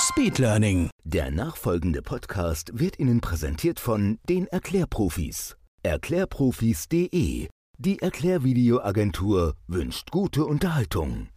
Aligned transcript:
Speedlearning. 0.00 0.88
Der 1.04 1.30
nachfolgende 1.30 2.00
Podcast 2.00 2.70
wird 2.72 2.98
Ihnen 2.98 3.20
präsentiert 3.20 3.78
von 3.78 4.18
den 4.28 4.46
Erklärprofis. 4.46 5.56
Erklärprofis.de. 5.82 7.48
Die 7.78 7.98
Erklärvideoagentur 8.02 9.56
wünscht 9.66 10.10
gute 10.10 10.46
Unterhaltung. 10.46 11.28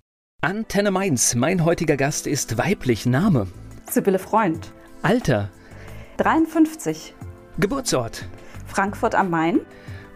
Antenne 0.42 0.92
Mainz, 0.92 1.36
mein 1.36 1.66
heutiger 1.66 1.98
Gast 1.98 2.26
ist 2.26 2.58
weiblich. 2.58 3.06
Name, 3.06 3.48
Sibylle 3.90 4.20
Freund, 4.20 4.72
Alter, 5.02 5.50
53, 6.18 7.16
Geburtsort, 7.60 8.26
Frankfurt 8.66 9.14
am 9.16 9.30
Main, 9.30 9.60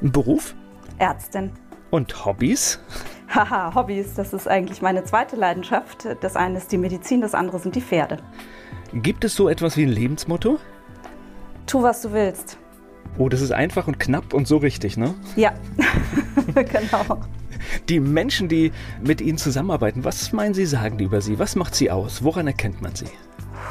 Beruf 0.01 0.55
Ärztin. 0.99 1.51
und 1.91 2.25
Hobbys. 2.25 2.79
Haha, 3.29 3.75
Hobbys, 3.75 4.13
das 4.13 4.33
ist 4.33 4.47
eigentlich 4.47 4.81
meine 4.81 5.03
zweite 5.03 5.35
Leidenschaft. 5.35 6.07
Das 6.21 6.35
eine 6.35 6.57
ist 6.57 6.71
die 6.71 6.77
Medizin, 6.77 7.21
das 7.21 7.33
andere 7.33 7.59
sind 7.59 7.75
die 7.75 7.81
Pferde. 7.81 8.17
Gibt 8.93 9.25
es 9.25 9.35
so 9.35 9.49
etwas 9.49 9.75
wie 9.75 9.83
ein 9.83 9.89
Lebensmotto? 9.89 10.59
Tu, 11.65 11.83
was 11.83 12.01
du 12.01 12.13
willst. 12.13 12.57
Oh, 13.17 13.29
das 13.29 13.41
ist 13.41 13.51
einfach 13.51 13.87
und 13.87 13.99
knapp 13.99 14.33
und 14.33 14.47
so 14.47 14.57
richtig, 14.57 14.95
ne? 14.95 15.13
Ja, 15.35 15.53
genau. 16.55 17.19
Die 17.89 17.99
Menschen, 17.99 18.47
die 18.47 18.71
mit 19.01 19.19
Ihnen 19.21 19.37
zusammenarbeiten, 19.37 20.05
was 20.05 20.31
meinen 20.31 20.53
Sie, 20.53 20.65
sagen 20.65 20.97
die 20.97 21.05
über 21.05 21.21
Sie? 21.21 21.39
Was 21.39 21.55
macht 21.55 21.75
Sie 21.75 21.91
aus? 21.91 22.23
Woran 22.23 22.47
erkennt 22.47 22.81
man 22.81 22.95
Sie? 22.95 23.07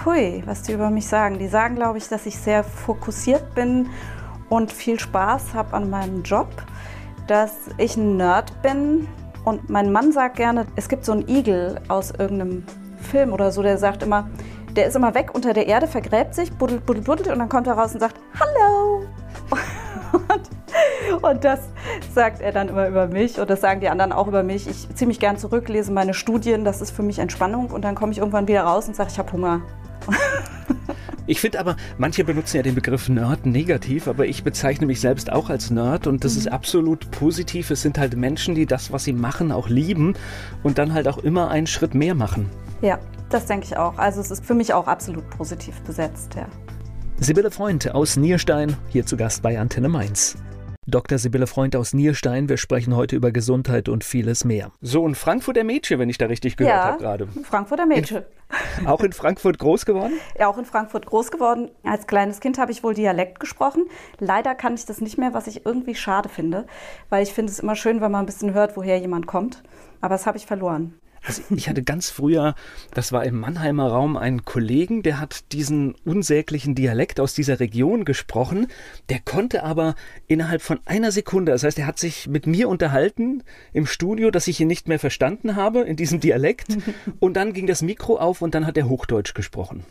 Hui, 0.05 0.43
was 0.47 0.63
die 0.63 0.73
über 0.73 0.91
mich 0.91 1.07
sagen. 1.07 1.39
Die 1.39 1.49
sagen, 1.49 1.77
glaube 1.77 1.99
ich, 1.99 2.09
dass 2.09 2.27
ich 2.27 2.37
sehr 2.37 2.65
fokussiert 2.65 3.55
bin 3.55 3.89
und 4.49 4.73
viel 4.73 5.01
Spaß 5.01 5.55
habe 5.55 5.75
an 5.75 5.89
meinem 5.89 6.23
Job, 6.23 6.49
dass 7.27 7.53
ich 7.79 7.97
ein 7.97 8.17
Nerd 8.17 8.61
bin. 8.63 9.09
Und 9.47 9.71
mein 9.71 9.93
Mann 9.93 10.11
sagt 10.11 10.39
gerne, 10.39 10.67
es 10.75 10.89
gibt 10.89 11.05
so 11.05 11.13
einen 11.13 11.29
Igel 11.29 11.81
aus 11.87 12.11
irgendeinem 12.11 12.65
Film 12.99 13.33
oder 13.33 13.53
so, 13.53 13.63
der 13.63 13.79
sagt 13.79 14.03
immer, 14.03 14.29
der 14.75 14.87
ist 14.87 14.97
immer 14.97 15.15
weg 15.15 15.37
unter 15.37 15.53
der 15.53 15.69
Erde, 15.69 15.87
vergräbt 15.87 16.35
sich, 16.35 16.53
buddelt, 16.53 16.85
buddelt, 16.85 17.07
buddelt 17.07 17.29
und 17.29 17.39
dann 17.39 17.49
kommt 17.49 17.69
er 17.69 17.75
raus 17.75 17.95
und 17.95 18.01
sagt, 18.01 18.17
Hallo! 18.41 19.05
Und, 20.13 21.23
und 21.23 21.45
das 21.45 21.69
sagt 22.15 22.41
er 22.41 22.51
dann 22.51 22.69
immer 22.69 22.89
über 22.89 23.07
mich 23.07 23.39
und 23.39 23.51
das 23.51 23.61
sagen 23.61 23.81
die 23.81 23.89
anderen 23.89 24.13
auch 24.13 24.29
über 24.29 24.43
mich. 24.43 24.67
Ich 24.67 24.89
ziehe 24.95 25.07
mich 25.07 25.21
gern 25.21 25.37
zurück, 25.37 25.69
lese 25.69 25.93
meine 25.93 26.15
Studien, 26.15 26.65
das 26.65 26.81
ist 26.81 26.91
für 26.91 27.03
mich 27.03 27.19
Entspannung 27.19 27.71
und 27.71 27.83
dann 27.83 27.95
komme 27.95 28.13
ich 28.13 28.19
irgendwann 28.19 28.49
wieder 28.49 28.63
raus 28.63 28.89
und 28.89 28.97
sage, 28.97 29.11
ich 29.13 29.19
habe 29.19 29.31
Hunger. 29.33 29.63
Ich 31.29 31.41
finde 31.41 31.59
aber, 31.59 31.77
manche 31.99 32.23
benutzen 32.25 32.59
ja 32.59 32.63
den 32.63 32.75
Begriff 32.75 33.09
Nerd 33.09 33.47
negativ, 33.47 34.07
aber 34.07 34.27
ich 34.27 34.45
bezeichne 34.45 34.87
mich 34.87 35.01
selbst 35.01 35.33
auch 35.33 35.51
als 35.51 35.71
Nerd 35.71 36.07
und 36.07 36.25
das 36.25 36.37
ist 36.37 36.47
absolut 36.47 37.11
positiv. 37.11 37.71
Es 37.71 37.83
sind 37.83 37.99
halt 37.99 38.17
Menschen, 38.17 38.55
die 38.55 38.67
das, 38.67 38.93
was 38.93 39.05
sie 39.05 39.13
machen, 39.13 39.51
auch 39.51 39.69
lieben 39.69 40.15
und 40.63 40.79
dann 40.79 40.93
halt 40.95 41.09
auch 41.09 41.19
immer 41.19 41.51
einen 41.51 41.67
Schritt 41.67 41.95
mehr 41.95 42.15
machen. 42.15 42.49
Ja, 42.81 42.99
das 43.29 43.47
denke 43.47 43.67
ich 43.67 43.77
auch. 43.77 43.99
Also 43.99 44.21
es 44.21 44.31
ist 44.31 44.45
für 44.45 44.55
mich 44.55 44.73
auch 44.73 44.87
absolut 44.87 45.29
positiv 45.31 45.81
besetzt, 45.81 46.35
ja. 46.35 46.47
Sibylle 47.19 47.51
Freund 47.51 47.95
aus 47.95 48.17
Nierstein, 48.17 48.77
hier 48.89 49.07
zu 49.07 49.17
Gast 49.17 49.43
bei 49.43 49.59
Antenne 49.59 49.89
Mainz. 49.89 50.37
Dr. 50.89 51.19
Sibylle 51.19 51.49
Freund 51.49 51.75
aus 51.75 51.95
Nierstein, 51.95 52.49
wir 52.49 52.59
sprechen 52.59 52.95
heute 52.95 53.17
über 53.17 53.33
Gesundheit 53.33 53.89
und 53.89 54.05
vieles 54.05 54.45
mehr. 54.45 54.71
So, 54.81 55.03
und 55.03 55.17
Frankfurter 55.17 55.65
Mädchen, 55.65 55.99
wenn 55.99 56.09
ich 56.09 56.17
da 56.17 56.27
richtig 56.27 56.57
gehört 56.57 56.77
ja, 56.77 56.85
habe 56.85 56.99
gerade. 56.99 57.29
Frankfurter 57.43 57.87
Mädchen. 57.87 58.23
Auch 58.85 59.03
in 59.03 59.13
Frankfurt 59.13 59.59
groß 59.59 59.85
geworden? 59.85 60.13
Ja, 60.39 60.47
auch 60.47 60.59
in 60.59 60.65
Frankfurt 60.65 61.07
groß 61.07 61.33
geworden. 61.33 61.71
Als 61.83 62.07
kleines 62.07 62.39
Kind 62.39 62.59
habe 62.59 62.71
ich 62.71 62.85
wohl 62.85 62.95
Dialekt 62.95 63.41
gesprochen. 63.41 63.87
Leider 64.21 64.55
kann 64.55 64.75
ich 64.75 64.85
das 64.85 65.01
nicht 65.01 65.19
mehr, 65.19 65.35
was 65.35 65.49
ich 65.49 65.67
irgendwie 65.67 65.97
schade 65.97 66.29
finde, 66.29 66.67
weil 67.09 67.25
ich 67.25 67.33
finde 67.33 67.51
es 67.51 67.59
immer 67.59 67.75
schön, 67.75 68.01
wenn 68.01 68.13
man 68.13 68.23
ein 68.23 68.27
bisschen 68.27 68.55
hört, 68.55 68.77
woher 68.77 68.99
jemand 68.99 69.27
kommt. 69.27 69.65
Aber 70.01 70.15
das 70.15 70.27
habe 70.27 70.39
ich 70.39 70.47
verloren. 70.47 70.95
Also 71.27 71.43
ich 71.51 71.69
hatte 71.69 71.83
ganz 71.83 72.09
früher, 72.09 72.55
das 72.95 73.11
war 73.11 73.25
im 73.25 73.41
Mannheimer 73.41 73.89
Raum, 73.89 74.17
einen 74.17 74.45
Kollegen, 74.45 75.03
der 75.03 75.19
hat 75.19 75.53
diesen 75.53 75.97
unsäglichen 76.05 76.77
Dialekt 76.77 77.19
aus 77.19 77.35
dieser 77.35 77.59
Region 77.59 78.05
gesprochen. 78.05 78.69
Der 79.09 79.19
konnte 79.19 79.65
aber 79.65 79.97
innerhalb 80.29 80.63
von 80.63 80.79
einer 80.85 81.11
Sekunde, 81.11 81.51
das 81.51 81.65
heißt, 81.65 81.81
er 81.81 81.87
hat 81.87 81.99
sich 81.99 82.29
mit 82.29 82.47
mir 82.47 82.69
unterhalten 82.69 83.43
im 83.73 83.87
Studio, 83.87 84.31
dass 84.31 84.47
ich 84.47 84.61
ihn 84.61 84.69
nicht 84.69 84.87
mehr 84.87 85.01
verstanden 85.01 85.57
habe 85.57 85.81
in 85.81 85.97
diesem 85.97 86.21
Dialekt. 86.21 86.69
Und 87.19 87.35
dann 87.35 87.53
ging 87.53 87.67
das 87.67 87.83
Mikro 87.83 88.19
auf 88.19 88.43
und 88.43 88.55
dann 88.55 88.67
hat 88.67 88.77
er 88.77 88.89
Hochdeutsch 88.89 89.35
gesprochen. 89.35 89.85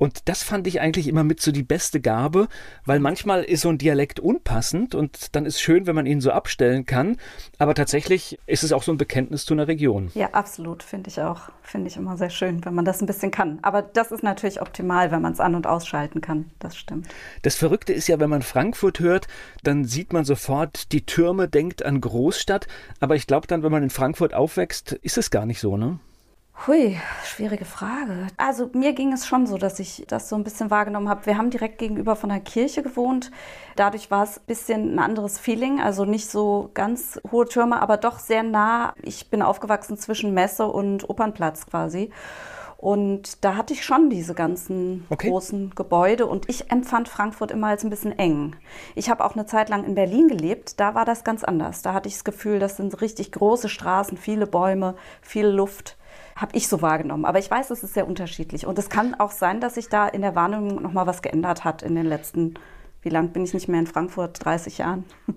Und 0.00 0.30
das 0.30 0.42
fand 0.42 0.66
ich 0.66 0.80
eigentlich 0.80 1.08
immer 1.08 1.24
mit 1.24 1.42
so 1.42 1.52
die 1.52 1.62
beste 1.62 2.00
Gabe, 2.00 2.48
weil 2.86 3.00
manchmal 3.00 3.44
ist 3.44 3.60
so 3.60 3.68
ein 3.68 3.76
Dialekt 3.76 4.18
unpassend 4.18 4.94
und 4.94 5.36
dann 5.36 5.44
ist 5.44 5.60
schön, 5.60 5.86
wenn 5.86 5.94
man 5.94 6.06
ihn 6.06 6.22
so 6.22 6.30
abstellen 6.30 6.86
kann. 6.86 7.18
Aber 7.58 7.74
tatsächlich 7.74 8.38
ist 8.46 8.62
es 8.62 8.72
auch 8.72 8.82
so 8.82 8.92
ein 8.92 8.96
Bekenntnis 8.96 9.44
zu 9.44 9.52
einer 9.52 9.68
Region. 9.68 10.10
Ja, 10.14 10.30
absolut, 10.30 10.82
finde 10.82 11.10
ich 11.10 11.20
auch. 11.20 11.50
Finde 11.62 11.88
ich 11.88 11.98
immer 11.98 12.16
sehr 12.16 12.30
schön, 12.30 12.64
wenn 12.64 12.74
man 12.74 12.86
das 12.86 13.02
ein 13.02 13.06
bisschen 13.06 13.30
kann. 13.30 13.58
Aber 13.60 13.82
das 13.82 14.10
ist 14.10 14.22
natürlich 14.22 14.62
optimal, 14.62 15.10
wenn 15.10 15.20
man 15.20 15.34
es 15.34 15.40
an- 15.40 15.54
und 15.54 15.66
ausschalten 15.66 16.22
kann. 16.22 16.50
Das 16.60 16.78
stimmt. 16.78 17.06
Das 17.42 17.56
Verrückte 17.56 17.92
ist 17.92 18.08
ja, 18.08 18.18
wenn 18.18 18.30
man 18.30 18.40
Frankfurt 18.40 19.00
hört, 19.00 19.26
dann 19.64 19.84
sieht 19.84 20.14
man 20.14 20.24
sofort 20.24 20.92
die 20.92 21.04
Türme, 21.04 21.46
denkt 21.46 21.84
an 21.84 22.00
Großstadt. 22.00 22.68
Aber 23.00 23.16
ich 23.16 23.26
glaube 23.26 23.46
dann, 23.48 23.62
wenn 23.62 23.70
man 23.70 23.82
in 23.82 23.90
Frankfurt 23.90 24.32
aufwächst, 24.32 24.92
ist 24.92 25.18
es 25.18 25.30
gar 25.30 25.44
nicht 25.44 25.60
so, 25.60 25.76
ne? 25.76 25.98
Hui, 26.66 26.98
schwierige 27.40 27.64
Frage. 27.64 28.26
Also 28.36 28.68
mir 28.74 28.92
ging 28.92 29.14
es 29.14 29.26
schon 29.26 29.46
so, 29.46 29.56
dass 29.56 29.78
ich 29.78 30.04
das 30.08 30.28
so 30.28 30.36
ein 30.36 30.44
bisschen 30.44 30.70
wahrgenommen 30.70 31.08
habe. 31.08 31.24
Wir 31.24 31.38
haben 31.38 31.48
direkt 31.48 31.78
gegenüber 31.78 32.14
von 32.14 32.28
der 32.28 32.40
Kirche 32.40 32.82
gewohnt. 32.82 33.30
Dadurch 33.76 34.10
war 34.10 34.24
es 34.24 34.36
ein 34.38 34.44
bisschen 34.46 34.94
ein 34.94 34.98
anderes 34.98 35.38
Feeling. 35.38 35.80
Also 35.80 36.04
nicht 36.04 36.30
so 36.30 36.70
ganz 36.74 37.18
hohe 37.32 37.46
Türme, 37.46 37.80
aber 37.80 37.96
doch 37.96 38.18
sehr 38.18 38.42
nah. 38.42 38.92
Ich 39.00 39.30
bin 39.30 39.40
aufgewachsen 39.40 39.96
zwischen 39.96 40.34
Messe 40.34 40.66
und 40.66 41.08
Opernplatz 41.08 41.64
quasi. 41.64 42.10
Und 42.76 43.44
da 43.44 43.56
hatte 43.56 43.72
ich 43.74 43.84
schon 43.84 44.10
diese 44.10 44.34
ganzen 44.34 45.06
Okay. 45.10 45.28
großen 45.28 45.74
Gebäude 45.74 46.26
und 46.26 46.48
ich 46.48 46.70
empfand 46.70 47.08
Frankfurt 47.08 47.50
immer 47.50 47.68
als 47.68 47.84
ein 47.84 47.90
bisschen 47.90 48.18
eng. 48.18 48.56
Ich 48.94 49.10
habe 49.10 49.24
auch 49.24 49.34
eine 49.34 49.44
Zeit 49.44 49.68
lang 49.68 49.84
in 49.84 49.94
Berlin 49.94 50.28
gelebt, 50.28 50.80
da 50.80 50.94
war 50.94 51.04
das 51.04 51.22
ganz 51.22 51.44
anders. 51.44 51.82
Da 51.82 51.92
hatte 51.92 52.08
ich 52.08 52.14
das 52.14 52.24
Gefühl, 52.24 52.58
das 52.58 52.78
sind 52.78 53.02
richtig 53.02 53.32
große 53.32 53.68
Straßen, 53.68 54.16
viele 54.16 54.46
Bäume, 54.46 54.94
viel 55.20 55.46
Luft. 55.46 55.98
Habe 56.40 56.56
ich 56.56 56.68
so 56.68 56.80
wahrgenommen. 56.80 57.26
Aber 57.26 57.38
ich 57.38 57.50
weiß, 57.50 57.68
es 57.68 57.82
ist 57.82 57.92
sehr 57.92 58.08
unterschiedlich. 58.08 58.66
Und 58.66 58.78
es 58.78 58.88
kann 58.88 59.14
auch 59.14 59.30
sein, 59.30 59.60
dass 59.60 59.74
sich 59.74 59.90
da 59.90 60.08
in 60.08 60.22
der 60.22 60.34
Wahrnehmung 60.34 60.80
nochmal 60.80 61.06
was 61.06 61.20
geändert 61.20 61.64
hat 61.64 61.82
in 61.82 61.94
den 61.94 62.06
letzten, 62.06 62.54
wie 63.02 63.10
lang 63.10 63.28
bin 63.28 63.44
ich 63.44 63.52
nicht 63.52 63.68
mehr 63.68 63.80
in 63.80 63.86
Frankfurt? 63.86 64.42
30 64.42 64.78
Jahren. 64.78 65.04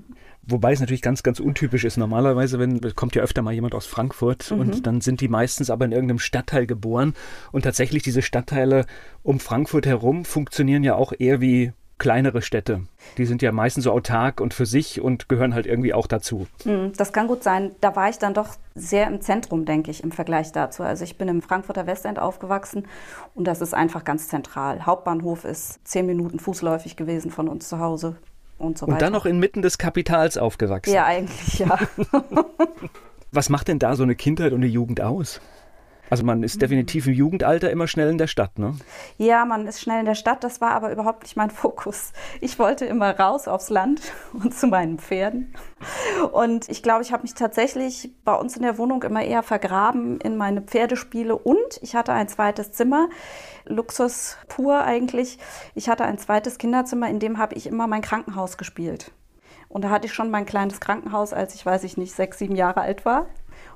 Wobei 0.47 0.72
es 0.72 0.80
natürlich 0.80 1.02
ganz, 1.02 1.22
ganz 1.22 1.42
untypisch 1.42 1.84
ist. 1.84 1.97
Normalerweise, 1.97 2.58
wenn 2.58 2.80
kommt 2.96 3.16
ja 3.16 3.24
öfter 3.24 3.42
mal 3.42 3.53
jemand 3.53 3.75
aus 3.75 3.86
Frankfurt 3.86 4.52
und 4.52 4.86
dann 4.88 5.00
sind 5.00 5.22
die 5.22 5.30
meistens 5.30 5.69
aber 5.69 5.86
in 5.86 5.94
irgendeinem 5.94 6.19
Stadtteil 6.19 6.68
geboren. 6.68 7.13
Und 7.53 7.63
tatsächlich 7.63 8.03
diese 8.03 8.22
Stadtteile 8.22 8.86
um 9.24 9.40
Frankfurt 9.40 9.86
herum 9.86 10.25
funktionieren 10.25 10.84
ja 10.84 10.96
auch 10.96 11.13
eher 11.18 11.40
wie 11.40 11.72
kleinere 12.00 12.42
Städte. 12.42 12.81
Die 13.18 13.26
sind 13.26 13.42
ja 13.42 13.52
meistens 13.52 13.86
so 13.86 13.92
autark 13.92 14.42
und 14.42 14.54
für 14.54 14.66
sich 14.66 15.00
und 15.02 15.30
gehören 15.30 15.54
halt 15.54 15.66
irgendwie 15.66 15.94
auch 15.94 16.08
dazu. 16.08 16.48
Hm, 16.64 16.92
Das 16.98 17.14
kann 17.14 17.28
gut 17.28 17.44
sein. 17.44 17.72
Da 17.81 17.96
war 17.96 18.09
ich 18.09 18.18
dann 18.18 18.34
doch 18.34 18.50
sehr 18.76 19.08
im 19.08 19.22
Zentrum, 19.22 19.66
denke 19.66 19.92
ich, 19.92 20.04
im 20.04 20.12
Vergleich 20.12 20.52
dazu. 20.52 20.84
Also 20.84 21.04
ich 21.04 21.18
bin 21.18 21.28
im 21.28 21.42
Frankfurter 21.42 21.86
Westend 21.88 22.20
aufgewachsen 22.20 22.88
und 23.36 23.46
das 23.46 23.62
ist 23.62 23.74
einfach 23.74 24.04
ganz 24.04 24.28
zentral. 24.28 24.86
Hauptbahnhof 24.86 25.45
ist 25.45 25.80
zehn 25.88 26.06
Minuten 26.06 26.40
fußläufig 26.40 26.95
gewesen 26.95 27.31
von 27.31 27.48
uns 27.48 27.69
zu 27.69 27.80
Hause 27.80 28.16
und 28.57 28.78
so 28.78 28.86
Und 28.86 28.94
weiter. 28.94 29.06
dann 29.06 29.13
noch 29.13 29.25
inmitten 29.25 29.62
des 29.62 29.78
Kapitals 29.78 30.38
aufgewachsen. 30.38 30.94
Ja, 30.94 31.06
eigentlich 31.06 31.60
ja. 31.60 31.78
Was 33.31 33.50
macht 33.50 33.68
denn 33.68 33.80
da 33.80 33.95
so 33.95 34.04
eine 34.04 34.16
Kindheit 34.16 34.51
und 34.54 34.60
eine 34.62 34.68
Jugend 34.68 35.01
aus? 35.01 35.42
Also 36.10 36.24
man 36.24 36.44
ist 36.44 36.62
definitiv 36.62 37.08
im 37.08 37.14
Jugendalter 37.14 37.72
immer 37.72 37.88
schnell 37.88 38.10
in 38.10 38.18
der 38.18 38.28
Stadt, 38.28 38.60
ne? 38.60 38.76
Ja, 39.18 39.46
man 39.46 39.66
ist 39.66 39.82
schnell 39.82 40.00
in 40.00 40.06
der 40.06 40.16
Stadt, 40.16 40.44
das 40.44 40.62
war 40.62 40.72
aber 40.72 40.92
überhaupt 40.92 41.24
nicht 41.24 41.36
mein 41.36 41.50
Fokus. 41.50 42.12
Ich 42.42 42.60
wollte 42.60 42.86
immer 42.86 43.18
raus 43.18 43.48
aufs 43.48 43.70
Land 43.70 44.02
und 44.34 44.54
zu 44.54 44.68
meinen 44.68 45.00
Pferden. 45.00 45.54
Und 46.32 46.70
ich 46.70 46.84
glaube, 46.84 47.04
ich 47.04 47.12
habe 47.12 47.24
mich 47.24 47.34
tatsächlich 47.34 48.12
bei 48.24 48.36
uns 48.36 48.56
in 48.56 48.64
der 48.64 48.78
Wohnung 48.78 49.04
immer 49.04 49.24
eher 49.24 49.44
vergraben 49.44 50.20
in 50.20 50.38
meine 50.38 50.62
Pferdespiele 50.62 51.36
und 51.36 51.80
ich 51.82 51.96
hatte 51.96 52.14
ein 52.14 52.28
zweites 52.28 52.72
Zimmer. 52.74 53.10
Luxus 53.66 54.38
pur 54.50 54.84
eigentlich. 54.84 55.40
Ich 55.74 55.90
hatte 55.90 56.04
ein 56.04 56.18
zweites 56.18 56.58
Kinderzimmer, 56.58 57.10
in 57.10 57.20
dem 57.20 57.38
habe 57.38 57.56
ich 57.56 57.66
immer 57.66 57.88
mein 57.88 58.02
Krankenhaus 58.02 58.58
gespielt. 58.58 59.12
Und 59.70 59.84
da 59.84 59.90
hatte 59.90 60.06
ich 60.06 60.14
schon 60.14 60.30
mein 60.30 60.46
kleines 60.46 60.80
Krankenhaus, 60.80 61.34
als 61.34 61.56
ich, 61.56 61.66
weiß 61.66 61.84
ich 61.84 61.98
nicht, 61.98 62.14
sechs, 62.14 62.38
sieben 62.38 62.56
Jahre 62.56 62.82
alt 62.82 63.06
war. 63.06 63.26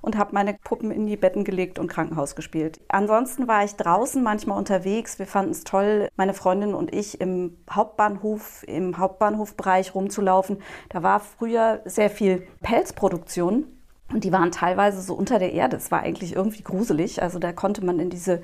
Und 0.01 0.17
habe 0.17 0.33
meine 0.33 0.53
Puppen 0.53 0.91
in 0.91 1.07
die 1.07 1.17
Betten 1.17 1.43
gelegt 1.43 1.79
und 1.79 1.87
Krankenhaus 1.87 2.35
gespielt. 2.35 2.79
Ansonsten 2.89 3.47
war 3.47 3.63
ich 3.63 3.75
draußen 3.75 4.21
manchmal 4.23 4.57
unterwegs. 4.57 5.19
Wir 5.19 5.27
fanden 5.27 5.51
es 5.51 5.63
toll, 5.63 6.09
meine 6.15 6.33
Freundin 6.33 6.73
und 6.73 6.93
ich 6.93 7.21
im 7.21 7.57
Hauptbahnhof, 7.69 8.63
im 8.67 8.97
Hauptbahnhofbereich 8.97 9.95
rumzulaufen. 9.95 10.61
Da 10.89 11.03
war 11.03 11.19
früher 11.19 11.81
sehr 11.85 12.09
viel 12.09 12.47
Pelzproduktion. 12.61 13.76
Und 14.13 14.23
die 14.23 14.31
waren 14.31 14.51
teilweise 14.51 15.01
so 15.01 15.13
unter 15.13 15.37
der 15.37 15.51
Erde. 15.51 15.75
Es 15.75 15.91
war 15.91 15.99
eigentlich 15.99 16.33
irgendwie 16.33 16.63
gruselig. 16.63 17.21
Also 17.21 17.39
da 17.39 17.51
konnte 17.51 17.83
man 17.83 17.99
in 17.99 18.09
diese, 18.09 18.41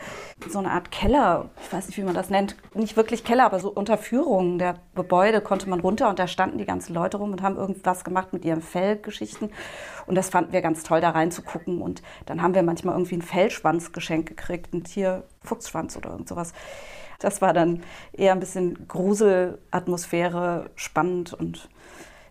so 0.49 0.59
eine 0.59 0.71
Art 0.71 0.91
Keller, 0.91 1.51
ich 1.63 1.71
weiß 1.71 1.87
nicht, 1.87 1.97
wie 1.97 2.03
man 2.03 2.13
das 2.13 2.29
nennt, 2.29 2.57
nicht 2.73 2.97
wirklich 2.97 3.23
Keller, 3.23 3.45
aber 3.45 3.61
so 3.61 3.69
Unterführungen 3.69 4.59
der 4.59 4.75
Gebäude 4.93 5.39
konnte 5.39 5.69
man 5.69 5.79
runter 5.79 6.09
und 6.09 6.19
da 6.19 6.27
standen 6.27 6.57
die 6.57 6.65
ganzen 6.65 6.93
Leute 6.93 7.15
rum 7.15 7.31
und 7.31 7.41
haben 7.41 7.55
irgendwas 7.55 8.03
gemacht 8.03 8.33
mit 8.33 8.43
ihren 8.43 8.61
Fellgeschichten. 8.61 9.51
Und 10.05 10.15
das 10.15 10.29
fanden 10.29 10.51
wir 10.51 10.61
ganz 10.61 10.83
toll, 10.83 10.99
da 10.99 11.11
reinzugucken. 11.11 11.81
Und 11.81 12.01
dann 12.25 12.41
haben 12.41 12.55
wir 12.55 12.63
manchmal 12.63 12.95
irgendwie 12.95 13.15
einen 13.15 13.21
Fellschwanz 13.21 13.93
geschenkt 13.93 14.27
gekriegt, 14.27 14.73
ein 14.73 14.83
Tier, 14.83 15.23
Fuchsschwanz 15.43 15.95
oder 15.95 16.09
irgend 16.09 16.27
sowas. 16.27 16.51
Das 17.19 17.41
war 17.41 17.53
dann 17.53 17.83
eher 18.11 18.33
ein 18.33 18.41
bisschen 18.41 18.85
Gruselatmosphäre, 18.89 20.71
spannend 20.75 21.33
und 21.33 21.69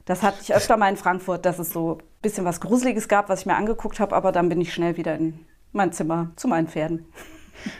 das 0.04 0.22
hatte 0.22 0.38
ich 0.42 0.54
öfter 0.54 0.76
mal 0.76 0.88
in 0.88 0.96
Frankfurt, 0.96 1.46
dass 1.46 1.58
es 1.58 1.70
so 1.70 1.98
bisschen 2.22 2.44
was 2.44 2.60
Gruseliges 2.60 3.08
gab, 3.08 3.28
was 3.28 3.40
ich 3.40 3.46
mir 3.46 3.56
angeguckt 3.56 4.00
habe, 4.00 4.14
aber 4.16 4.32
dann 4.32 4.48
bin 4.48 4.60
ich 4.60 4.72
schnell 4.72 4.96
wieder 4.96 5.14
in 5.16 5.44
mein 5.72 5.92
Zimmer 5.92 6.30
zu 6.36 6.48
meinen 6.48 6.68
Pferden. 6.68 7.06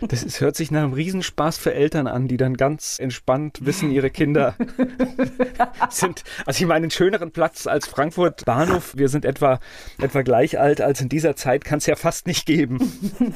Das 0.00 0.22
ist, 0.22 0.40
hört 0.40 0.56
sich 0.56 0.70
nach 0.70 0.82
einem 0.82 0.92
Riesenspaß 0.92 1.58
für 1.58 1.74
Eltern 1.74 2.06
an, 2.06 2.28
die 2.28 2.36
dann 2.36 2.56
ganz 2.56 2.98
entspannt 2.98 3.64
wissen, 3.64 3.90
ihre 3.90 4.10
Kinder 4.10 4.54
sind. 5.90 6.24
Also 6.46 6.62
ich 6.62 6.68
meine, 6.68 6.84
einen 6.84 6.90
schöneren 6.90 7.30
Platz 7.30 7.66
als 7.66 7.86
Frankfurt 7.86 8.44
Bahnhof. 8.44 8.96
Wir 8.96 9.08
sind 9.08 9.24
etwa, 9.24 9.60
etwa 10.00 10.22
gleich 10.22 10.58
alt 10.58 10.80
als 10.80 11.00
in 11.00 11.08
dieser 11.08 11.36
Zeit, 11.36 11.64
kann 11.64 11.78
es 11.78 11.86
ja 11.86 11.96
fast 11.96 12.26
nicht 12.26 12.46
geben. 12.46 12.78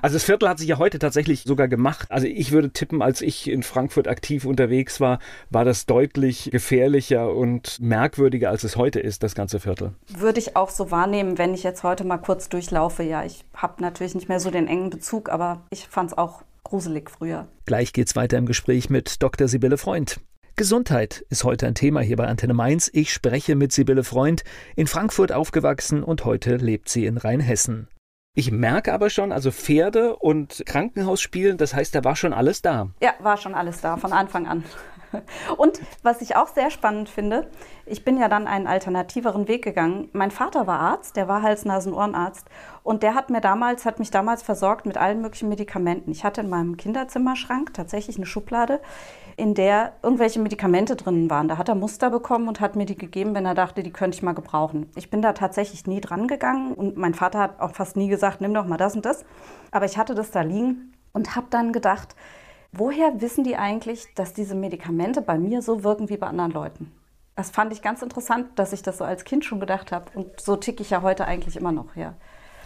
Also 0.00 0.16
das 0.16 0.24
Viertel 0.24 0.48
hat 0.48 0.58
sich 0.58 0.66
ja 0.66 0.78
heute 0.78 0.98
tatsächlich 0.98 1.44
sogar 1.44 1.68
gemacht. 1.68 2.08
Also 2.10 2.26
ich 2.26 2.50
würde 2.50 2.70
tippen, 2.70 3.02
als 3.02 3.20
ich 3.20 3.48
in 3.48 3.62
Frankfurt 3.62 4.08
aktiv 4.08 4.44
unterwegs 4.44 5.00
war, 5.00 5.20
war 5.48 5.64
das 5.64 5.86
deutlich 5.86 6.50
gefährlicher 6.50 7.32
und 7.32 7.78
merkwürdiger, 7.80 8.50
als 8.50 8.64
es 8.64 8.74
heute 8.76 8.98
ist, 8.98 9.22
das 9.22 9.36
ganze 9.36 9.60
Viertel. 9.60 9.92
Würde 10.08 10.40
ich 10.40 10.56
auch 10.56 10.70
so 10.70 10.90
wahrnehmen, 10.90 11.38
wenn 11.38 11.54
ich 11.54 11.62
jetzt 11.62 11.84
heute 11.84 12.02
mal 12.02 12.18
kurz 12.18 12.48
durchlaufe. 12.48 13.04
Ja, 13.04 13.24
ich 13.24 13.44
habe 13.54 13.80
natürlich 13.80 14.16
nicht 14.16 14.28
mehr 14.28 14.40
so 14.40 14.50
den 14.50 14.66
engen 14.66 14.90
Bezug, 14.90 15.28
aber 15.28 15.62
ich 15.72 15.88
fand 15.88 16.10
es 16.12 16.18
auch 16.18 16.42
gruselig 16.62 17.10
früher. 17.10 17.48
Gleich 17.64 17.92
geht's 17.92 18.14
weiter 18.14 18.38
im 18.38 18.46
Gespräch 18.46 18.90
mit 18.90 19.22
Dr. 19.22 19.48
Sibylle 19.48 19.78
Freund. 19.78 20.20
Gesundheit 20.54 21.24
ist 21.30 21.44
heute 21.44 21.66
ein 21.66 21.74
Thema 21.74 22.02
hier 22.02 22.16
bei 22.16 22.26
Antenne 22.26 22.52
Mainz. 22.52 22.90
Ich 22.92 23.12
spreche 23.12 23.56
mit 23.56 23.72
Sibylle 23.72 24.04
Freund, 24.04 24.44
in 24.76 24.86
Frankfurt 24.86 25.32
aufgewachsen 25.32 26.04
und 26.04 26.26
heute 26.26 26.56
lebt 26.56 26.90
sie 26.90 27.06
in 27.06 27.16
Rheinhessen. 27.16 27.88
Ich 28.34 28.50
merke 28.50 28.92
aber 28.92 29.10
schon, 29.10 29.32
also 29.32 29.50
Pferde 29.50 30.16
und 30.16 30.62
Krankenhaus 30.66 31.20
spielen, 31.20 31.56
das 31.56 31.74
heißt, 31.74 31.94
da 31.94 32.04
war 32.04 32.16
schon 32.16 32.32
alles 32.32 32.62
da. 32.62 32.90
Ja, 33.02 33.14
war 33.20 33.36
schon 33.38 33.54
alles 33.54 33.80
da, 33.80 33.96
von 33.96 34.12
Anfang 34.12 34.46
an. 34.46 34.64
Und 35.56 35.80
was 36.02 36.20
ich 36.20 36.36
auch 36.36 36.48
sehr 36.48 36.70
spannend 36.70 37.08
finde, 37.08 37.50
ich 37.86 38.04
bin 38.04 38.18
ja 38.18 38.28
dann 38.28 38.46
einen 38.46 38.66
alternativeren 38.66 39.48
Weg 39.48 39.64
gegangen. 39.64 40.08
Mein 40.12 40.30
Vater 40.30 40.66
war 40.66 40.80
Arzt, 40.80 41.16
der 41.16 41.28
war 41.28 41.42
Hals-Nasen-Ohrenarzt 41.42 42.48
und 42.82 43.02
der 43.02 43.14
hat 43.14 43.30
mir 43.30 43.40
damals, 43.40 43.84
hat 43.84 43.98
mich 43.98 44.10
damals 44.10 44.42
versorgt 44.42 44.86
mit 44.86 44.96
allen 44.96 45.20
möglichen 45.20 45.48
Medikamenten. 45.48 46.10
Ich 46.10 46.24
hatte 46.24 46.40
in 46.40 46.48
meinem 46.48 46.76
Kinderzimmerschrank 46.76 47.74
tatsächlich 47.74 48.16
eine 48.16 48.26
Schublade, 48.26 48.80
in 49.36 49.54
der 49.54 49.92
irgendwelche 50.02 50.40
Medikamente 50.40 50.96
drin 50.96 51.30
waren. 51.30 51.48
Da 51.48 51.58
hat 51.58 51.68
er 51.68 51.74
Muster 51.74 52.10
bekommen 52.10 52.48
und 52.48 52.60
hat 52.60 52.76
mir 52.76 52.86
die 52.86 52.96
gegeben, 52.96 53.34
wenn 53.34 53.46
er 53.46 53.54
dachte, 53.54 53.82
die 53.82 53.92
könnte 53.92 54.16
ich 54.16 54.22
mal 54.22 54.34
gebrauchen. 54.34 54.90
Ich 54.94 55.10
bin 55.10 55.22
da 55.22 55.32
tatsächlich 55.32 55.86
nie 55.86 56.00
dran 56.00 56.28
gegangen 56.28 56.74
und 56.74 56.96
mein 56.96 57.14
Vater 57.14 57.38
hat 57.38 57.60
auch 57.60 57.74
fast 57.74 57.96
nie 57.96 58.08
gesagt, 58.08 58.40
nimm 58.40 58.54
doch 58.54 58.66
mal 58.66 58.76
das 58.76 58.94
und 58.94 59.04
das. 59.04 59.24
Aber 59.70 59.86
ich 59.86 59.96
hatte 59.96 60.14
das 60.14 60.30
da 60.30 60.42
liegen 60.42 60.92
und 61.12 61.34
habe 61.36 61.46
dann 61.50 61.72
gedacht, 61.72 62.14
Woher 62.74 63.20
wissen 63.20 63.44
die 63.44 63.56
eigentlich, 63.56 64.06
dass 64.14 64.32
diese 64.32 64.54
Medikamente 64.54 65.20
bei 65.20 65.38
mir 65.38 65.60
so 65.60 65.84
wirken 65.84 66.08
wie 66.08 66.16
bei 66.16 66.26
anderen 66.26 66.52
Leuten? 66.52 66.90
Das 67.36 67.50
fand 67.50 67.70
ich 67.70 67.82
ganz 67.82 68.00
interessant, 68.00 68.48
dass 68.56 68.72
ich 68.72 68.80
das 68.80 68.96
so 68.96 69.04
als 69.04 69.24
Kind 69.24 69.44
schon 69.44 69.60
gedacht 69.60 69.92
habe. 69.92 70.06
Und 70.14 70.40
so 70.40 70.56
ticke 70.56 70.82
ich 70.82 70.88
ja 70.88 71.02
heute 71.02 71.26
eigentlich 71.26 71.56
immer 71.56 71.72
noch, 71.72 71.96
ja. 71.96 72.14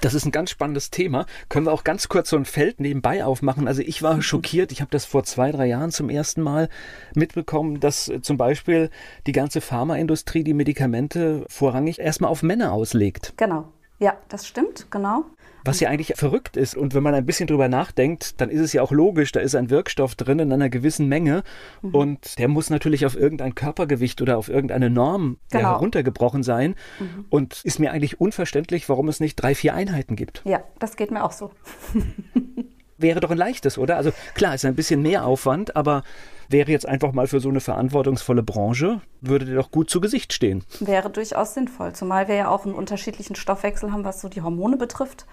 Das 0.01 0.15
ist 0.15 0.25
ein 0.25 0.31
ganz 0.31 0.51
spannendes 0.51 0.91
Thema. 0.91 1.27
Können 1.49 1.67
wir 1.67 1.73
auch 1.73 1.83
ganz 1.83 2.09
kurz 2.09 2.31
so 2.31 2.37
ein 2.37 2.45
Feld 2.45 2.79
nebenbei 2.79 3.25
aufmachen? 3.25 3.67
Also 3.67 3.83
ich 3.83 4.01
war 4.03 4.21
schockiert. 4.23 4.71
Ich 4.71 4.81
habe 4.81 4.91
das 4.93 5.05
vor 5.05 5.25
zwei, 5.25 5.51
drei 5.51 5.67
Jahren 5.67 5.91
zum 5.91 6.09
ersten 6.09 6.41
Mal 6.41 6.69
mitbekommen, 7.15 7.81
dass 7.81 8.09
äh, 8.09 8.21
zum 8.21 8.37
Beispiel 8.37 8.91
die 9.27 9.33
ganze 9.33 9.61
Pharmaindustrie 9.61 10.45
die 10.45 10.55
Medikamente 10.55 11.45
vorrangig 11.49 11.99
erstmal 11.99 12.31
auf 12.31 12.45
Männer 12.45 12.73
auslegt. 12.73 13.35
Genau. 13.37 13.73
Ja, 13.99 14.17
das 14.29 14.47
stimmt, 14.47 14.91
genau. 14.91 15.25
Was 15.67 15.81
ja 15.81 15.89
eigentlich 15.89 16.15
verrückt 16.17 16.57
ist. 16.57 16.77
Und 16.77 16.95
wenn 16.95 17.03
man 17.03 17.15
ein 17.15 17.27
bisschen 17.27 17.47
drüber 17.47 17.69
nachdenkt, 17.69 18.41
dann 18.41 18.51
ist 18.51 18.61
es 18.61 18.73
ja 18.73 18.83
auch 18.83 18.93
logisch, 18.93 19.33
da 19.33 19.41
ist 19.41 19.55
ein 19.55 19.71
Wirkstoff 19.71 20.15
drin 20.15 20.39
in 20.39 20.53
einer 20.53 20.69
gewissen 20.69 21.09
Menge 21.09 21.43
mhm. 21.83 21.95
und 21.95 22.39
der 22.39 22.49
muss 22.49 22.71
natürlich 22.71 23.07
auf 23.07 23.17
irgendein 23.17 23.55
Körpergewicht 23.55 24.21
oder 24.23 24.39
auf 24.39 24.49
irgendeine 24.49 24.91
Norm 24.91 25.39
genau. 25.51 25.71
heruntergebrochen 25.71 26.43
sein. 26.43 26.75
Mhm. 26.99 27.25
Und 27.29 27.61
ist 27.65 27.79
mir 27.79 27.93
eigentlich 27.93 28.21
unverständlich, 28.21 28.89
warum 28.89 29.09
es 29.09 29.21
nicht 29.21 29.37
drei, 29.37 29.55
vier 29.55 29.75
Einheiten 29.75 30.17
gibt. 30.17 30.43
Ja, 30.45 30.63
das 30.79 30.97
geht 30.97 31.11
mir 31.11 31.25
auch 31.25 31.33
so. 31.33 31.51
Wäre 32.99 33.21
doch 33.21 33.31
ein 33.31 33.39
leichtes, 33.39 33.79
oder? 33.79 33.97
Also 33.97 34.13
klar, 34.35 34.55
ist 34.55 34.65
ein 34.65 34.75
bisschen 34.75 35.03
mehr 35.03 35.27
Aufwand, 35.27 35.77
aber 35.77 36.03
wäre 36.49 36.71
jetzt 36.71 36.87
einfach 36.87 37.13
mal 37.13 37.27
für 37.27 37.41
so 37.41 37.49
eine 37.49 37.61
verantwortungsvolle 37.61 38.43
Branche, 38.43 39.01
würde 39.21 39.45
dir 39.45 39.57
doch 39.57 39.71
gut 39.71 39.91
zu 39.91 40.01
Gesicht 40.01 40.33
stehen. 40.33 40.65
Wäre 40.81 41.11
durchaus 41.11 41.55
sinnvoll, 41.55 41.93
zumal 41.93 42.29
wir 42.29 42.37
ja 42.37 42.49
auch 42.49 42.65
einen 42.65 42.75
unterschiedlichen 42.75 43.37
Stoffwechsel 43.37 43.93
haben, 43.93 44.05
was 44.05 44.21
so 44.21 44.29
die 44.29 44.43
Hormone 44.43 44.77
betrifft. 44.77 45.27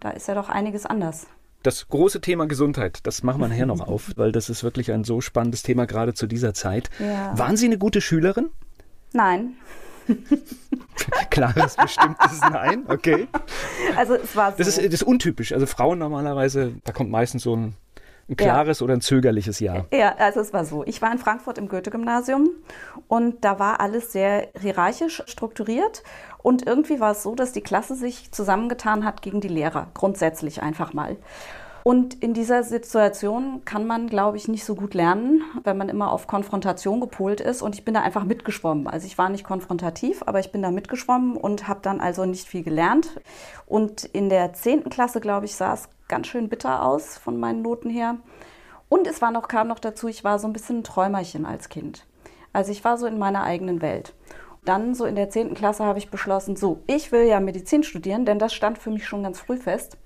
Da 0.00 0.10
ist 0.10 0.28
ja 0.28 0.34
doch 0.34 0.48
einiges 0.48 0.86
anders. 0.86 1.26
Das 1.62 1.88
große 1.88 2.20
Thema 2.20 2.46
Gesundheit, 2.46 3.00
das 3.02 3.22
machen 3.22 3.40
wir 3.40 3.48
nachher 3.48 3.66
noch 3.66 3.86
auf, 3.86 4.12
weil 4.16 4.32
das 4.32 4.48
ist 4.48 4.62
wirklich 4.62 4.92
ein 4.92 5.04
so 5.04 5.20
spannendes 5.20 5.62
Thema 5.62 5.86
gerade 5.86 6.14
zu 6.14 6.26
dieser 6.26 6.54
Zeit. 6.54 6.90
Ja. 6.98 7.36
Waren 7.36 7.56
Sie 7.56 7.66
eine 7.66 7.78
gute 7.78 8.00
Schülerin? 8.00 8.50
Nein. 9.12 9.54
Klares, 11.30 11.76
bestimmtes 11.76 12.40
Nein, 12.40 12.84
okay. 12.88 13.28
Also 13.96 14.14
es 14.14 14.34
war 14.34 14.52
so. 14.52 14.58
Das 14.58 14.66
ist, 14.66 14.78
das 14.78 14.94
ist 14.94 15.02
untypisch. 15.02 15.52
Also 15.52 15.66
Frauen 15.66 15.98
normalerweise, 15.98 16.74
da 16.84 16.92
kommt 16.92 17.10
meistens 17.10 17.42
so 17.42 17.56
ein 17.56 17.74
ein 18.28 18.36
klares 18.36 18.80
ja. 18.80 18.84
oder 18.84 18.94
ein 18.94 19.00
zögerliches 19.00 19.58
Ja? 19.58 19.86
Ja, 19.90 20.14
also 20.18 20.40
es 20.40 20.52
war 20.52 20.64
so. 20.64 20.84
Ich 20.84 21.00
war 21.00 21.10
in 21.10 21.18
Frankfurt 21.18 21.56
im 21.56 21.68
Goethe-Gymnasium 21.68 22.50
und 23.08 23.42
da 23.42 23.58
war 23.58 23.80
alles 23.80 24.12
sehr 24.12 24.48
hierarchisch 24.60 25.22
strukturiert. 25.26 26.02
Und 26.42 26.66
irgendwie 26.66 27.00
war 27.00 27.12
es 27.12 27.22
so, 27.22 27.34
dass 27.34 27.52
die 27.52 27.62
Klasse 27.62 27.94
sich 27.94 28.30
zusammengetan 28.30 29.04
hat 29.04 29.22
gegen 29.22 29.40
die 29.40 29.48
Lehrer, 29.48 29.88
grundsätzlich 29.94 30.62
einfach 30.62 30.92
mal. 30.92 31.16
Und 31.84 32.14
in 32.22 32.34
dieser 32.34 32.62
Situation 32.62 33.62
kann 33.64 33.86
man, 33.86 34.08
glaube 34.08 34.36
ich, 34.36 34.48
nicht 34.48 34.64
so 34.64 34.74
gut 34.74 34.94
lernen, 34.94 35.42
wenn 35.64 35.78
man 35.78 35.88
immer 35.88 36.12
auf 36.12 36.26
Konfrontation 36.26 37.00
gepolt 37.00 37.40
ist. 37.40 37.62
Und 37.62 37.74
ich 37.74 37.84
bin 37.84 37.94
da 37.94 38.02
einfach 38.02 38.24
mitgeschwommen. 38.24 38.86
Also 38.86 39.06
ich 39.06 39.16
war 39.16 39.28
nicht 39.28 39.44
konfrontativ, 39.44 40.22
aber 40.26 40.40
ich 40.40 40.52
bin 40.52 40.62
da 40.62 40.70
mitgeschwommen 40.70 41.36
und 41.36 41.68
habe 41.68 41.80
dann 41.82 42.00
also 42.00 42.24
nicht 42.24 42.46
viel 42.46 42.62
gelernt. 42.62 43.20
Und 43.66 44.04
in 44.04 44.28
der 44.28 44.52
10. 44.52 44.90
Klasse, 44.90 45.20
glaube 45.20 45.46
ich, 45.46 45.54
sah 45.54 45.74
es 45.74 45.88
ganz 46.08 46.26
schön 46.26 46.48
bitter 46.48 46.82
aus 46.82 47.16
von 47.16 47.38
meinen 47.38 47.62
Noten 47.62 47.90
her. 47.90 48.16
Und 48.88 49.06
es 49.06 49.20
war 49.20 49.30
noch, 49.30 49.48
kam 49.48 49.68
noch 49.68 49.78
dazu, 49.78 50.08
ich 50.08 50.24
war 50.24 50.38
so 50.38 50.46
ein 50.46 50.52
bisschen 50.52 50.78
ein 50.78 50.84
Träumerchen 50.84 51.46
als 51.46 51.68
Kind. 51.68 52.06
Also 52.52 52.72
ich 52.72 52.84
war 52.84 52.96
so 52.96 53.06
in 53.06 53.18
meiner 53.18 53.44
eigenen 53.44 53.82
Welt. 53.82 54.14
Dann 54.64 54.94
so 54.94 55.04
in 55.04 55.14
der 55.14 55.30
10. 55.30 55.54
Klasse 55.54 55.84
habe 55.84 55.98
ich 55.98 56.10
beschlossen, 56.10 56.56
so, 56.56 56.80
ich 56.86 57.12
will 57.12 57.22
ja 57.22 57.40
Medizin 57.40 57.82
studieren, 57.82 58.24
denn 58.24 58.38
das 58.38 58.52
stand 58.52 58.78
für 58.78 58.90
mich 58.90 59.06
schon 59.06 59.22
ganz 59.22 59.38
früh 59.38 59.56
fest. 59.56 59.96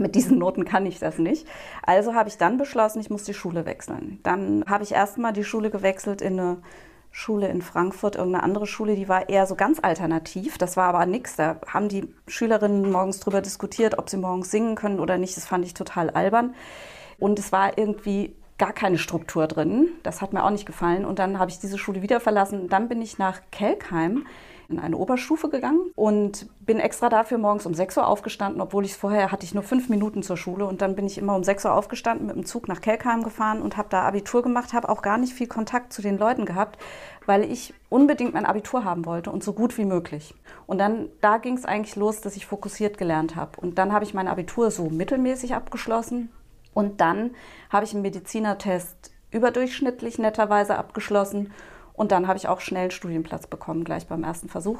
Mit 0.00 0.14
diesen 0.14 0.38
Noten 0.38 0.64
kann 0.64 0.86
ich 0.86 0.98
das 0.98 1.18
nicht. 1.18 1.46
Also 1.82 2.14
habe 2.14 2.28
ich 2.28 2.38
dann 2.38 2.56
beschlossen, 2.56 3.00
ich 3.00 3.10
muss 3.10 3.24
die 3.24 3.34
Schule 3.34 3.66
wechseln. 3.66 4.18
Dann 4.22 4.64
habe 4.66 4.82
ich 4.82 4.92
erstmal 4.92 5.32
die 5.32 5.44
Schule 5.44 5.70
gewechselt 5.70 6.22
in 6.22 6.40
eine 6.40 6.56
Schule 7.12 7.48
in 7.48 7.60
Frankfurt, 7.60 8.14
irgendeine 8.14 8.44
andere 8.44 8.66
Schule, 8.66 8.94
die 8.94 9.08
war 9.08 9.28
eher 9.28 9.46
so 9.46 9.56
ganz 9.56 9.80
alternativ. 9.82 10.58
Das 10.58 10.76
war 10.76 10.94
aber 10.94 11.06
nichts. 11.06 11.36
Da 11.36 11.56
haben 11.66 11.88
die 11.88 12.08
Schülerinnen 12.28 12.90
morgens 12.90 13.20
drüber 13.20 13.40
diskutiert, 13.40 13.98
ob 13.98 14.08
sie 14.08 14.16
morgens 14.16 14.50
singen 14.50 14.76
können 14.76 15.00
oder 15.00 15.18
nicht. 15.18 15.36
Das 15.36 15.46
fand 15.46 15.64
ich 15.64 15.74
total 15.74 16.10
albern. 16.10 16.54
Und 17.18 17.38
es 17.38 17.52
war 17.52 17.76
irgendwie 17.76 18.34
gar 18.58 18.72
keine 18.72 18.98
Struktur 18.98 19.48
drin. 19.48 19.88
Das 20.02 20.22
hat 20.22 20.32
mir 20.32 20.44
auch 20.44 20.50
nicht 20.50 20.66
gefallen. 20.66 21.04
Und 21.04 21.18
dann 21.18 21.38
habe 21.38 21.50
ich 21.50 21.58
diese 21.58 21.78
Schule 21.78 22.00
wieder 22.00 22.20
verlassen. 22.20 22.68
Dann 22.68 22.88
bin 22.88 23.02
ich 23.02 23.18
nach 23.18 23.40
Kelkheim 23.50 24.26
in 24.70 24.78
eine 24.78 24.96
Oberstufe 24.96 25.48
gegangen 25.48 25.90
und 25.94 26.48
bin 26.60 26.78
extra 26.78 27.08
dafür 27.08 27.38
morgens 27.38 27.66
um 27.66 27.74
6 27.74 27.96
Uhr 27.98 28.06
aufgestanden, 28.06 28.60
obwohl 28.60 28.84
ich 28.84 28.94
vorher 28.94 29.32
hatte 29.32 29.44
ich 29.44 29.54
nur 29.54 29.62
fünf 29.62 29.88
Minuten 29.88 30.22
zur 30.22 30.36
Schule 30.36 30.66
und 30.66 30.80
dann 30.80 30.94
bin 30.94 31.06
ich 31.06 31.18
immer 31.18 31.34
um 31.34 31.44
6 31.44 31.64
Uhr 31.64 31.74
aufgestanden, 31.74 32.26
mit 32.26 32.36
dem 32.36 32.46
Zug 32.46 32.68
nach 32.68 32.80
Kelkheim 32.80 33.22
gefahren 33.22 33.62
und 33.62 33.76
habe 33.76 33.88
da 33.90 34.02
Abitur 34.02 34.42
gemacht, 34.42 34.72
habe 34.72 34.88
auch 34.88 35.02
gar 35.02 35.18
nicht 35.18 35.32
viel 35.32 35.48
Kontakt 35.48 35.92
zu 35.92 36.02
den 36.02 36.18
Leuten 36.18 36.44
gehabt, 36.44 36.78
weil 37.26 37.44
ich 37.44 37.74
unbedingt 37.88 38.34
mein 38.34 38.46
Abitur 38.46 38.84
haben 38.84 39.04
wollte 39.06 39.30
und 39.30 39.44
so 39.44 39.52
gut 39.52 39.76
wie 39.78 39.84
möglich. 39.84 40.34
Und 40.66 40.78
dann 40.78 41.08
da 41.20 41.38
ging 41.38 41.56
es 41.56 41.64
eigentlich 41.64 41.96
los, 41.96 42.20
dass 42.20 42.36
ich 42.36 42.46
fokussiert 42.46 42.98
gelernt 42.98 43.36
habe 43.36 43.60
und 43.60 43.78
dann 43.78 43.92
habe 43.92 44.04
ich 44.04 44.14
mein 44.14 44.28
Abitur 44.28 44.70
so 44.70 44.88
mittelmäßig 44.88 45.54
abgeschlossen 45.54 46.30
und 46.72 47.00
dann 47.00 47.30
habe 47.70 47.84
ich 47.84 47.92
einen 47.92 48.02
Medizinertest 48.02 49.12
überdurchschnittlich 49.30 50.18
netterweise 50.18 50.76
abgeschlossen 50.76 51.52
und 52.00 52.12
dann 52.12 52.28
habe 52.28 52.38
ich 52.38 52.48
auch 52.48 52.60
schnell 52.60 52.84
einen 52.84 52.90
Studienplatz 52.92 53.46
bekommen, 53.46 53.84
gleich 53.84 54.06
beim 54.06 54.24
ersten 54.24 54.48
Versuch. 54.48 54.78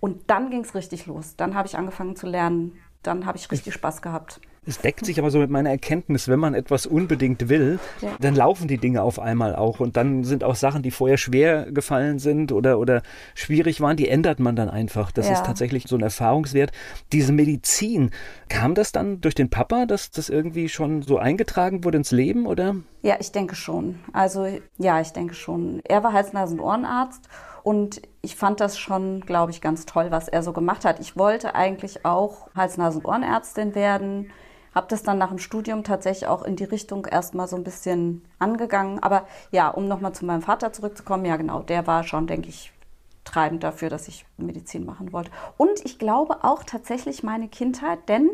Und 0.00 0.28
dann 0.28 0.50
ging 0.50 0.62
es 0.62 0.74
richtig 0.74 1.06
los. 1.06 1.36
Dann 1.36 1.54
habe 1.54 1.68
ich 1.68 1.78
angefangen 1.78 2.16
zu 2.16 2.26
lernen, 2.26 2.72
dann 3.04 3.26
habe 3.26 3.38
ich 3.38 3.48
richtig 3.52 3.74
Spaß 3.74 4.02
gehabt. 4.02 4.40
Es 4.68 4.80
deckt 4.80 5.06
sich 5.06 5.18
aber 5.18 5.30
so 5.30 5.38
mit 5.38 5.48
meiner 5.48 5.70
Erkenntnis, 5.70 6.28
wenn 6.28 6.38
man 6.38 6.52
etwas 6.52 6.84
unbedingt 6.84 7.48
will, 7.48 7.80
ja. 8.02 8.10
dann 8.20 8.34
laufen 8.34 8.68
die 8.68 8.76
Dinge 8.76 9.02
auf 9.02 9.18
einmal 9.18 9.56
auch. 9.56 9.80
Und 9.80 9.96
dann 9.96 10.24
sind 10.24 10.44
auch 10.44 10.56
Sachen, 10.56 10.82
die 10.82 10.90
vorher 10.90 11.16
schwer 11.16 11.72
gefallen 11.72 12.18
sind 12.18 12.52
oder, 12.52 12.78
oder 12.78 13.02
schwierig 13.34 13.80
waren, 13.80 13.96
die 13.96 14.08
ändert 14.08 14.40
man 14.40 14.56
dann 14.56 14.68
einfach. 14.68 15.10
Das 15.10 15.26
ja. 15.26 15.32
ist 15.32 15.46
tatsächlich 15.46 15.84
so 15.88 15.96
ein 15.96 16.02
Erfahrungswert. 16.02 16.72
Diese 17.12 17.32
Medizin, 17.32 18.10
kam 18.50 18.74
das 18.74 18.92
dann 18.92 19.22
durch 19.22 19.34
den 19.34 19.48
Papa, 19.48 19.86
dass 19.86 20.10
das 20.10 20.28
irgendwie 20.28 20.68
schon 20.68 21.00
so 21.00 21.16
eingetragen 21.16 21.82
wurde 21.84 21.96
ins 21.96 22.10
Leben, 22.10 22.46
oder? 22.46 22.76
Ja, 23.00 23.16
ich 23.18 23.32
denke 23.32 23.54
schon. 23.54 24.00
Also 24.12 24.46
ja, 24.76 25.00
ich 25.00 25.12
denke 25.12 25.32
schon. 25.32 25.80
Er 25.84 26.02
war 26.04 26.12
Hals-Nasen-Ohrenarzt 26.12 27.26
und 27.62 28.02
ich 28.20 28.36
fand 28.36 28.60
das 28.60 28.78
schon, 28.78 29.20
glaube 29.20 29.50
ich, 29.50 29.62
ganz 29.62 29.86
toll, 29.86 30.10
was 30.10 30.28
er 30.28 30.42
so 30.42 30.52
gemacht 30.52 30.84
hat. 30.84 31.00
Ich 31.00 31.16
wollte 31.16 31.54
eigentlich 31.54 32.04
auch 32.04 32.48
Hals-Nasen-Ohrenärztin 32.54 33.74
werden 33.74 34.30
habe 34.78 34.86
das 34.88 35.02
dann 35.02 35.18
nach 35.18 35.30
dem 35.30 35.40
Studium 35.40 35.82
tatsächlich 35.82 36.28
auch 36.28 36.44
in 36.44 36.54
die 36.54 36.62
Richtung 36.62 37.04
erstmal 37.04 37.48
so 37.48 37.56
ein 37.56 37.64
bisschen 37.64 38.24
angegangen. 38.38 39.02
Aber 39.02 39.26
ja, 39.50 39.68
um 39.68 39.88
nochmal 39.88 40.14
zu 40.14 40.24
meinem 40.24 40.40
Vater 40.40 40.72
zurückzukommen, 40.72 41.24
ja 41.24 41.36
genau, 41.36 41.62
der 41.62 41.88
war 41.88 42.04
schon, 42.04 42.28
denke 42.28 42.48
ich, 42.48 42.72
treibend 43.24 43.64
dafür, 43.64 43.90
dass 43.90 44.06
ich 44.06 44.24
Medizin 44.36 44.86
machen 44.86 45.12
wollte. 45.12 45.32
Und 45.56 45.84
ich 45.84 45.98
glaube 45.98 46.44
auch 46.44 46.62
tatsächlich 46.62 47.24
meine 47.24 47.48
Kindheit, 47.48 48.08
denn 48.08 48.30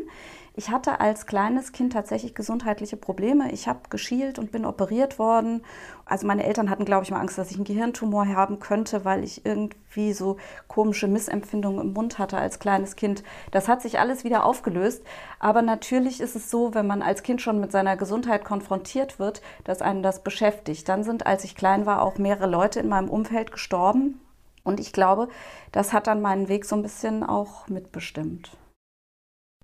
ich 0.57 0.69
hatte 0.69 1.01
als 1.01 1.25
kleines 1.25 1.73
Kind 1.73 1.91
tatsächlich 1.91 2.33
gesundheitliche 2.33 2.95
Probleme. 2.95 3.51
Ich 3.51 3.67
habe 3.67 3.89
geschielt 3.89 4.39
und 4.39 4.53
bin 4.53 4.65
operiert 4.65 5.19
worden. 5.19 5.65
Also 6.05 6.25
meine 6.25 6.45
Eltern 6.45 6.69
hatten, 6.69 6.85
glaube 6.85 7.03
ich, 7.03 7.11
mal 7.11 7.19
Angst, 7.19 7.37
dass 7.37 7.51
ich 7.51 7.57
einen 7.57 7.65
Gehirntumor 7.65 8.25
haben 8.27 8.59
könnte, 8.59 9.03
weil 9.03 9.25
ich 9.25 9.45
irgendwie 9.45 10.13
so 10.13 10.37
komische 10.69 11.09
Missempfindungen 11.09 11.81
im 11.81 11.93
Mund 11.93 12.19
hatte 12.19 12.37
als 12.37 12.59
kleines 12.59 12.95
Kind. 12.95 13.21
Das 13.51 13.67
hat 13.67 13.81
sich 13.81 13.99
alles 13.99 14.23
wieder 14.23 14.45
aufgelöst. 14.45 15.03
Aber 15.39 15.61
natürlich 15.61 16.21
ist 16.21 16.37
es 16.37 16.49
so, 16.49 16.73
wenn 16.73 16.87
man 16.87 17.01
als 17.01 17.21
Kind 17.23 17.41
schon 17.41 17.59
mit 17.59 17.73
seiner 17.73 17.97
Gesundheit 17.97 18.45
konfrontiert 18.45 19.19
wird, 19.19 19.41
dass 19.65 19.81
einen 19.81 20.03
das 20.03 20.23
beschäftigt. 20.23 20.87
Dann 20.87 21.03
sind, 21.03 21.27
als 21.27 21.43
ich 21.43 21.57
klein 21.57 21.85
war, 21.85 22.01
auch 22.01 22.17
mehrere 22.17 22.47
Leute 22.47 22.79
in 22.79 22.87
meinem 22.87 23.09
Umfeld 23.09 23.51
gestorben. 23.51 24.21
Und 24.63 24.79
ich 24.79 24.93
glaube, 24.93 25.27
das 25.73 25.91
hat 25.91 26.07
dann 26.07 26.21
meinen 26.21 26.47
Weg 26.47 26.63
so 26.63 26.77
ein 26.77 26.81
bisschen 26.81 27.23
auch 27.23 27.67
mitbestimmt. 27.67 28.57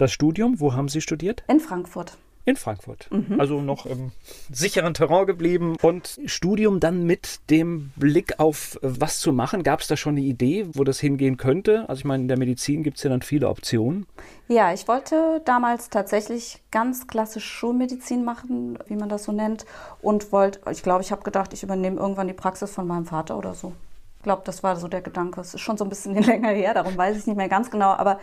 Das 0.01 0.12
Studium, 0.12 0.60
wo 0.60 0.74
haben 0.74 0.88
Sie 0.88 1.00
studiert? 1.00 1.43
In 1.48 1.60
Frankfurt. 1.60 2.17
In 2.46 2.55
Frankfurt. 2.55 3.08
Mhm. 3.12 3.39
Also 3.39 3.62
noch 3.62 3.86
im 3.86 4.10
sicheren 4.51 4.96
Terrain 4.96 5.27
geblieben. 5.27 5.75
Und 5.79 6.20
Studium 6.25 6.79
dann 6.79 7.05
mit 7.05 7.39
dem 7.51 7.91
Blick 7.98 8.39
auf 8.39 8.79
was 8.81 9.20
zu 9.20 9.31
machen. 9.31 9.62
Gab 9.62 9.81
es 9.81 9.88
da 9.88 9.96
schon 9.96 10.15
eine 10.15 10.25
Idee, 10.25 10.65
wo 10.74 10.84
das 10.84 11.00
hingehen 11.00 11.38
könnte? 11.38 11.88
Also 11.88 12.00
ich 12.00 12.05
meine, 12.05 12.24
in 12.24 12.27
der 12.29 12.39
Medizin 12.39 12.81
gibt 12.81 12.98
es 12.98 13.03
ja 13.03 13.12
dann 13.12 13.22
viele 13.22 13.48
Optionen. 13.48 14.08
Ja, 14.48 14.74
ich 14.74 14.88
wollte 14.88 15.39
damals 15.46 15.91
tatsächlich 15.91 16.58
ganz 16.72 17.05
klassisch 17.05 17.46
Schulmedizin 17.46 18.25
machen, 18.25 18.79
wie 18.88 18.96
man 18.96 19.08
das 19.08 19.25
so 19.25 19.31
nennt. 19.31 19.67
Und 20.01 20.31
wollte, 20.31 20.62
ich 20.72 20.81
glaube, 20.81 21.03
ich 21.03 21.12
habe 21.12 21.22
gedacht, 21.22 21.53
ich 21.53 21.62
übernehme 21.62 22.00
irgendwann 22.00 22.27
die 22.27 22.34
Praxis 22.34 22.72
von 22.72 22.88
meinem 22.88 23.05
Vater 23.05 23.38
oder 23.38 23.53
so. 23.53 23.74
Ich 24.17 24.24
glaube, 24.24 24.41
das 24.46 24.63
war 24.63 24.77
so 24.77 24.88
der 24.88 25.01
Gedanke. 25.01 25.41
Es 25.41 25.53
ist 25.53 25.62
schon 25.62 25.77
so 25.77 25.84
ein 25.84 25.89
bisschen 25.91 26.15
länger 26.24 26.50
her, 26.50 26.74
darum 26.74 26.98
weiß 26.98 27.17
ich 27.17 27.27
nicht 27.27 27.38
mehr 27.38 27.50
ganz 27.50 27.70
genau, 27.70 27.91
aber 27.91 28.17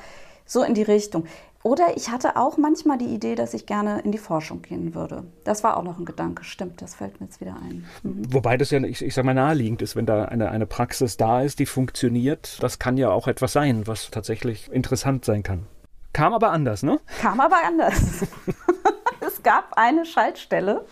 so 0.49 0.62
in 0.62 0.75
die 0.75 0.82
Richtung. 0.82 1.26
Oder 1.65 1.97
ich 1.97 2.11
hatte 2.11 2.37
auch 2.37 2.57
manchmal 2.57 2.99
die 2.99 3.07
Idee, 3.07 3.35
dass 3.35 3.53
ich 3.53 3.67
gerne 3.67 4.00
in 4.00 4.12
die 4.12 4.19
Forschung 4.19 4.62
gehen 4.62 4.95
würde. 4.95 5.25
Das 5.43 5.65
war 5.65 5.77
auch 5.77 5.83
noch 5.83 5.99
ein 5.99 6.05
Gedanke. 6.05 6.45
Stimmt, 6.45 6.81
das 6.81 6.95
fällt 6.95 7.21
mir 7.21 7.27
jetzt 7.27 7.41
wieder 7.41 7.57
ein. 7.57 7.85
Mhm. 8.05 8.33
Wobei 8.33 8.57
das 8.57 8.71
ja, 8.71 8.81
ich, 8.81 9.03
ich 9.03 9.12
sage 9.15 9.27
mal, 9.27 9.35
naheliegend 9.35 9.83
ist, 9.83 9.97
wenn 9.97 10.07
da 10.07 10.27
eine, 10.27 10.50
eine 10.50 10.67
Praxis 10.67 11.17
da 11.17 11.43
ist, 11.43 11.59
die 11.59 11.67
funktioniert. 11.67 12.62
Das 12.62 12.79
kann 12.79 12.97
ja 12.97 13.11
auch 13.11 13.27
etwas 13.27 13.53
sein, 13.53 13.87
was 13.87 14.11
tatsächlich 14.11 14.71
interessant 14.71 15.25
sein 15.25 15.43
kann. 15.43 15.67
Kam 16.12 16.33
aber 16.33 16.53
anders, 16.53 16.83
ne? 16.83 17.00
Kam 17.21 17.41
aber 17.41 17.59
anders. 17.67 18.25
es 19.21 19.43
gab 19.43 19.73
eine 19.77 20.07
Schaltstelle. 20.07 20.87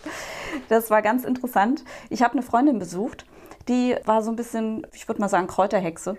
Das 0.67 0.89
war 0.89 1.01
ganz 1.01 1.23
interessant. 1.23 1.85
Ich 2.09 2.21
habe 2.21 2.33
eine 2.33 2.43
Freundin 2.43 2.77
besucht, 2.77 3.25
die 3.69 3.95
war 4.05 4.21
so 4.21 4.29
ein 4.29 4.35
bisschen, 4.35 4.85
ich 4.93 5.07
würde 5.07 5.21
mal 5.21 5.29
sagen, 5.29 5.47
Kräuterhexe. 5.47 6.17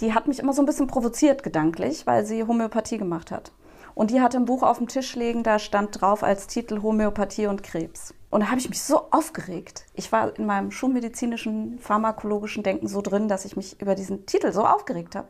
Die 0.00 0.12
hat 0.12 0.26
mich 0.26 0.40
immer 0.40 0.52
so 0.52 0.60
ein 0.60 0.66
bisschen 0.66 0.88
provoziert 0.88 1.42
gedanklich, 1.42 2.06
weil 2.06 2.26
sie 2.26 2.44
Homöopathie 2.44 2.98
gemacht 2.98 3.30
hat. 3.30 3.52
Und 3.96 4.10
die 4.10 4.20
hatte 4.20 4.36
ein 4.36 4.44
Buch 4.44 4.62
auf 4.62 4.76
dem 4.76 4.88
Tisch 4.88 5.16
liegen, 5.16 5.42
da 5.42 5.58
stand 5.58 6.02
drauf 6.02 6.22
als 6.22 6.46
Titel 6.46 6.82
Homöopathie 6.82 7.46
und 7.46 7.62
Krebs. 7.62 8.12
Und 8.28 8.42
da 8.42 8.48
habe 8.48 8.60
ich 8.60 8.68
mich 8.68 8.82
so 8.82 9.10
aufgeregt. 9.10 9.86
Ich 9.94 10.12
war 10.12 10.38
in 10.38 10.44
meinem 10.44 10.70
schulmedizinischen, 10.70 11.78
pharmakologischen 11.78 12.62
Denken 12.62 12.88
so 12.88 13.00
drin, 13.00 13.26
dass 13.26 13.46
ich 13.46 13.56
mich 13.56 13.80
über 13.80 13.94
diesen 13.94 14.26
Titel 14.26 14.52
so 14.52 14.66
aufgeregt 14.66 15.16
habe, 15.16 15.28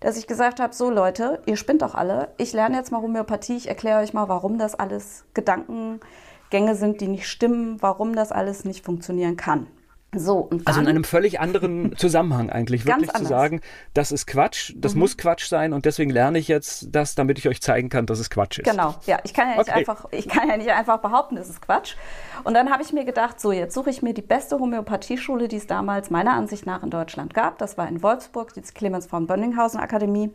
dass 0.00 0.18
ich 0.18 0.26
gesagt 0.26 0.60
habe, 0.60 0.74
so 0.74 0.90
Leute, 0.90 1.40
ihr 1.46 1.56
spinnt 1.56 1.80
doch 1.80 1.94
alle. 1.94 2.34
Ich 2.36 2.52
lerne 2.52 2.76
jetzt 2.76 2.92
mal 2.92 3.00
Homöopathie, 3.00 3.56
ich 3.56 3.68
erkläre 3.68 4.02
euch 4.02 4.12
mal, 4.12 4.28
warum 4.28 4.58
das 4.58 4.74
alles 4.74 5.24
Gedankengänge 5.32 6.74
sind, 6.74 7.00
die 7.00 7.08
nicht 7.08 7.26
stimmen, 7.26 7.80
warum 7.80 8.14
das 8.14 8.30
alles 8.30 8.66
nicht 8.66 8.84
funktionieren 8.84 9.38
kann. 9.38 9.68
So, 10.14 10.48
also 10.64 10.80
in 10.80 10.86
einem 10.86 11.04
völlig 11.04 11.40
anderen 11.40 11.94
Zusammenhang 11.98 12.48
eigentlich, 12.48 12.86
wirklich 12.86 13.12
zu 13.12 13.24
sagen, 13.24 13.60
das 13.92 14.12
ist 14.12 14.26
Quatsch, 14.26 14.72
das 14.76 14.94
mhm. 14.94 15.00
muss 15.00 15.16
Quatsch 15.16 15.46
sein 15.46 15.72
und 15.72 15.84
deswegen 15.84 16.10
lerne 16.10 16.38
ich 16.38 16.48
jetzt 16.48 16.88
das, 16.90 17.14
damit 17.14 17.38
ich 17.38 17.48
euch 17.48 17.60
zeigen 17.60 17.88
kann, 17.88 18.06
dass 18.06 18.18
es 18.18 18.30
Quatsch 18.30 18.60
ist. 18.60 18.70
Genau, 18.70 18.94
ja, 19.06 19.18
ich 19.24 19.34
kann 19.34 19.50
ja 19.50 19.56
nicht, 19.56 19.68
okay. 19.68 19.78
einfach, 19.78 20.06
ich 20.12 20.28
kann 20.28 20.48
ja 20.48 20.56
nicht 20.56 20.70
einfach 20.70 20.98
behaupten, 20.98 21.36
es 21.36 21.50
ist 21.50 21.60
Quatsch. 21.60 21.96
Und 22.44 22.54
dann 22.54 22.70
habe 22.70 22.82
ich 22.82 22.92
mir 22.92 23.04
gedacht, 23.04 23.40
so, 23.40 23.52
jetzt 23.52 23.74
suche 23.74 23.90
ich 23.90 24.00
mir 24.00 24.14
die 24.14 24.22
beste 24.22 24.58
Homöopathieschule, 24.58 25.48
die 25.48 25.56
es 25.56 25.66
damals 25.66 26.08
meiner 26.08 26.32
Ansicht 26.32 26.66
nach 26.66 26.82
in 26.82 26.90
Deutschland 26.90 27.34
gab. 27.34 27.58
Das 27.58 27.76
war 27.76 27.88
in 27.88 28.02
Wolfsburg, 28.02 28.54
die 28.54 28.62
Clemens 28.62 29.06
von 29.06 29.26
Bönninghausen 29.26 29.80
Akademie. 29.80 30.32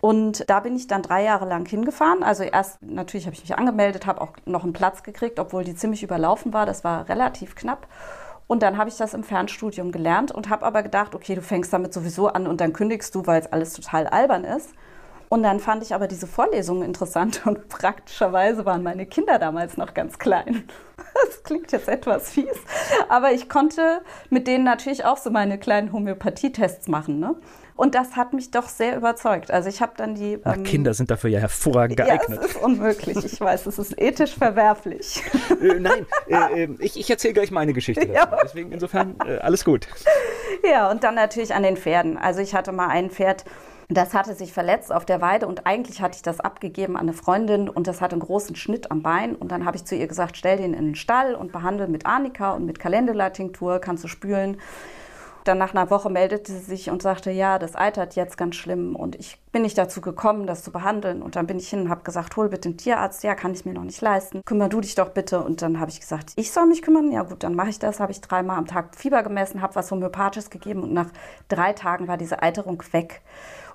Und 0.00 0.48
da 0.48 0.60
bin 0.60 0.76
ich 0.76 0.86
dann 0.86 1.02
drei 1.02 1.24
Jahre 1.24 1.48
lang 1.48 1.66
hingefahren. 1.66 2.22
Also 2.22 2.44
erst 2.44 2.82
natürlich 2.82 3.26
habe 3.26 3.34
ich 3.34 3.42
mich 3.42 3.56
angemeldet, 3.56 4.06
habe 4.06 4.20
auch 4.20 4.34
noch 4.44 4.62
einen 4.62 4.72
Platz 4.72 5.02
gekriegt, 5.02 5.40
obwohl 5.40 5.64
die 5.64 5.74
ziemlich 5.74 6.02
überlaufen 6.02 6.52
war. 6.52 6.66
Das 6.66 6.84
war 6.84 7.08
relativ 7.08 7.56
knapp. 7.56 7.88
Und 8.46 8.62
dann 8.62 8.78
habe 8.78 8.88
ich 8.88 8.96
das 8.96 9.14
im 9.14 9.24
Fernstudium 9.24 9.90
gelernt 9.90 10.30
und 10.30 10.48
habe 10.48 10.64
aber 10.64 10.82
gedacht, 10.82 11.14
okay, 11.14 11.34
du 11.34 11.42
fängst 11.42 11.72
damit 11.72 11.92
sowieso 11.92 12.28
an 12.28 12.46
und 12.46 12.60
dann 12.60 12.72
kündigst 12.72 13.14
du, 13.14 13.26
weil 13.26 13.40
es 13.40 13.52
alles 13.52 13.72
total 13.72 14.06
albern 14.06 14.44
ist. 14.44 14.70
Und 15.28 15.42
dann 15.42 15.58
fand 15.58 15.82
ich 15.82 15.92
aber 15.92 16.06
diese 16.06 16.28
Vorlesungen 16.28 16.82
interessant 16.82 17.42
und 17.46 17.68
praktischerweise 17.68 18.64
waren 18.64 18.82
meine 18.82 19.06
Kinder 19.06 19.38
damals 19.38 19.76
noch 19.76 19.94
ganz 19.94 20.18
klein. 20.18 20.64
Das 21.28 21.42
klingt 21.44 21.72
jetzt 21.72 21.88
etwas 21.88 22.30
fies, 22.30 22.58
aber 23.08 23.32
ich 23.32 23.48
konnte 23.48 24.02
mit 24.28 24.46
denen 24.46 24.64
natürlich 24.64 25.06
auch 25.06 25.16
so 25.16 25.30
meine 25.30 25.58
kleinen 25.58 25.92
Homöopathietests 25.92 26.88
machen. 26.88 27.20
Ne? 27.20 27.34
Und 27.76 27.94
das 27.94 28.16
hat 28.16 28.32
mich 28.32 28.50
doch 28.50 28.68
sehr 28.68 28.96
überzeugt. 28.96 29.50
Also 29.50 29.68
ich 29.68 29.82
habe 29.82 29.92
dann 29.96 30.14
die. 30.14 30.38
Na, 30.42 30.54
ähm, 30.54 30.62
Kinder 30.64 30.94
sind 30.94 31.10
dafür 31.10 31.28
ja 31.28 31.40
hervorragend 31.40 31.98
geeignet. 31.98 32.38
Ja, 32.40 32.44
es 32.46 32.52
ist 32.52 32.62
unmöglich. 32.62 33.24
Ich 33.24 33.40
weiß, 33.40 33.66
es 33.66 33.78
ist 33.78 34.00
ethisch 34.00 34.34
verwerflich. 34.34 35.22
Äh, 35.56 35.80
nein, 35.80 36.06
äh, 36.28 36.64
äh, 36.64 36.68
ich, 36.80 36.98
ich 36.98 37.08
erzähle 37.08 37.32
gleich 37.32 37.50
meine 37.50 37.72
Geschichte. 37.72 38.06
Ja. 38.06 38.26
Deswegen 38.42 38.72
insofern 38.72 39.16
äh, 39.26 39.38
alles 39.38 39.64
gut. 39.64 39.88
Ja, 40.68 40.90
und 40.90 41.02
dann 41.02 41.14
natürlich 41.14 41.54
an 41.54 41.62
den 41.62 41.76
Pferden. 41.76 42.18
Also 42.18 42.40
ich 42.40 42.54
hatte 42.54 42.72
mal 42.72 42.88
ein 42.88 43.10
Pferd. 43.10 43.44
Das 43.88 44.14
hatte 44.14 44.34
sich 44.34 44.52
verletzt 44.52 44.92
auf 44.92 45.04
der 45.04 45.20
Weide 45.20 45.46
und 45.46 45.66
eigentlich 45.66 46.02
hatte 46.02 46.16
ich 46.16 46.22
das 46.22 46.40
abgegeben 46.40 46.96
an 46.96 47.02
eine 47.02 47.12
Freundin 47.12 47.68
und 47.68 47.86
das 47.86 48.00
hatte 48.00 48.14
einen 48.14 48.22
großen 48.22 48.56
Schnitt 48.56 48.90
am 48.90 49.02
Bein. 49.02 49.36
Und 49.36 49.52
dann 49.52 49.64
habe 49.64 49.76
ich 49.76 49.84
zu 49.84 49.94
ihr 49.94 50.08
gesagt, 50.08 50.36
stell 50.36 50.56
den 50.56 50.74
in 50.74 50.84
den 50.84 50.94
Stall 50.96 51.34
und 51.34 51.52
behandle 51.52 51.86
mit 51.86 52.04
Arnika 52.04 52.52
und 52.52 52.66
mit 52.66 52.80
Calendula-Tinktur, 52.80 53.78
kannst 53.78 54.02
du 54.04 54.08
spülen. 54.08 54.58
Dann 55.46 55.58
nach 55.58 55.74
einer 55.74 55.90
Woche 55.90 56.10
meldete 56.10 56.50
sie 56.50 56.58
sich 56.58 56.90
und 56.90 57.02
sagte, 57.02 57.30
ja, 57.30 57.60
das 57.60 57.76
eitert 57.76 58.16
jetzt 58.16 58.36
ganz 58.36 58.56
schlimm 58.56 58.96
und 58.96 59.14
ich 59.14 59.38
bin 59.52 59.62
nicht 59.62 59.78
dazu 59.78 60.00
gekommen, 60.00 60.48
das 60.48 60.64
zu 60.64 60.72
behandeln. 60.72 61.22
Und 61.22 61.36
dann 61.36 61.46
bin 61.46 61.58
ich 61.58 61.68
hin 61.68 61.82
und 61.82 61.88
habe 61.88 62.02
gesagt, 62.02 62.36
hol 62.36 62.48
bitte 62.48 62.68
den 62.68 62.76
Tierarzt. 62.76 63.22
Ja, 63.22 63.36
kann 63.36 63.52
ich 63.52 63.64
mir 63.64 63.72
noch 63.72 63.84
nicht 63.84 64.00
leisten. 64.00 64.42
Kümmer 64.44 64.68
du 64.68 64.80
dich 64.80 64.96
doch 64.96 65.10
bitte. 65.10 65.40
Und 65.40 65.62
dann 65.62 65.78
habe 65.78 65.90
ich 65.90 66.00
gesagt, 66.00 66.32
ich 66.34 66.50
soll 66.50 66.66
mich 66.66 66.82
kümmern. 66.82 67.12
Ja 67.12 67.22
gut, 67.22 67.44
dann 67.44 67.54
mache 67.54 67.70
ich 67.70 67.78
das. 67.78 68.00
Habe 68.00 68.10
ich 68.10 68.20
dreimal 68.20 68.58
am 68.58 68.66
Tag 68.66 68.96
Fieber 68.96 69.22
gemessen, 69.22 69.62
habe 69.62 69.76
was 69.76 69.90
Homöopathisches 69.92 70.50
gegeben 70.50 70.82
und 70.82 70.92
nach 70.92 71.10
drei 71.48 71.72
Tagen 71.72 72.08
war 72.08 72.16
diese 72.16 72.42
Eiterung 72.42 72.82
weg. 72.90 73.22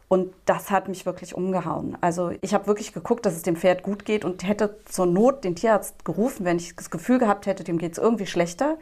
Und 0.10 0.34
das 0.46 0.72
hat 0.72 0.90
mich 0.90 1.06
wirklich 1.06 1.36
umgehauen. 1.36 1.98
Also 2.02 2.34
ich 2.42 2.54
habe 2.54 2.68
wirklich 2.68 2.92
geguckt, 2.92 3.26
dass 3.26 3.34
es 3.34 3.44
dem 3.44 3.56
Pferd 3.56 3.82
gut 3.82 4.04
geht 4.04 4.26
und 4.26 4.46
hätte 4.46 4.76
zur 4.84 5.06
Not 5.06 5.46
den 5.46 5.56
Tierarzt 5.56 6.04
gerufen, 6.04 6.44
wenn 6.44 6.58
ich 6.58 6.76
das 6.76 6.90
Gefühl 6.90 7.18
gehabt 7.18 7.46
hätte, 7.46 7.64
dem 7.64 7.78
geht 7.78 7.94
es 7.94 7.98
irgendwie 7.98 8.26
schlechter. 8.26 8.78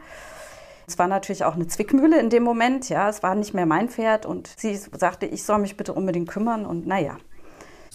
Es 0.90 0.98
war 0.98 1.06
natürlich 1.06 1.44
auch 1.44 1.54
eine 1.54 1.68
Zwickmühle 1.68 2.18
in 2.18 2.30
dem 2.30 2.42
Moment, 2.42 2.88
ja. 2.88 3.08
Es 3.08 3.22
war 3.22 3.36
nicht 3.36 3.54
mehr 3.54 3.64
mein 3.64 3.88
Pferd 3.88 4.26
und 4.26 4.52
sie 4.56 4.74
sagte, 4.74 5.24
ich 5.24 5.44
soll 5.44 5.60
mich 5.60 5.76
bitte 5.76 5.92
unbedingt 5.92 6.28
kümmern 6.28 6.66
und 6.66 6.84
naja. 6.84 7.16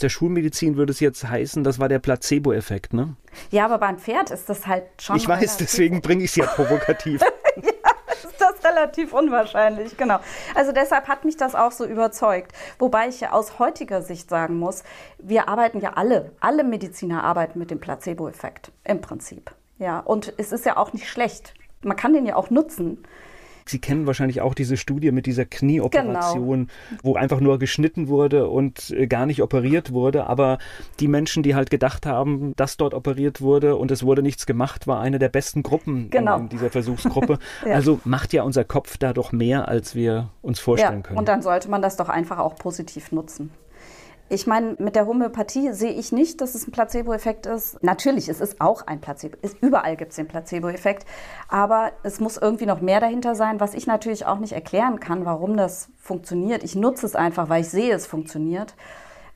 Der 0.01 0.07
Schulmedizin 0.07 0.77
würde 0.77 0.93
es 0.93 1.01
jetzt 1.01 1.27
heißen, 1.27 1.65
das 1.65 1.77
war 1.77 1.89
der 1.89 1.99
Placebo-Effekt, 1.99 2.93
ne? 2.93 3.17
Ja, 3.51 3.65
aber 3.65 3.79
beim 3.79 3.99
Pferd 3.99 4.31
ist 4.31 4.47
das 4.47 4.65
halt 4.65 4.85
schon. 5.01 5.17
Ich 5.17 5.27
weiß, 5.27 5.57
deswegen 5.57 5.99
bringe 5.99 6.23
ich 6.23 6.29
es 6.29 6.35
ja 6.37 6.45
provokativ. 6.45 7.19
ja, 7.61 7.67
ist 8.13 8.39
das 8.39 8.63
relativ 8.63 9.11
unwahrscheinlich, 9.11 9.97
genau. 9.97 10.19
Also 10.53 10.71
deshalb 10.71 11.09
hat 11.09 11.25
mich 11.25 11.35
das 11.35 11.53
auch 11.53 11.73
so 11.73 11.85
überzeugt. 11.85 12.53
Wobei 12.79 13.09
ich 13.09 13.19
ja 13.19 13.33
aus 13.33 13.59
heutiger 13.59 14.03
Sicht 14.03 14.29
sagen 14.29 14.57
muss, 14.57 14.83
wir 15.17 15.49
arbeiten 15.49 15.81
ja 15.81 15.95
alle, 15.95 16.31
alle 16.39 16.63
Mediziner 16.63 17.25
arbeiten 17.25 17.59
mit 17.59 17.71
dem 17.71 17.81
Placebo-Effekt 17.81 18.71
im 18.85 19.01
Prinzip. 19.01 19.53
Ja, 19.79 19.99
und 19.99 20.33
es 20.37 20.53
ist 20.53 20.65
ja 20.65 20.77
auch 20.77 20.93
nicht 20.93 21.09
schlecht 21.09 21.53
man 21.85 21.97
kann 21.97 22.13
den 22.13 22.25
ja 22.25 22.35
auch 22.35 22.49
nutzen. 22.49 22.97
Sie 23.67 23.79
kennen 23.79 24.05
wahrscheinlich 24.05 24.41
auch 24.41 24.53
diese 24.53 24.77
Studie 24.77 25.11
mit 25.11 25.25
dieser 25.25 25.45
Knieoperation, 25.45 26.67
genau. 26.67 27.01
wo 27.01 27.15
einfach 27.15 27.39
nur 27.39 27.57
geschnitten 27.57 28.07
wurde 28.07 28.47
und 28.47 28.91
äh, 28.91 29.07
gar 29.07 29.25
nicht 29.25 29.41
operiert 29.41 29.91
wurde. 29.91 30.27
Aber 30.27 30.59
die 30.99 31.07
Menschen, 31.07 31.41
die 31.41 31.55
halt 31.55 31.71
gedacht 31.71 32.05
haben, 32.05 32.55
dass 32.55 32.77
dort 32.77 32.93
operiert 32.93 33.41
wurde 33.41 33.75
und 33.75 33.89
es 33.89 34.03
wurde 34.03 34.21
nichts 34.21 34.45
gemacht, 34.45 34.85
war 34.85 34.99
eine 34.99 35.17
der 35.17 35.29
besten 35.29 35.63
Gruppen 35.63 36.11
genau. 36.11 36.35
in, 36.35 36.43
in, 36.43 36.49
dieser 36.49 36.69
Versuchsgruppe. 36.69 37.39
ja. 37.65 37.73
Also 37.73 37.99
macht 38.03 38.33
ja 38.33 38.43
unser 38.43 38.65
Kopf 38.65 38.97
da 38.97 39.13
doch 39.13 39.31
mehr, 39.31 39.67
als 39.67 39.95
wir 39.95 40.29
uns 40.43 40.59
vorstellen 40.59 40.97
ja, 40.97 41.01
können. 41.01 41.17
Und 41.17 41.27
dann 41.27 41.41
sollte 41.41 41.67
man 41.67 41.81
das 41.81 41.97
doch 41.97 42.09
einfach 42.09 42.37
auch 42.37 42.55
positiv 42.55 43.11
nutzen. 43.11 43.49
Ich 44.27 44.47
meine, 44.47 44.75
mit 44.79 44.95
der 44.95 45.05
Homöopathie 45.05 45.71
sehe 45.73 45.91
ich 45.91 46.11
nicht, 46.11 46.41
dass 46.41 46.55
es 46.55 46.67
ein 46.67 46.71
Placebo-Effekt 46.71 47.45
ist. 47.45 47.83
Natürlich, 47.83 48.27
es 48.27 48.41
ist 48.41 48.59
auch 48.59 48.87
ein 48.87 48.99
Placebo. 48.99 49.37
Ist, 49.43 49.61
überall 49.61 49.95
gibt 49.95 50.11
es 50.11 50.15
den 50.15 50.27
Placebo-Effekt. 50.27 51.05
Aber 51.47 51.91
es 52.01 52.19
muss 52.19 52.37
irgendwie 52.37 52.65
noch 52.65 52.81
mehr 52.81 52.99
dahinter 52.99 53.35
sein, 53.35 53.59
was 53.59 53.75
ich 53.75 53.85
natürlich 53.85 54.25
auch 54.25 54.39
nicht 54.39 54.53
erklären 54.53 54.99
kann, 54.99 55.25
warum 55.25 55.55
das 55.55 55.89
funktioniert. 55.99 56.63
Ich 56.63 56.75
nutze 56.75 57.05
es 57.05 57.15
einfach, 57.15 57.49
weil 57.49 57.61
ich 57.61 57.69
sehe, 57.69 57.93
es 57.93 58.07
funktioniert. 58.07 58.73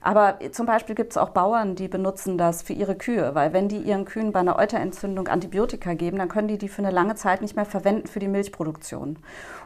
Aber 0.01 0.39
zum 0.51 0.65
Beispiel 0.65 0.96
gibt 0.96 1.12
es 1.12 1.17
auch 1.17 1.29
Bauern, 1.29 1.75
die 1.75 1.89
benutzen 1.89 2.38
das 2.38 2.62
für 2.62 2.74
ihre 2.74 2.96
Kühe, 2.96 3.36
weil 3.36 3.51
wenn 3.51 3.67
die 3.67 3.79
ihren 3.79 4.05
Kühen 4.05 4.31
bei 4.31 4.39
einer 4.39 4.58
Euterentzündung 4.58 5.27
Antibiotika 5.27 5.93
geben, 5.93 6.17
dann 6.17 6.29
können 6.29 6.48
die 6.48 6.58
die 6.58 6.69
für 6.69 6.81
eine 6.81 6.91
lange 6.91 7.15
Zeit 7.15 7.41
nicht 7.41 7.58
mehr 7.58 7.65
verwenden 7.65 8.08
für 8.08 8.19
die 8.19 8.29
Milchproduktion. 8.29 9.19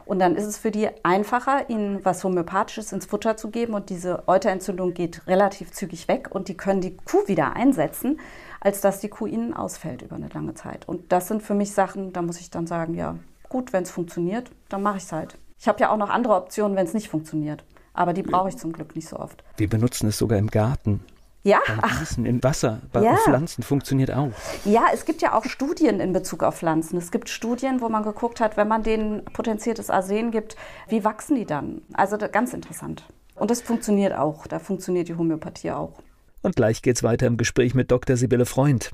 Und 0.06 0.18
dann 0.18 0.36
ist 0.36 0.44
es 0.44 0.58
für 0.58 0.70
die 0.70 0.88
einfacher, 1.02 1.70
ihnen 1.70 2.04
was 2.04 2.24
Homöopathisches 2.24 2.92
ins 2.92 3.06
Futter 3.06 3.36
zu 3.36 3.50
geben 3.50 3.74
und 3.74 3.90
diese 3.90 4.28
Euterentzündung 4.28 4.92
geht 4.94 5.26
relativ 5.26 5.72
zügig 5.72 6.08
weg 6.08 6.28
und 6.30 6.48
die 6.48 6.56
können 6.56 6.80
die 6.80 6.96
Kuh 6.96 7.26
wieder 7.26 7.54
einsetzen, 7.56 8.20
als 8.60 8.80
dass 8.80 9.00
die 9.00 9.08
Kuh 9.08 9.26
ihnen 9.26 9.54
ausfällt 9.54 10.02
über 10.02 10.16
eine 10.16 10.28
lange 10.28 10.54
Zeit. 10.54 10.86
Und 10.86 11.12
das 11.12 11.28
sind 11.28 11.42
für 11.42 11.54
mich 11.54 11.72
Sachen, 11.72 12.12
da 12.12 12.22
muss 12.22 12.40
ich 12.40 12.50
dann 12.50 12.66
sagen, 12.66 12.94
ja, 12.94 13.16
gut, 13.48 13.72
wenn 13.72 13.84
es 13.84 13.90
funktioniert, 13.90 14.50
dann 14.68 14.82
mache 14.82 14.98
ich 14.98 15.04
es 15.04 15.12
halt. 15.12 15.38
Ich 15.58 15.68
habe 15.68 15.80
ja 15.80 15.90
auch 15.90 15.96
noch 15.96 16.10
andere 16.10 16.34
Optionen, 16.34 16.76
wenn 16.76 16.86
es 16.86 16.94
nicht 16.94 17.08
funktioniert. 17.08 17.64
Aber 17.94 18.12
die 18.12 18.22
brauche 18.22 18.48
ich 18.48 18.56
zum 18.56 18.72
Glück 18.72 18.96
nicht 18.96 19.08
so 19.08 19.16
oft. 19.18 19.44
Wir 19.56 19.68
benutzen 19.68 20.08
es 20.08 20.18
sogar 20.18 20.36
im 20.38 20.48
Garten. 20.48 21.00
Ja. 21.44 21.60
Beim 21.66 21.80
Gießen 21.98 22.24
in 22.24 22.42
Wasser, 22.42 22.80
bei 22.90 23.02
ja. 23.02 23.16
Pflanzen 23.18 23.62
funktioniert 23.62 24.10
auch. 24.10 24.32
Ja, 24.64 24.86
es 24.94 25.04
gibt 25.04 25.20
ja 25.20 25.34
auch 25.34 25.44
Studien 25.44 26.00
in 26.00 26.14
Bezug 26.14 26.42
auf 26.42 26.56
Pflanzen. 26.56 26.96
Es 26.96 27.10
gibt 27.10 27.28
Studien, 27.28 27.82
wo 27.82 27.90
man 27.90 28.02
geguckt 28.02 28.40
hat, 28.40 28.56
wenn 28.56 28.66
man 28.66 28.82
denen 28.82 29.24
potenziertes 29.26 29.90
Arsen 29.90 30.30
gibt, 30.30 30.56
wie 30.88 31.04
wachsen 31.04 31.36
die 31.36 31.44
dann? 31.44 31.82
Also 31.92 32.16
ganz 32.16 32.54
interessant. 32.54 33.04
Und 33.34 33.50
das 33.50 33.60
funktioniert 33.60 34.14
auch. 34.14 34.46
Da 34.46 34.58
funktioniert 34.58 35.08
die 35.08 35.16
Homöopathie 35.16 35.72
auch. 35.72 35.98
Und 36.40 36.56
gleich 36.56 36.80
geht's 36.80 37.02
weiter 37.02 37.26
im 37.26 37.36
Gespräch 37.36 37.74
mit 37.74 37.90
Dr. 37.90 38.16
Sibylle 38.16 38.46
Freund. 38.46 38.92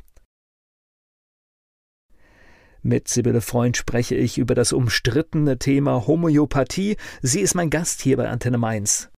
Mit 2.83 3.09
Sibylle 3.09 3.42
Freund 3.42 3.76
spreche 3.76 4.16
ich 4.16 4.38
über 4.38 4.54
das 4.54 4.73
umstrittene 4.73 5.59
Thema 5.59 6.07
Homöopathie. 6.07 6.97
Sie 7.23 7.40
ist 7.40 7.54
mein 7.54 7.71
Gast 7.71 8.00
hier 8.00 8.16
bei 8.16 8.28
Antenne 8.28 8.59
Mainz. 8.59 9.11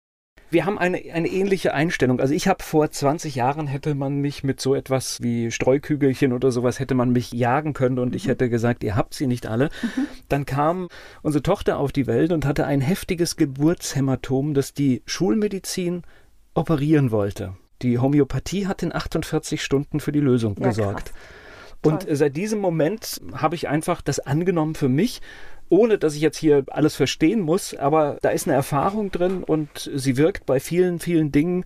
Wir 0.51 0.67
haben 0.67 0.79
eine, 0.79 0.99
eine 1.13 1.29
ähnliche 1.29 1.75
Einstellung. 1.75 2.21
Also 2.21 2.35
ich 2.35 2.49
habe 2.49 2.63
vor 2.63 2.91
20 2.91 3.35
Jahren 3.37 3.67
hätte 3.67 3.95
man 3.95 4.17
mich 4.17 4.43
mit 4.43 4.61
so 4.61 4.75
etwas 4.75 5.23
wie 5.23 5.51
Streukügelchen 5.51 6.33
oder 6.33 6.51
sowas 6.51 6.81
hätte 6.81 6.95
man 6.95 7.11
mich 7.11 7.33
jagen 7.33 7.73
können 7.73 7.99
und 7.99 8.11
mhm. 8.11 8.17
ich 8.17 8.27
hätte 8.27 8.51
gesagt, 8.51 8.83
ihr 8.83 8.97
habt 8.97 9.15
sie 9.15 9.27
nicht 9.27 9.47
alle. 9.47 9.67
Mhm. 9.67 10.07
Dann 10.29 10.47
kam 10.47 10.89
unsere 11.23 11.43
Tochter 11.43 11.79
auf 11.79 11.93
die 11.93 12.07
Welt 12.07 12.33
und 12.33 12.45
hatte 12.45 12.67
ein 12.67 12.81
heftiges 12.81 13.37
Geburtshämatom, 13.37 14.55
das 14.55 14.75
die 14.75 15.03
Schulmedizin 15.07 16.03
operieren 16.55 17.11
wollte. 17.11 17.55
Die 17.83 17.99
Homöopathie 17.99 18.67
hat 18.67 18.83
in 18.83 18.95
48 18.95 19.63
Stunden 19.63 20.01
für 20.01 20.13
die 20.13 20.21
Lösung 20.21 20.57
ja, 20.59 20.69
gesorgt. 20.69 21.13
Krass. 21.13 21.21
Und 21.83 22.03
Toll. 22.03 22.17
seit 22.17 22.37
diesem 22.37 22.61
Moment 22.61 23.21
habe 23.33 23.55
ich 23.55 23.69
einfach 23.69 24.03
das 24.03 24.21
angenommen 24.21 24.75
für 24.75 24.89
mich, 24.89 25.23
ohne 25.71 25.97
dass 25.97 26.15
ich 26.15 26.21
jetzt 26.21 26.37
hier 26.37 26.65
alles 26.69 26.97
verstehen 26.97 27.41
muss, 27.41 27.75
aber 27.75 28.19
da 28.21 28.29
ist 28.29 28.47
eine 28.47 28.57
Erfahrung 28.57 29.11
drin 29.11 29.43
und 29.43 29.91
sie 29.95 30.19
wirkt 30.19 30.45
bei 30.45 30.61
vielen, 30.61 30.99
vielen 30.99 31.33
Dingen 31.33 31.65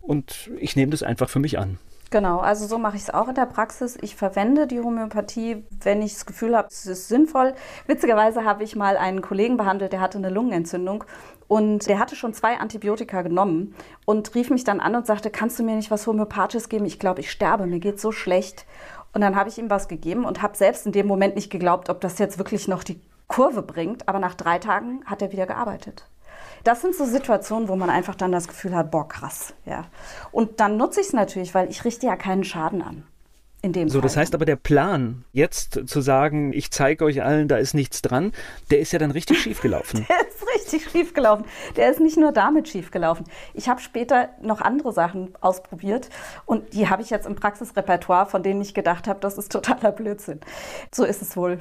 und 0.00 0.50
ich 0.58 0.74
nehme 0.74 0.90
das 0.90 1.04
einfach 1.04 1.28
für 1.28 1.38
mich 1.38 1.58
an. 1.58 1.78
Genau, 2.10 2.40
also 2.40 2.66
so 2.66 2.76
mache 2.76 2.96
ich 2.96 3.04
es 3.04 3.10
auch 3.10 3.28
in 3.28 3.34
der 3.34 3.46
Praxis. 3.46 3.96
Ich 4.02 4.16
verwende 4.16 4.66
die 4.66 4.80
Homöopathie, 4.80 5.64
wenn 5.82 6.02
ich 6.02 6.12
das 6.12 6.26
Gefühl 6.26 6.54
habe, 6.54 6.68
es 6.70 6.84
ist 6.84 7.08
sinnvoll. 7.08 7.54
Witzigerweise 7.86 8.44
habe 8.44 8.64
ich 8.64 8.76
mal 8.76 8.98
einen 8.98 9.22
Kollegen 9.22 9.56
behandelt, 9.56 9.94
der 9.94 10.00
hatte 10.02 10.18
eine 10.18 10.28
Lungenentzündung 10.28 11.04
und 11.48 11.88
der 11.88 11.98
hatte 11.98 12.14
schon 12.14 12.34
zwei 12.34 12.58
Antibiotika 12.58 13.22
genommen 13.22 13.74
und 14.04 14.34
rief 14.34 14.50
mich 14.50 14.62
dann 14.62 14.80
an 14.80 14.94
und 14.94 15.06
sagte, 15.06 15.30
kannst 15.30 15.58
du 15.58 15.62
mir 15.62 15.74
nicht 15.74 15.90
was 15.90 16.06
Homöopathisches 16.06 16.68
geben? 16.68 16.84
Ich 16.84 16.98
glaube, 16.98 17.20
ich 17.20 17.30
sterbe, 17.30 17.66
mir 17.66 17.80
geht 17.80 17.98
so 17.98 18.12
schlecht. 18.12 18.66
Und 19.14 19.22
dann 19.22 19.34
habe 19.34 19.48
ich 19.48 19.56
ihm 19.56 19.70
was 19.70 19.88
gegeben 19.88 20.26
und 20.26 20.42
habe 20.42 20.56
selbst 20.56 20.84
in 20.84 20.92
dem 20.92 21.06
Moment 21.06 21.34
nicht 21.34 21.50
geglaubt, 21.50 21.88
ob 21.88 22.02
das 22.02 22.18
jetzt 22.18 22.36
wirklich 22.36 22.68
noch 22.68 22.84
die 22.84 23.00
Kurve 23.32 23.62
bringt. 23.62 24.08
Aber 24.08 24.18
nach 24.18 24.34
drei 24.34 24.58
Tagen 24.58 25.02
hat 25.06 25.22
er 25.22 25.32
wieder 25.32 25.46
gearbeitet. 25.46 26.06
Das 26.64 26.80
sind 26.80 26.94
so 26.94 27.04
Situationen, 27.04 27.68
wo 27.68 27.76
man 27.76 27.90
einfach 27.90 28.14
dann 28.14 28.30
das 28.30 28.46
Gefühl 28.46 28.74
hat, 28.74 28.90
boah, 28.90 29.08
krass. 29.08 29.54
Ja. 29.64 29.86
Und 30.30 30.60
dann 30.60 30.76
nutze 30.76 31.00
ich 31.00 31.08
es 31.08 31.12
natürlich, 31.12 31.54
weil 31.54 31.68
ich 31.70 31.84
richte 31.84 32.06
ja 32.06 32.16
keinen 32.16 32.44
Schaden 32.44 32.82
an 32.82 33.04
in 33.62 33.72
dem 33.72 33.88
so, 33.88 34.00
Fall. 34.00 34.02
das 34.02 34.16
heißt 34.16 34.34
aber 34.34 34.44
der 34.44 34.56
Plan, 34.56 35.24
jetzt 35.32 35.80
zu 35.86 36.00
sagen, 36.00 36.52
ich 36.52 36.72
zeige 36.72 37.04
euch 37.04 37.22
allen, 37.22 37.46
da 37.46 37.56
ist 37.56 37.74
nichts 37.74 38.02
dran, 38.02 38.32
der 38.70 38.80
ist 38.80 38.92
ja 38.92 38.98
dann 38.98 39.12
richtig 39.12 39.40
schief 39.40 39.60
gelaufen. 39.60 40.04
der 40.08 40.28
ist 40.28 40.41
richtig 40.72 40.90
schief 40.90 41.14
gelaufen. 41.14 41.44
Der 41.76 41.90
ist 41.90 42.00
nicht 42.00 42.16
nur 42.16 42.32
damit 42.32 42.68
schief 42.68 42.90
gelaufen. 42.90 43.24
Ich 43.54 43.68
habe 43.68 43.80
später 43.80 44.30
noch 44.40 44.60
andere 44.60 44.92
Sachen 44.92 45.34
ausprobiert 45.40 46.08
und 46.46 46.72
die 46.74 46.88
habe 46.88 47.02
ich 47.02 47.10
jetzt 47.10 47.26
im 47.26 47.34
Praxisrepertoire, 47.34 48.26
von 48.26 48.42
denen 48.42 48.60
ich 48.60 48.74
gedacht 48.74 49.06
habe, 49.06 49.20
das 49.20 49.38
ist 49.38 49.52
totaler 49.52 49.92
Blödsinn. 49.92 50.40
So 50.90 51.04
ist 51.04 51.22
es 51.22 51.36
wohl. 51.36 51.60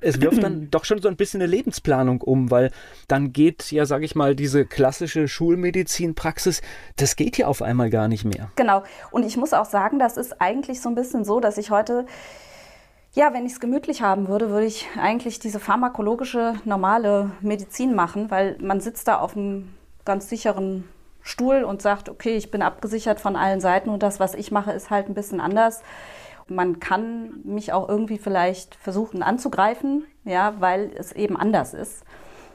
Es 0.00 0.20
wirft 0.20 0.42
dann 0.42 0.70
doch 0.70 0.84
schon 0.84 1.00
so 1.00 1.08
ein 1.08 1.16
bisschen 1.16 1.40
eine 1.40 1.50
Lebensplanung 1.50 2.20
um, 2.20 2.50
weil 2.50 2.70
dann 3.08 3.32
geht 3.32 3.70
ja, 3.72 3.86
sage 3.86 4.04
ich 4.04 4.14
mal, 4.14 4.34
diese 4.34 4.64
klassische 4.64 5.28
Schulmedizinpraxis, 5.28 6.62
das 6.96 7.16
geht 7.16 7.38
ja 7.38 7.46
auf 7.46 7.62
einmal 7.62 7.90
gar 7.90 8.08
nicht 8.08 8.24
mehr. 8.24 8.50
Genau. 8.56 8.82
Und 9.10 9.24
ich 9.24 9.36
muss 9.36 9.52
auch 9.52 9.66
sagen, 9.66 9.98
das 9.98 10.16
ist 10.16 10.40
eigentlich 10.40 10.80
so 10.80 10.88
ein 10.88 10.94
bisschen 10.94 11.24
so, 11.24 11.40
dass 11.40 11.58
ich 11.58 11.70
heute, 11.70 12.06
ja, 13.18 13.32
wenn 13.34 13.46
ich 13.46 13.54
es 13.54 13.60
gemütlich 13.60 14.00
haben 14.00 14.28
würde, 14.28 14.50
würde 14.50 14.66
ich 14.66 14.86
eigentlich 14.96 15.40
diese 15.40 15.58
pharmakologische 15.58 16.54
normale 16.64 17.32
Medizin 17.40 17.96
machen, 17.96 18.30
weil 18.30 18.56
man 18.60 18.80
sitzt 18.80 19.08
da 19.08 19.18
auf 19.18 19.36
einem 19.36 19.70
ganz 20.04 20.28
sicheren 20.28 20.84
Stuhl 21.20 21.64
und 21.64 21.82
sagt, 21.82 22.08
okay, 22.08 22.36
ich 22.36 22.52
bin 22.52 22.62
abgesichert 22.62 23.18
von 23.18 23.34
allen 23.34 23.60
Seiten 23.60 23.90
und 23.90 24.04
das, 24.04 24.20
was 24.20 24.34
ich 24.34 24.52
mache, 24.52 24.70
ist 24.70 24.90
halt 24.90 25.08
ein 25.08 25.14
bisschen 25.14 25.40
anders. 25.40 25.82
Man 26.46 26.78
kann 26.78 27.40
mich 27.42 27.72
auch 27.72 27.88
irgendwie 27.88 28.18
vielleicht 28.18 28.76
versuchen 28.76 29.24
anzugreifen, 29.24 30.04
ja, 30.24 30.54
weil 30.60 30.92
es 30.96 31.10
eben 31.10 31.36
anders 31.36 31.74
ist. 31.74 32.04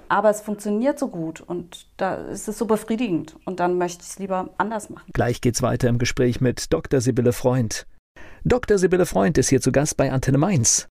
Aber 0.07 0.29
es 0.29 0.39
funktioniert 0.39 0.97
so 0.97 1.09
gut 1.09 1.41
und 1.41 1.87
da 1.97 2.15
ist 2.15 2.47
es 2.47 2.57
so 2.57 2.67
befriedigend 2.67 3.35
und 3.43 3.59
dann 3.59 3.77
möchte 3.77 4.03
ich 4.03 4.11
es 4.11 4.19
lieber 4.19 4.51
anders 4.57 4.89
machen. 4.89 5.11
Gleich 5.11 5.41
geht's 5.41 5.61
weiter 5.61 5.89
im 5.89 5.97
Gespräch 5.97 6.39
mit 6.39 6.71
Dr. 6.71 7.01
Sibylle 7.01 7.33
Freund. 7.33 7.85
Dr. 8.45 8.77
Sibylle 8.77 9.05
Freund 9.05 9.37
ist 9.37 9.47
hier 9.47 9.61
zu 9.61 9.71
Gast 9.71 9.95
bei 9.95 10.11
Antenne 10.11 10.37
Mainz. 10.37 10.89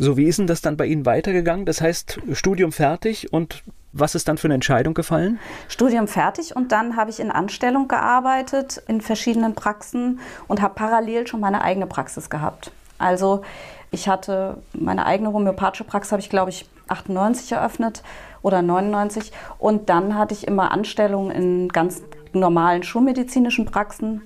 So, 0.00 0.16
wie 0.16 0.24
ist 0.24 0.40
denn 0.40 0.48
das 0.48 0.62
dann 0.62 0.76
bei 0.76 0.86
Ihnen 0.86 1.06
weitergegangen? 1.06 1.64
Das 1.64 1.80
heißt, 1.80 2.18
Studium 2.32 2.72
fertig 2.72 3.32
und 3.32 3.62
was 3.92 4.16
ist 4.16 4.26
dann 4.26 4.36
für 4.36 4.48
eine 4.48 4.54
Entscheidung 4.54 4.94
gefallen? 4.94 5.38
Studium 5.68 6.08
fertig 6.08 6.56
und 6.56 6.72
dann 6.72 6.96
habe 6.96 7.10
ich 7.10 7.20
in 7.20 7.30
Anstellung 7.30 7.86
gearbeitet 7.86 8.82
in 8.88 9.00
verschiedenen 9.00 9.54
Praxen 9.54 10.18
und 10.48 10.60
habe 10.60 10.74
parallel 10.74 11.28
schon 11.28 11.38
meine 11.38 11.62
eigene 11.62 11.86
Praxis 11.86 12.30
gehabt. 12.30 12.72
Also 12.98 13.42
ich 13.92 14.08
hatte 14.08 14.58
meine 14.72 15.06
eigene 15.06 15.32
homöopathische 15.32 15.84
Praxis, 15.84 16.10
habe 16.10 16.20
ich 16.20 16.30
glaube 16.30 16.50
ich 16.50 16.68
98 16.88 17.52
eröffnet 17.52 18.02
oder 18.42 18.60
99 18.60 19.30
und 19.58 19.88
dann 19.88 20.18
hatte 20.18 20.34
ich 20.34 20.48
immer 20.48 20.72
Anstellungen 20.72 21.30
in 21.30 21.68
ganz 21.68 22.02
normalen 22.32 22.82
schulmedizinischen 22.82 23.66
Praxen 23.66 24.22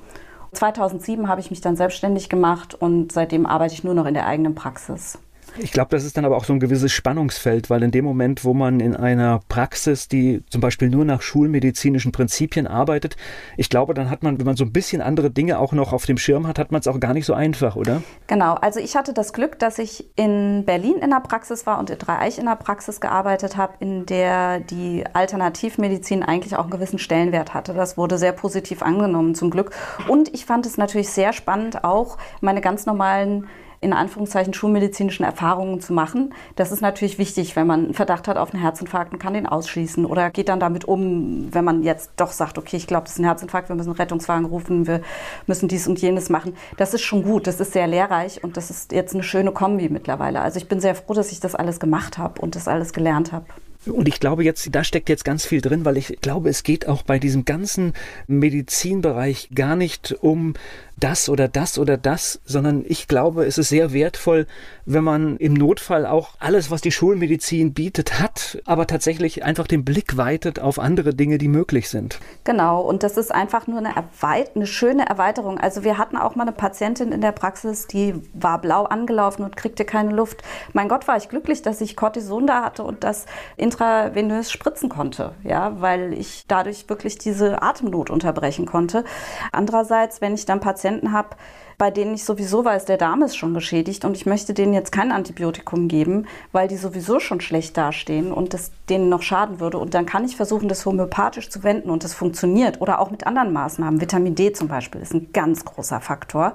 2007 0.53 1.29
habe 1.29 1.41
ich 1.41 1.51
mich 1.51 1.61
dann 1.61 1.77
selbstständig 1.77 2.29
gemacht 2.29 2.75
und 2.75 3.13
seitdem 3.13 3.47
arbeite 3.47 3.75
ich 3.75 3.85
nur 3.85 3.95
noch 3.95 4.07
in 4.07 4.15
der 4.15 4.27
eigenen 4.27 4.55
Praxis. 4.55 5.19
Ich 5.59 5.73
glaube, 5.73 5.91
das 5.91 6.05
ist 6.05 6.17
dann 6.17 6.25
aber 6.25 6.37
auch 6.37 6.45
so 6.45 6.53
ein 6.53 6.61
gewisses 6.61 6.93
Spannungsfeld, 6.93 7.71
weil 7.71 7.83
in 7.83 7.91
dem 7.91 8.05
Moment, 8.05 8.45
wo 8.45 8.55
man 8.55 8.81
in 8.81 8.97
einer 8.97 9.41
Praxis, 9.49 10.09
die 10.09 10.43
zum 10.49 10.61
Beispiel 10.61 10.89
nur 10.89 11.05
nach 11.05 11.23
schulmedizinischen 11.23 12.13
Prinzipien 12.13 12.67
arbeitet, 12.67 13.17
ich 13.57 13.69
glaube, 13.69 13.95
dann 13.95 14.11
hat 14.11 14.23
man, 14.23 14.39
wenn 14.39 14.47
man 14.47 14.57
so 14.57 14.65
ein 14.65 14.73
bisschen 14.73 15.03
andere 15.03 15.31
Dinge 15.31 15.59
auch 15.59 15.73
noch 15.73 15.93
auf 15.93 16.07
dem 16.07 16.17
Schirm 16.17 16.47
hat, 16.47 16.59
hat 16.59 16.73
man 16.73 16.81
es 16.81 16.89
auch 16.89 17.01
gar 17.01 17.15
nicht 17.15 17.27
so 17.27 17.35
einfach, 17.35 17.77
oder? 17.77 18.03
Genau, 18.27 18.55
also 18.55 18.81
ich 18.81 18.97
hatte 18.97 19.13
das 19.13 19.33
Glück, 19.33 19.59
dass 19.59 19.79
ich 19.79 20.07
in 20.17 20.65
Berlin 20.65 20.97
in 21.03 21.11
der 21.11 21.21
Praxis 21.21 21.67
war 21.67 21.79
und 21.79 21.91
in 21.91 21.99
Dreieich 21.99 22.39
in 22.39 22.47
der 22.47 22.57
Praxis 22.57 23.01
gearbeitet 23.01 23.57
habe, 23.57 23.75
in 23.81 24.07
der 24.07 24.61
die 24.61 25.05
Alternativmedizin 25.13 26.23
eigentlich 26.23 26.57
auch 26.57 26.63
einen 26.63 26.71
gewissen 26.71 26.99
Stellenwert 26.99 27.55
hatte. 27.55 27.75
Das 27.75 27.97
wurde 27.97 28.19
sehr 28.19 28.33
positiv 28.33 28.83
angenommen 28.83 29.35
zum 29.35 29.51
Glück. 29.51 29.71
Und 30.09 30.33
ich 30.35 30.47
fand 30.47 30.67
es 30.67 30.77
natürlich 30.77 31.11
sehr 31.11 31.33
spannend, 31.33 31.85
auch 31.85 32.19
meine 32.41 32.61
ganz 32.61 32.87
normalen 32.87 33.49
in 33.83 33.93
Anführungszeichen 33.93 34.55
schulmedizinischen 34.55 35.25
Erfahrungen 35.25 35.81
zu 35.81 35.93
machen. 35.93 36.33
Das 36.57 36.71
ist 36.71 36.81
natürlich 36.81 37.19
wichtig, 37.19 37.57
wenn 37.57 37.67
man 37.67 37.85
einen 37.85 37.95
Verdacht 37.95 38.29
hat 38.29 38.37
auf 38.37 38.55
einen 38.55 38.63
Herzinfarkt 38.63 39.13
und 39.13 39.19
kann 39.19 39.35
den 39.35 39.47
ausschließen 39.47 40.07
oder 40.07 40.31
geht 40.31 40.49
dann 40.49 40.61
damit 40.61 40.85
um, 40.87 41.53
wenn 41.53 41.65
man 41.65 41.83
jetzt 41.83 42.13
doch 42.17 42.31
sagt, 42.31 42.59
okay, 42.59 42.77
ich 42.77 42.87
glaube, 42.87 43.05
das 43.05 43.15
ist 43.15 43.19
ein 43.19 43.25
Herzinfarkt, 43.25 43.69
wir 43.69 43.77
müssen 43.77 43.91
einen 43.91 43.97
Rettungswagen 43.97 44.47
rufen, 44.47 44.87
wir 44.87 45.03
müssen 45.49 45.69
dies 45.69 45.89
und 45.89 46.01
jenes 46.01 46.31
machen. 46.31 46.55
Das 46.77 46.95
ist 46.95 47.03
schon 47.03 47.25
gut, 47.25 47.49
das 47.49 47.59
ist 47.59 47.73
sehr 47.73 47.89
lehrreich 47.89 48.43
und 48.45 48.57
das 48.57 48.71
ist 48.71 48.93
jetzt 48.93 49.15
eine 49.15 49.25
schöne 49.25 49.51
Kombi 49.51 49.89
mittlerweile. 49.89 50.41
Also 50.41 50.59
ich 50.59 50.69
bin 50.69 50.81
sehr 50.81 50.95
froh, 50.95 51.15
dass 51.15 51.33
ich 51.33 51.41
das 51.41 51.57
alles 51.57 51.81
gemacht 51.81 52.19
habe 52.19 52.41
und 52.41 52.55
das 52.55 52.69
alles 52.69 52.93
gelernt 52.93 53.33
habe. 53.33 53.47
Und 53.87 54.07
ich 54.07 54.21
glaube 54.21 54.45
jetzt, 54.45 54.69
da 54.73 54.85
steckt 54.85 55.09
jetzt 55.09 55.25
ganz 55.25 55.45
viel 55.45 55.61
drin, 55.61 55.85
weil 55.85 55.97
ich 55.97 56.19
glaube, 56.21 56.49
es 56.49 56.63
geht 56.63 56.87
auch 56.87 57.03
bei 57.03 57.19
diesem 57.19 57.45
ganzen 57.45 57.95
Medizinbereich 58.29 59.49
gar 59.55 59.75
nicht 59.75 60.17
um 60.21 60.55
das 60.99 61.29
oder 61.29 61.49
das 61.49 61.79
oder 61.79 61.97
das, 61.97 62.41
sondern 62.45 62.85
ich 62.87 63.09
glaube, 63.09 63.45
es 63.45 63.59
ist 63.59 63.69
sehr 63.69 63.93
wertvoll, 63.93 64.47
wenn 64.85 65.05
man 65.05 65.37
im 65.37 65.55
Notfall 65.55 66.07
auch 66.07 66.31
alles, 66.39 66.71
was 66.71 66.81
die 66.81 66.93
Schulmedizin 66.93 67.73
bietet, 67.73 68.21
hat, 68.21 68.63
aber 68.65 68.87
tatsächlich 68.87 69.45
einfach 69.45 69.67
den 69.67 69.85
Blick 69.85 70.17
weitet 70.17 70.61
auf 70.61 70.79
andere 70.79 71.15
Dinge, 71.15 71.39
die 71.39 71.49
möglich 71.49 71.89
sind. 71.89 72.19
Genau, 72.45 72.81
und 72.81 73.03
das 73.03 73.17
ist 73.17 73.33
einfach 73.33 73.67
nur 73.67 73.79
eine, 73.79 73.95
Erweit 73.95 74.55
eine 74.55 74.67
schöne 74.67 75.09
Erweiterung. 75.09 75.59
Also 75.59 75.85
wir 75.85 75.99
hatten 75.99 76.17
auch 76.17 76.35
mal 76.35 76.45
eine 76.45 76.53
Patientin 76.53 77.13
in 77.13 77.21
der 77.21 77.33
Praxis, 77.33 77.87
die 77.87 78.15
war 78.33 78.61
blau 78.61 78.85
angelaufen 78.85 79.45
und 79.45 79.57
kriegte 79.57 79.85
keine 79.85 80.13
Luft. 80.13 80.43
Mein 80.73 80.89
Gott, 80.89 81.09
war 81.09 81.17
ich 81.17 81.29
glücklich, 81.29 81.63
dass 81.63 81.81
ich 81.81 81.97
Cortison 81.97 82.47
da 82.47 82.63
hatte 82.63 82.85
und 82.85 83.05
das 83.05 83.27
intravenös 83.57 84.51
spritzen 84.51 84.89
konnte, 84.89 85.35
ja, 85.45 85.81
weil 85.81 86.13
ich 86.13 86.45
dadurch 86.49 86.89
wirklich 86.89 87.19
diese 87.19 87.63
Atemnot 87.63 88.11
unterbrechen 88.11 88.67
konnte. 88.67 89.05
Andererseits, 89.53 90.21
wenn 90.21 90.35
ich 90.35 90.47
dann 90.47 90.61
Patienten 90.61 90.92
habe, 91.13 91.31
bei 91.79 91.91
denen 91.91 92.15
ich 92.15 92.25
sowieso 92.25 92.65
weiß, 92.65 92.85
der 92.85 92.97
Darm 92.97 93.23
ist 93.23 93.35
schon 93.35 93.55
geschädigt 93.55 94.05
und 94.05 94.17
ich 94.17 94.27
möchte 94.27 94.55
denen 94.55 94.73
jetzt 94.73 94.93
kein 94.93 95.11
Antibiotikum 95.11 95.89
geben, 95.89 96.27
weil 96.53 96.69
die 96.69 96.77
sowieso 96.77 97.19
schon 97.19 97.41
schlecht 97.41 97.77
dastehen 97.77 98.31
und 98.31 98.55
das 98.55 98.71
denen 98.89 99.09
noch 99.09 99.23
schaden 99.23 99.59
würde. 99.59 99.79
Und 99.79 99.95
dann 99.95 100.07
kann 100.07 100.25
ich 100.25 100.37
versuchen, 100.37 100.69
das 100.69 100.87
homöopathisch 100.87 101.51
zu 101.51 101.65
wenden 101.65 101.91
und 101.91 102.05
das 102.05 102.15
funktioniert. 102.15 102.81
Oder 102.81 103.01
auch 103.01 103.11
mit 103.11 103.27
anderen 103.27 103.53
Maßnahmen. 103.53 104.01
Vitamin 104.01 104.37
D 104.37 104.53
zum 104.53 104.69
Beispiel 104.69 105.01
ist 105.01 105.13
ein 105.13 105.33
ganz 105.33 105.65
großer 105.65 106.01
Faktor. 106.01 106.55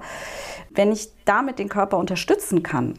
Wenn 0.70 0.92
ich 0.92 1.10
damit 1.26 1.58
den 1.58 1.68
Körper 1.68 1.98
unterstützen 1.98 2.62
kann, 2.62 2.94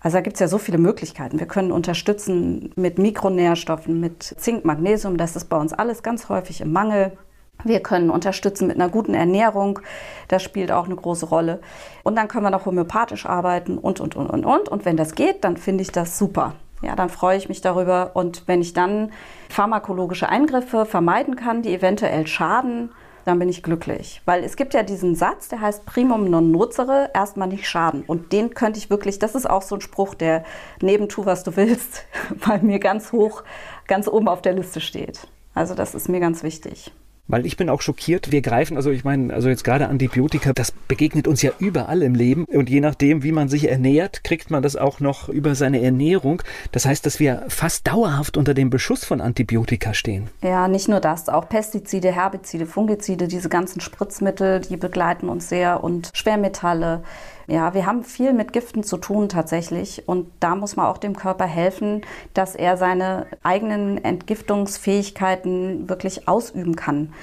also 0.00 0.16
da 0.16 0.20
gibt 0.20 0.34
es 0.34 0.40
ja 0.40 0.48
so 0.48 0.58
viele 0.58 0.78
Möglichkeiten. 0.78 1.38
Wir 1.38 1.46
können 1.46 1.72
unterstützen 1.72 2.72
mit 2.76 2.98
Mikronährstoffen, 2.98 4.00
mit 4.00 4.22
Zink, 4.22 4.64
Magnesium. 4.64 5.16
Das 5.16 5.36
ist 5.36 5.46
bei 5.46 5.56
uns 5.56 5.72
alles 5.72 6.02
ganz 6.02 6.28
häufig 6.28 6.60
im 6.60 6.72
Mangel. 6.72 7.16
Wir 7.64 7.80
können 7.80 8.10
unterstützen 8.10 8.68
mit 8.68 8.76
einer 8.76 8.88
guten 8.88 9.14
Ernährung. 9.14 9.80
Das 10.28 10.42
spielt 10.42 10.70
auch 10.70 10.84
eine 10.84 10.96
große 10.96 11.26
Rolle. 11.26 11.60
Und 12.04 12.16
dann 12.16 12.28
können 12.28 12.44
wir 12.44 12.50
noch 12.50 12.66
homöopathisch 12.66 13.26
arbeiten 13.26 13.78
und, 13.78 14.00
und, 14.00 14.14
und, 14.14 14.30
und, 14.30 14.44
und. 14.44 14.68
Und 14.68 14.84
wenn 14.84 14.96
das 14.96 15.14
geht, 15.14 15.44
dann 15.44 15.56
finde 15.56 15.82
ich 15.82 15.90
das 15.90 16.18
super. 16.18 16.54
Ja, 16.82 16.94
dann 16.94 17.08
freue 17.08 17.36
ich 17.36 17.48
mich 17.48 17.60
darüber. 17.60 18.12
Und 18.14 18.46
wenn 18.46 18.60
ich 18.60 18.72
dann 18.72 19.10
pharmakologische 19.48 20.28
Eingriffe 20.28 20.86
vermeiden 20.86 21.34
kann, 21.34 21.62
die 21.62 21.74
eventuell 21.74 22.26
schaden, 22.28 22.90
dann 23.24 23.38
bin 23.38 23.48
ich 23.48 23.62
glücklich. 23.62 24.22
Weil 24.24 24.44
es 24.44 24.56
gibt 24.56 24.72
ja 24.72 24.82
diesen 24.82 25.14
Satz, 25.14 25.48
der 25.48 25.60
heißt 25.60 25.84
primum 25.84 26.30
non 26.30 26.50
nocere, 26.50 27.10
erstmal 27.12 27.48
nicht 27.48 27.68
schaden. 27.68 28.04
Und 28.06 28.32
den 28.32 28.54
könnte 28.54 28.78
ich 28.78 28.88
wirklich, 28.88 29.18
das 29.18 29.34
ist 29.34 29.50
auch 29.50 29.62
so 29.62 29.74
ein 29.74 29.80
Spruch, 29.80 30.14
der 30.14 30.44
neben 30.80 31.08
tu, 31.08 31.26
was 31.26 31.42
du 31.42 31.56
willst, 31.56 32.06
bei 32.46 32.58
mir 32.58 32.78
ganz 32.78 33.12
hoch, 33.12 33.42
ganz 33.86 34.08
oben 34.08 34.28
auf 34.28 34.40
der 34.42 34.54
Liste 34.54 34.80
steht. 34.80 35.26
Also 35.54 35.74
das 35.74 35.94
ist 35.94 36.08
mir 36.08 36.20
ganz 36.20 36.42
wichtig. 36.42 36.92
Weil 37.28 37.46
ich 37.46 37.56
bin 37.56 37.68
auch 37.68 37.82
schockiert. 37.82 38.32
Wir 38.32 38.40
greifen, 38.40 38.76
also 38.76 38.90
ich 38.90 39.04
meine, 39.04 39.32
also 39.34 39.48
jetzt 39.48 39.62
gerade 39.62 39.88
Antibiotika, 39.88 40.52
das 40.52 40.72
begegnet 40.72 41.28
uns 41.28 41.42
ja 41.42 41.52
überall 41.58 42.02
im 42.02 42.14
Leben. 42.14 42.44
Und 42.46 42.70
je 42.70 42.80
nachdem, 42.80 43.22
wie 43.22 43.32
man 43.32 43.48
sich 43.48 43.68
ernährt, 43.68 44.24
kriegt 44.24 44.50
man 44.50 44.62
das 44.62 44.76
auch 44.76 45.00
noch 45.00 45.28
über 45.28 45.54
seine 45.54 45.82
Ernährung. 45.82 46.42
Das 46.72 46.86
heißt, 46.86 47.04
dass 47.04 47.20
wir 47.20 47.44
fast 47.48 47.86
dauerhaft 47.86 48.36
unter 48.36 48.54
dem 48.54 48.70
Beschuss 48.70 49.04
von 49.04 49.20
Antibiotika 49.20 49.92
stehen. 49.92 50.28
Ja, 50.42 50.68
nicht 50.68 50.88
nur 50.88 51.00
das, 51.00 51.28
auch 51.28 51.48
Pestizide, 51.48 52.12
Herbizide, 52.12 52.66
Fungizide, 52.66 53.28
diese 53.28 53.48
ganzen 53.48 53.80
Spritzmittel, 53.80 54.60
die 54.60 54.76
begleiten 54.76 55.28
uns 55.28 55.48
sehr 55.48 55.84
und 55.84 56.10
Schwermetalle. 56.14 57.02
Ja, 57.50 57.72
wir 57.72 57.86
haben 57.86 58.04
viel 58.04 58.34
mit 58.34 58.52
Giften 58.52 58.82
zu 58.82 58.98
tun 58.98 59.30
tatsächlich 59.30 60.06
und 60.06 60.30
da 60.38 60.54
muss 60.54 60.76
man 60.76 60.84
auch 60.84 60.98
dem 60.98 61.16
Körper 61.16 61.46
helfen, 61.46 62.02
dass 62.34 62.54
er 62.54 62.76
seine 62.76 63.26
eigenen 63.42 64.04
Entgiftungsfähigkeiten 64.04 65.88
wirklich 65.88 66.28
ausüben 66.28 66.76
kann. 66.76 67.14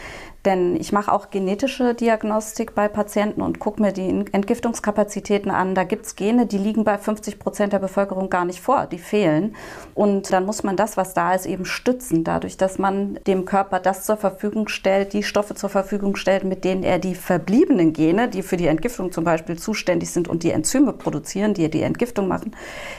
Denn 0.45 0.75
ich 0.75 0.91
mache 0.91 1.12
auch 1.12 1.31
genetische 1.31 1.95
Diagnostik 1.95 2.75
bei 2.75 2.88
Patienten 2.88 3.41
und 3.41 3.60
gucke 3.60 3.81
mir 3.81 3.91
die 3.91 4.25
Entgiftungskapazitäten 4.31 5.49
an. 5.49 5.73
Da 5.73 5.84
gibt 5.84 6.05
es 6.05 6.15
Gene, 6.15 6.45
die 6.45 6.60
liegen 6.60 6.84
bei 6.84 6.97
50 6.97 7.39
Prozent 7.39 7.73
der 7.73 7.79
Bevölkerung 7.79 8.29
gar 8.29 8.45
nicht 8.45 8.62
vor, 8.62 8.86
die 8.86 8.99
fehlen. 8.99 9.55
Und 9.95 10.31
dann 10.31 10.45
muss 10.45 10.63
man 10.63 10.75
das, 10.75 10.97
was 10.97 11.13
da 11.15 11.34
ist, 11.34 11.47
eben 11.47 11.65
stützen, 11.65 12.23
dadurch, 12.23 12.58
dass 12.58 12.77
man 12.77 13.19
dem 13.25 13.45
Körper 13.45 13.79
das 13.79 14.05
zur 14.05 14.17
Verfügung 14.17 14.67
stellt, 14.67 15.13
die 15.13 15.23
Stoffe 15.23 15.55
zur 15.55 15.69
Verfügung 15.69 16.15
stellt, 16.15 16.43
mit 16.43 16.63
denen 16.63 16.84
er 16.84 16.99
die 16.99 17.15
verbliebenen 17.15 17.93
Gene, 17.93 18.29
die 18.29 18.43
für 18.43 18.58
die 18.58 18.67
Entgiftung 18.67 19.12
zum 19.12 19.23
Beispiel 19.23 19.58
zuständig 19.58 20.12
sind 20.12 20.27
und 20.27 20.43
die 20.43 20.51
Enzyme 20.51 20.93
produzieren, 20.93 21.53
die 21.53 21.69
die 21.69 21.81
Entgiftung 21.81 22.27
machen, 22.27 22.55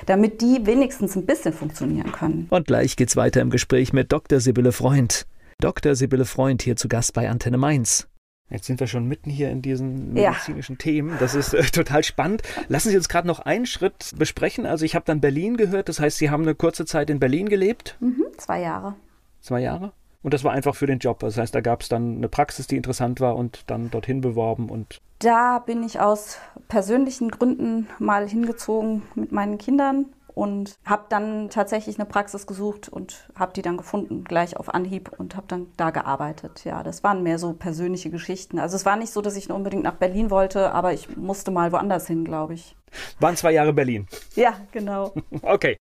damit 0.07 0.41
die 0.41 0.67
wenigstens 0.67 1.15
ein 1.15 1.27
bisschen 1.27 1.53
funktionieren 1.53 2.11
können. 2.11 2.47
Und 2.51 2.67
gleich 2.67 2.97
geht's 2.97 3.17
weiter 3.17 3.41
im 3.41 3.51
Gespräch 3.51 3.93
mit 3.93 4.11
Dr. 4.11 4.41
Sibylle 4.41 4.73
Freund. 4.73 5.27
Dr. 5.59 5.95
Sibylle 5.95 6.27
Freund 6.27 6.61
hier 6.61 6.77
zu 6.77 6.87
Gast 6.87 7.15
bei 7.15 7.31
Antenne 7.31 7.57
Mainz. 7.57 8.09
Jetzt 8.51 8.67
sind 8.67 8.79
wir 8.79 8.87
schon 8.87 9.07
mitten 9.07 9.31
hier 9.31 9.51
in 9.51 9.63
diesen 9.63 10.13
medizinischen 10.13 10.75
ja. 10.75 10.79
Themen. 10.79 11.17
Das 11.19 11.35
ist 11.35 11.55
äh, 11.55 11.63
total 11.65 12.05
spannend. 12.05 12.43
Lassen 12.69 12.91
Sie 12.91 12.97
uns 12.97 13.09
gerade 13.09 13.27
noch 13.27 13.41
einen 13.41 13.67
Schritt 13.67 14.13
besprechen. 14.17 14.67
Also 14.67 14.85
ich 14.85 14.95
habe 14.95 15.05
dann 15.07 15.21
Berlin 15.21 15.57
gehört. 15.57 15.89
Das 15.89 15.99
heißt, 15.99 16.19
Sie 16.19 16.31
haben 16.31 16.43
eine 16.43 16.55
kurze 16.55 16.85
Zeit 16.85 17.11
in 17.11 17.19
Berlin 17.19 17.49
gelebt? 17.49 17.97
Mhm, 18.01 18.25
zwei 18.37 18.61
Jahre. 18.61 18.95
Zwei 19.41 19.61
Jahre? 19.61 19.93
Und 20.23 20.35
das 20.35 20.45
war 20.45 20.53
einfach 20.53 20.75
für 20.75 20.87
den 20.87 20.99
Job. 20.99 21.21
Das 21.21 21.39
heißt, 21.39 21.55
da 21.55 21.61
gab 21.61 21.81
es 21.81 21.89
dann 21.89 22.19
eine 22.19 22.29
Praxis, 22.29 22.67
die 22.67 22.77
interessant 22.77 23.21
war 23.21 23.35
und 23.35 23.63
dann 23.67 23.91
dorthin 23.91 24.21
beworben 24.21 24.69
und. 24.69 25.01
Da 25.21 25.61
bin 25.61 25.83
ich 25.83 25.99
aus 26.01 26.39
persönlichen 26.69 27.31
Gründen 27.31 27.89
mal 27.99 28.29
hingezogen 28.29 29.03
mit 29.15 29.33
meinen 29.33 29.57
Kindern 29.57 30.07
und 30.37 30.79
habe 30.85 31.07
dann 31.09 31.49
tatsächlich 31.49 31.99
eine 31.99 32.05
Praxis 32.05 32.47
gesucht 32.47 32.91
und 32.91 33.27
habe 33.35 33.55
die 33.55 33.63
dann 33.63 33.79
gefunden, 33.79 34.23
gleich 34.23 34.59
auf 34.59 34.75
Anhieb 34.75 35.11
und 35.17 35.35
habe 35.35 35.47
dann 35.49 35.69
da 35.79 35.89
gearbeitet. 35.89 36.63
Ja, 36.67 36.83
das 36.83 37.03
waren 37.03 37.23
mehr 37.23 37.39
so 37.39 37.55
persönliche 37.55 38.11
Geschichten. 38.11 38.59
Also 38.59 38.77
es 38.77 38.85
war 38.85 38.97
nicht 38.97 39.15
so, 39.15 39.23
dass 39.23 39.35
ich 39.35 39.51
unbedingt 39.51 39.83
nach 39.83 39.95
Berlin 39.95 40.31
wollte, 40.31 40.73
aber 40.73 40.93
ich 40.93 41.17
musste 41.17 41.51
mal 41.51 41.73
woanders 41.73 42.07
hin, 42.07 42.27
glaube 42.27 42.53
ich. 42.53 42.77
Waren 43.19 43.35
zwei 43.37 43.53
Jahre 43.53 43.73
Berlin. 43.73 44.09
Ja, 44.35 44.61
genau. 44.73 45.15
okay. 45.43 45.79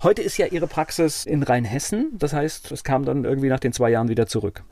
Heute 0.00 0.22
ist 0.22 0.36
ja 0.36 0.46
Ihre 0.46 0.68
Praxis 0.68 1.26
in 1.26 1.42
Rheinhessen. 1.42 2.12
Das 2.16 2.32
heißt, 2.32 2.70
es 2.70 2.84
kam 2.84 3.04
dann 3.04 3.24
irgendwie 3.24 3.48
nach 3.48 3.58
den 3.58 3.72
zwei 3.72 3.90
Jahren 3.90 4.08
wieder 4.08 4.28
zurück. 4.28 4.62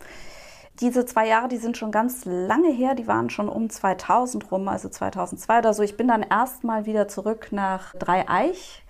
Diese 0.81 1.07
zwei 1.07 1.29
Jahre, 1.29 1.47
die 1.47 1.57
sind 1.57 1.77
schon 1.77 1.93
ganz 1.93 2.25
lange 2.25 2.73
her, 2.73 2.97
die 2.97 3.07
waren 3.07 3.31
schon 3.31 3.49
um 3.49 3.71
2000 3.71 4.51
rum, 4.51 4.67
also 4.67 4.89
2002 4.89 5.59
oder 5.61 5.73
so. 5.73 5.85
Ich 5.85 5.97
bin 5.97 6.09
dann 6.09 6.25
erstmal 6.25 6.85
wieder 6.85 7.07
zurück 7.07 7.49
nach 7.53 7.95
Dreieich 7.95 8.84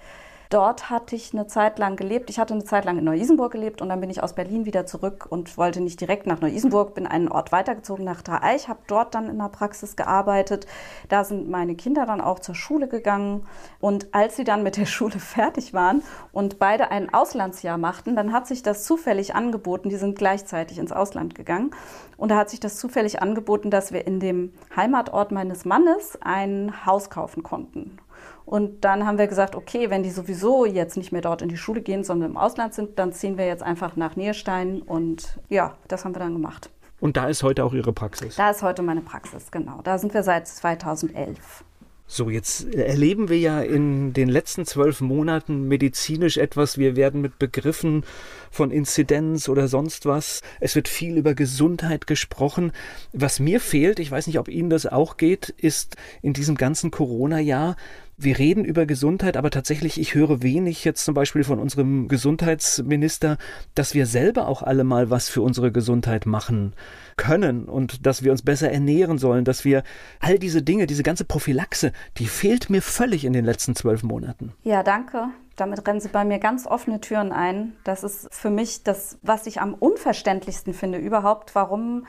Dort 0.51 0.91
hatte 0.91 1.17
ich 1.17 1.33
eine 1.33 1.47
Zeit 1.47 1.79
lang 1.79 1.97
gelebt. 1.97 2.31
Ich 2.31 2.39
hatte 2.39 2.55
eine 2.55 2.65
Zeit 2.65 2.85
lang 2.85 2.99
in 2.99 3.05
Neu-Isenburg 3.05 3.53
gelebt 3.53 3.83
und 3.83 3.89
dann 3.89 4.01
bin 4.01 4.11
ich 4.11 4.23
aus 4.23 4.35
Berlin 4.35 4.67
wieder 4.67 4.87
zurück 4.87 5.27
und 5.29 5.57
wollte 5.57 5.81
nicht 5.81 6.01
direkt 6.01 6.27
nach 6.27 6.41
Neu-Isenburg, 6.41 6.95
bin 6.95 7.07
einen 7.07 7.29
Ort 7.29 7.53
weitergezogen 7.53 8.05
nach 8.05 8.23
Dreieich, 8.23 8.69
habe 8.69 8.81
dort 8.87 9.15
dann 9.15 9.29
in 9.29 9.39
der 9.39 9.49
Praxis 9.49 9.97
gearbeitet. 9.97 10.67
Da 11.09 11.25
sind 11.25 11.49
meine 11.49 11.75
Kinder 11.75 12.07
dann 12.07 12.21
auch 12.21 12.39
zur 12.39 12.55
Schule 12.55 12.89
gegangen 12.89 13.47
und 13.81 14.15
als 14.15 14.37
sie 14.37 14.45
dann 14.45 14.63
mit 14.63 14.77
der 14.77 14.87
Schule 14.95 15.19
fertig 15.19 15.75
waren 15.75 16.03
und 16.33 16.59
beide 16.59 16.91
ein 16.91 17.13
Auslandsjahr 17.13 17.79
machten, 17.79 18.17
dann 18.17 18.33
hat 18.33 18.47
sich 18.47 18.63
das 18.63 18.85
zufällig 18.85 19.35
angeboten, 19.35 19.89
die 19.89 19.97
sind 19.97 20.17
gleichzeitig 20.19 20.79
ins 20.79 20.93
Ausland 20.93 21.35
gegangen 21.35 21.71
und 22.17 22.31
da 22.31 22.37
hat 22.37 22.51
sich 22.51 22.61
das 22.61 22.79
zufällig 22.79 23.23
angeboten, 23.23 23.71
dass 23.71 23.93
wir 23.93 24.07
in 24.07 24.21
dem 24.21 24.53
Heimatort 24.77 25.33
meines 25.33 25.65
Mannes 25.65 26.19
ein 26.23 26.87
Haus 26.87 27.11
kaufen 27.11 27.43
konnten. 27.43 27.99
Und 28.47 28.85
dann 28.85 29.07
haben 29.07 29.19
wir 29.19 29.27
gesagt, 29.27 29.55
okay, 29.55 29.91
wenn 29.91 30.03
die 30.03 30.11
sowieso 30.11 30.67
jetzt 30.67 30.97
nicht 30.97 31.13
mehr 31.13 31.23
dort 31.23 31.43
in 31.43 31.49
die 31.49 31.57
Schule 31.57 31.81
gehen, 31.81 32.05
sondern 32.05 32.33
im 32.33 32.37
Ausland 32.37 32.75
sind, 32.75 32.99
dann 32.99 33.13
ziehen 33.13 33.39
wir 33.39 33.47
jetzt 33.47 33.63
einfach 33.63 33.97
nach 33.97 34.17
Nierstein. 34.17 34.83
Und 34.83 35.39
ja, 35.49 35.77
das 35.89 36.05
haben 36.05 36.15
wir 36.15 36.21
dann 36.21 36.35
gemacht. 36.35 36.71
Und 37.01 37.17
da 37.17 37.29
ist 37.29 37.43
heute 37.43 37.65
auch 37.65 37.75
Ihre 37.75 37.93
Praxis? 37.93 38.37
Da 38.37 38.51
ist 38.51 38.63
heute 38.63 38.83
meine 38.83 39.01
Praxis, 39.01 39.51
genau. 39.51 39.81
Da 39.83 39.99
sind 39.99 40.15
wir 40.15 40.23
seit 40.23 40.47
2011. 40.47 41.65
So, 42.07 42.29
jetzt 42.29 42.73
erleben 42.75 43.31
wir 43.31 43.39
ja 43.39 43.63
in 43.63 44.13
den 44.13 44.29
letzten 44.29 44.67
zwölf 44.67 45.01
Monaten 45.01 45.69
medizinisch 45.69 46.37
etwas. 46.37 46.77
Wir 46.77 46.97
werden 46.97 47.23
mit 47.23 47.39
Begriffen 47.39 48.05
von 48.51 48.71
Inzidenz 48.71 49.49
oder 49.49 49.69
sonst 49.69 50.05
was. 50.05 50.43
Es 50.61 50.77
wird 50.77 50.87
viel 50.87 51.17
über 51.17 51.35
Gesundheit 51.35 52.07
gesprochen. 52.07 52.73
Was 53.15 53.41
mir 53.41 53.59
fehlt, 53.59 53.99
ich 54.01 54.11
weiß 54.11 54.27
nicht, 54.27 54.39
ob 54.39 54.49
Ihnen 54.49 54.69
das 54.69 54.85
auch 54.85 55.17
geht, 55.17 55.49
ist 55.49 55.97
in 56.21 56.35
diesem 56.35 56.57
ganzen 56.57 56.91
Corona-Jahr 56.91 57.77
wir 58.17 58.39
reden 58.39 58.65
über 58.65 58.87
Gesundheit, 58.87 59.37
aber 59.37 59.51
tatsächlich, 59.51 60.01
ich 60.01 60.15
höre 60.15 60.43
wenig 60.43 60.85
jetzt 60.85 61.05
zum 61.05 61.15
Beispiel 61.15 61.43
von 61.43 61.59
unserem 61.59 62.07
Gesundheitsminister, 62.09 63.39
dass 63.75 63.95
wir 63.95 64.07
selber 64.07 64.47
auch 64.47 64.63
alle 64.63 64.85
mal 64.85 65.11
was 65.11 65.29
für 65.29 65.43
unsere 65.43 65.73
Gesundheit 65.73 66.27
machen 66.27 66.75
können 67.17 67.65
und 67.65 68.07
dass 68.07 68.23
wir 68.23 68.31
uns 68.31 68.43
besser 68.43 68.71
ernähren 68.71 69.19
sollen, 69.19 69.45
dass 69.45 69.65
wir 69.65 69.83
all 70.21 70.39
diese 70.39 70.63
Dinge, 70.63 70.87
diese 70.87 71.03
ganze 71.03 71.25
Prophylaxe, 71.25 71.93
die 72.19 72.27
fehlt 72.27 72.71
mir 72.71 72.83
völlig 72.83 73.25
in 73.25 73.33
den 73.33 73.45
letzten 73.45 73.75
zwölf 73.75 74.03
Monaten. 74.03 74.53
Ja, 74.63 74.83
danke. 74.83 75.29
Damit 75.57 75.87
rennen 75.87 76.01
Sie 76.01 76.09
bei 76.09 76.25
mir 76.25 76.41
ganz 76.41 76.67
offene 76.67 77.01
Türen 77.01 77.31
ein. 77.31 77.75
Das 77.85 78.03
ist 78.03 78.29
für 78.33 78.51
mich 78.51 78.83
das, 78.83 79.19
was 79.23 79.47
ich 79.47 79.61
am 79.61 79.75
unverständlichsten 79.75 80.75
finde 80.75 80.99
überhaupt, 80.99 81.55
warum. 81.55 82.07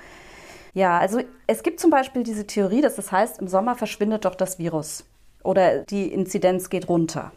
Ja, 0.73 0.97
also 0.97 1.21
es 1.45 1.61
gibt 1.61 1.79
zum 1.79 1.91
Beispiel 1.91 2.23
diese 2.23 2.47
Theorie, 2.47 2.81
dass 2.81 2.97
es 2.97 3.11
heißt, 3.11 3.39
im 3.39 3.47
Sommer 3.47 3.75
verschwindet 3.75 4.25
doch 4.25 4.35
das 4.35 4.57
Virus 4.57 5.05
oder 5.45 5.79
die 5.79 6.12
Inzidenz 6.12 6.69
geht 6.69 6.89
runter. 6.89 7.31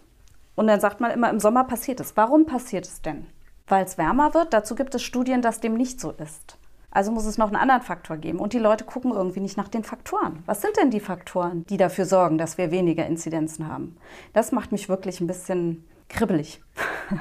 Und 0.55 0.67
dann 0.67 0.81
sagt 0.81 1.01
man 1.01 1.11
immer, 1.11 1.31
im 1.31 1.41
Sommer 1.41 1.65
passiert 1.65 2.01
es. 2.01 2.17
Warum 2.17 2.47
passiert 2.47 2.85
es 2.85 3.01
denn? 3.01 3.27
Weil 3.69 3.85
es 3.85 3.99
wärmer 3.99 4.35
wird. 4.35 4.53
Dazu 4.53 4.75
gibt 4.75 4.95
es 4.95 5.03
Studien, 5.03 5.43
dass 5.43 5.61
dem 5.61 5.75
nicht 5.75 6.01
so 6.01 6.11
ist. 6.11 6.59
Also 6.91 7.13
muss 7.13 7.27
es 7.27 7.39
noch 7.39 7.49
einen 7.49 7.57
anderen 7.57 7.83
Faktor 7.83 8.17
geben. 8.17 8.39
Und 8.41 8.55
die 8.55 8.59
Leute 8.59 8.85
gucken 8.85 9.13
irgendwie 9.13 9.41
nicht 9.41 9.57
nach 9.57 9.69
den 9.69 9.85
Faktoren. 9.85 10.43
Was 10.47 10.63
sind 10.63 10.77
denn 10.77 10.91
die 10.91 11.01
Faktoren, 11.01 11.65
die 11.67 11.77
dafür 11.77 12.07
sorgen, 12.07 12.39
dass 12.39 12.59
wir 12.59 12.71
weniger 12.71 13.07
Inzidenzen 13.07 13.69
haben? 13.69 13.97
Das 14.33 14.51
macht 14.53 14.73
mich 14.73 14.89
wirklich 14.89 15.21
ein 15.21 15.27
bisschen 15.27 15.85
kribbelig. 16.09 16.61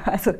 Also 0.03 0.33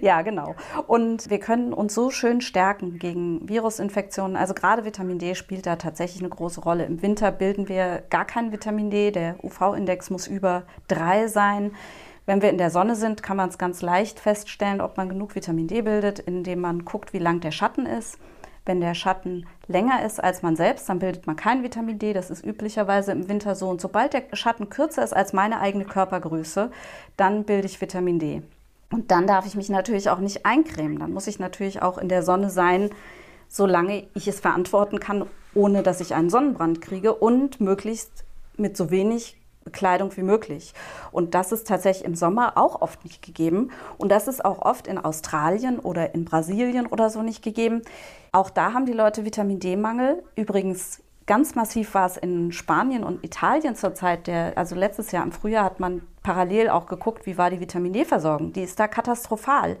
ja, 0.00 0.22
genau. 0.22 0.54
Und 0.86 1.28
wir 1.28 1.40
können 1.40 1.72
uns 1.72 1.92
so 1.92 2.10
schön 2.10 2.40
stärken 2.40 3.00
gegen 3.00 3.48
Virusinfektionen. 3.48 4.36
Also 4.36 4.54
gerade 4.54 4.84
Vitamin 4.84 5.18
D 5.18 5.34
spielt 5.34 5.66
da 5.66 5.74
tatsächlich 5.74 6.22
eine 6.22 6.28
große 6.28 6.60
Rolle. 6.60 6.84
Im 6.84 7.02
Winter 7.02 7.32
bilden 7.32 7.68
wir 7.68 8.04
gar 8.10 8.24
kein 8.24 8.52
Vitamin 8.52 8.90
D. 8.90 9.10
Der 9.10 9.42
UV-Index 9.42 10.10
muss 10.10 10.28
über 10.28 10.62
drei 10.86 11.26
sein. 11.26 11.72
Wenn 12.26 12.42
wir 12.42 12.50
in 12.50 12.58
der 12.58 12.70
Sonne 12.70 12.94
sind, 12.94 13.24
kann 13.24 13.36
man 13.36 13.48
es 13.48 13.58
ganz 13.58 13.82
leicht 13.82 14.20
feststellen, 14.20 14.80
ob 14.80 14.96
man 14.96 15.08
genug 15.08 15.34
Vitamin 15.34 15.66
D 15.66 15.82
bildet, 15.82 16.20
indem 16.20 16.60
man 16.60 16.84
guckt, 16.84 17.12
wie 17.12 17.18
lang 17.18 17.40
der 17.40 17.50
Schatten 17.50 17.86
ist. 17.86 18.18
Wenn 18.64 18.80
der 18.80 18.94
Schatten 18.94 19.46
länger 19.66 20.04
ist 20.04 20.22
als 20.22 20.42
man 20.42 20.54
selbst, 20.54 20.88
dann 20.88 21.00
bildet 21.00 21.26
man 21.26 21.34
kein 21.36 21.62
Vitamin 21.62 21.98
D. 21.98 22.12
Das 22.12 22.30
ist 22.30 22.44
üblicherweise 22.44 23.12
im 23.12 23.28
Winter 23.28 23.54
so. 23.56 23.68
Und 23.68 23.80
sobald 23.80 24.12
der 24.12 24.24
Schatten 24.34 24.70
kürzer 24.70 25.02
ist 25.02 25.12
als 25.12 25.32
meine 25.32 25.60
eigene 25.60 25.84
Körpergröße, 25.84 26.70
dann 27.16 27.44
bilde 27.44 27.66
ich 27.66 27.80
Vitamin 27.80 28.18
D. 28.20 28.42
Und 28.90 29.10
dann 29.10 29.26
darf 29.26 29.46
ich 29.46 29.56
mich 29.56 29.68
natürlich 29.68 30.10
auch 30.10 30.18
nicht 30.18 30.46
eincremen. 30.46 30.98
Dann 30.98 31.12
muss 31.12 31.26
ich 31.26 31.38
natürlich 31.38 31.82
auch 31.82 31.98
in 31.98 32.08
der 32.08 32.22
Sonne 32.22 32.50
sein, 32.50 32.90
solange 33.48 34.06
ich 34.14 34.28
es 34.28 34.38
verantworten 34.40 35.00
kann, 35.00 35.26
ohne 35.54 35.82
dass 35.82 36.00
ich 36.00 36.14
einen 36.14 36.30
Sonnenbrand 36.30 36.80
kriege 36.80 37.14
und 37.14 37.60
möglichst 37.60 38.24
mit 38.56 38.76
so 38.76 38.90
wenig 38.90 39.36
Bekleidung 39.64 40.16
wie 40.16 40.22
möglich. 40.22 40.74
Und 41.10 41.34
das 41.34 41.52
ist 41.52 41.66
tatsächlich 41.66 42.04
im 42.04 42.14
Sommer 42.14 42.56
auch 42.56 42.80
oft 42.82 43.04
nicht 43.04 43.22
gegeben. 43.22 43.70
Und 43.98 44.10
das 44.10 44.28
ist 44.28 44.44
auch 44.44 44.60
oft 44.62 44.86
in 44.86 44.98
Australien 44.98 45.78
oder 45.78 46.14
in 46.14 46.24
Brasilien 46.24 46.86
oder 46.86 47.10
so 47.10 47.22
nicht 47.22 47.42
gegeben. 47.42 47.82
Auch 48.32 48.50
da 48.50 48.72
haben 48.72 48.86
die 48.86 48.92
Leute 48.92 49.24
Vitamin 49.24 49.60
D-Mangel. 49.60 50.22
Übrigens 50.36 51.02
ganz 51.26 51.54
massiv 51.54 51.94
war 51.94 52.06
es 52.06 52.16
in 52.16 52.52
Spanien 52.52 53.04
und 53.04 53.24
Italien 53.24 53.76
zur 53.76 53.94
Zeit 53.94 54.26
der, 54.26 54.56
also 54.56 54.74
letztes 54.74 55.12
Jahr 55.12 55.24
im 55.24 55.32
Frühjahr 55.32 55.64
hat 55.64 55.80
man 55.80 56.02
parallel 56.22 56.68
auch 56.68 56.86
geguckt, 56.86 57.26
wie 57.26 57.38
war 57.38 57.50
die 57.50 57.60
Vitamin 57.60 57.92
D-Versorgung. 57.92 58.52
Die 58.52 58.62
ist 58.62 58.78
da 58.78 58.88
katastrophal. 58.88 59.76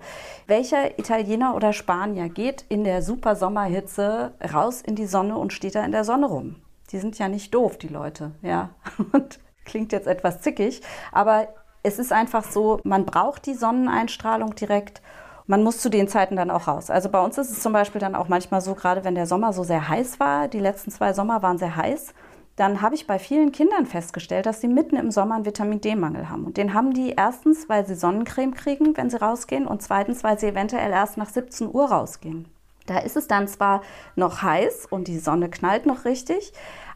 Welcher 0.46 0.98
Italiener 0.98 1.54
oder 1.54 1.72
Spanier 1.72 2.28
geht 2.28 2.64
in 2.68 2.84
der 2.84 3.02
super 3.02 3.36
Sommerhitze 3.36 4.32
raus 4.52 4.82
in 4.82 4.96
die 4.96 5.06
Sonne 5.06 5.36
und 5.36 5.52
steht 5.52 5.74
da 5.74 5.84
in 5.84 5.92
der 5.92 6.04
Sonne 6.04 6.26
rum? 6.26 6.56
Die 6.90 6.98
sind 6.98 7.18
ja 7.18 7.28
nicht 7.28 7.54
doof, 7.54 7.78
die 7.78 7.88
Leute, 7.88 8.32
ja. 8.42 8.70
Und 9.12 9.38
Klingt 9.64 9.92
jetzt 9.92 10.06
etwas 10.06 10.40
zickig, 10.40 10.82
aber 11.12 11.48
es 11.82 11.98
ist 11.98 12.12
einfach 12.12 12.44
so, 12.44 12.80
man 12.84 13.04
braucht 13.04 13.46
die 13.46 13.54
Sonneneinstrahlung 13.54 14.54
direkt. 14.54 15.02
Man 15.46 15.64
muss 15.64 15.78
zu 15.78 15.88
den 15.88 16.08
Zeiten 16.08 16.36
dann 16.36 16.50
auch 16.50 16.68
raus. 16.68 16.90
Also 16.90 17.08
bei 17.08 17.20
uns 17.20 17.36
ist 17.38 17.50
es 17.50 17.60
zum 17.60 17.72
Beispiel 17.72 18.00
dann 18.00 18.14
auch 18.14 18.28
manchmal 18.28 18.60
so, 18.60 18.74
gerade 18.74 19.04
wenn 19.04 19.16
der 19.16 19.26
Sommer 19.26 19.52
so 19.52 19.64
sehr 19.64 19.88
heiß 19.88 20.20
war, 20.20 20.48
die 20.48 20.60
letzten 20.60 20.90
zwei 20.90 21.12
Sommer 21.12 21.42
waren 21.42 21.58
sehr 21.58 21.74
heiß, 21.76 22.14
dann 22.56 22.82
habe 22.82 22.94
ich 22.94 23.06
bei 23.06 23.18
vielen 23.18 23.50
Kindern 23.50 23.86
festgestellt, 23.86 24.46
dass 24.46 24.60
sie 24.60 24.68
mitten 24.68 24.96
im 24.96 25.10
Sommer 25.10 25.36
einen 25.36 25.46
Vitamin 25.46 25.80
D-Mangel 25.80 26.28
haben. 26.28 26.44
Und 26.44 26.58
den 26.58 26.74
haben 26.74 26.92
die 26.92 27.14
erstens, 27.16 27.68
weil 27.68 27.86
sie 27.86 27.94
Sonnencreme 27.94 28.54
kriegen, 28.54 28.96
wenn 28.96 29.10
sie 29.10 29.20
rausgehen, 29.20 29.66
und 29.66 29.82
zweitens, 29.82 30.22
weil 30.22 30.38
sie 30.38 30.48
eventuell 30.48 30.90
erst 30.90 31.16
nach 31.16 31.30
17 31.30 31.72
Uhr 31.72 31.90
rausgehen. 31.90 32.46
Da 32.86 32.98
ist 32.98 33.16
es 33.16 33.28
dann 33.28 33.48
zwar 33.48 33.82
noch 34.16 34.42
heiß 34.42 34.86
und 34.90 35.08
die 35.08 35.18
Sonne 35.18 35.48
knallt 35.48 35.86
noch 35.86 36.04
richtig, 36.04 36.52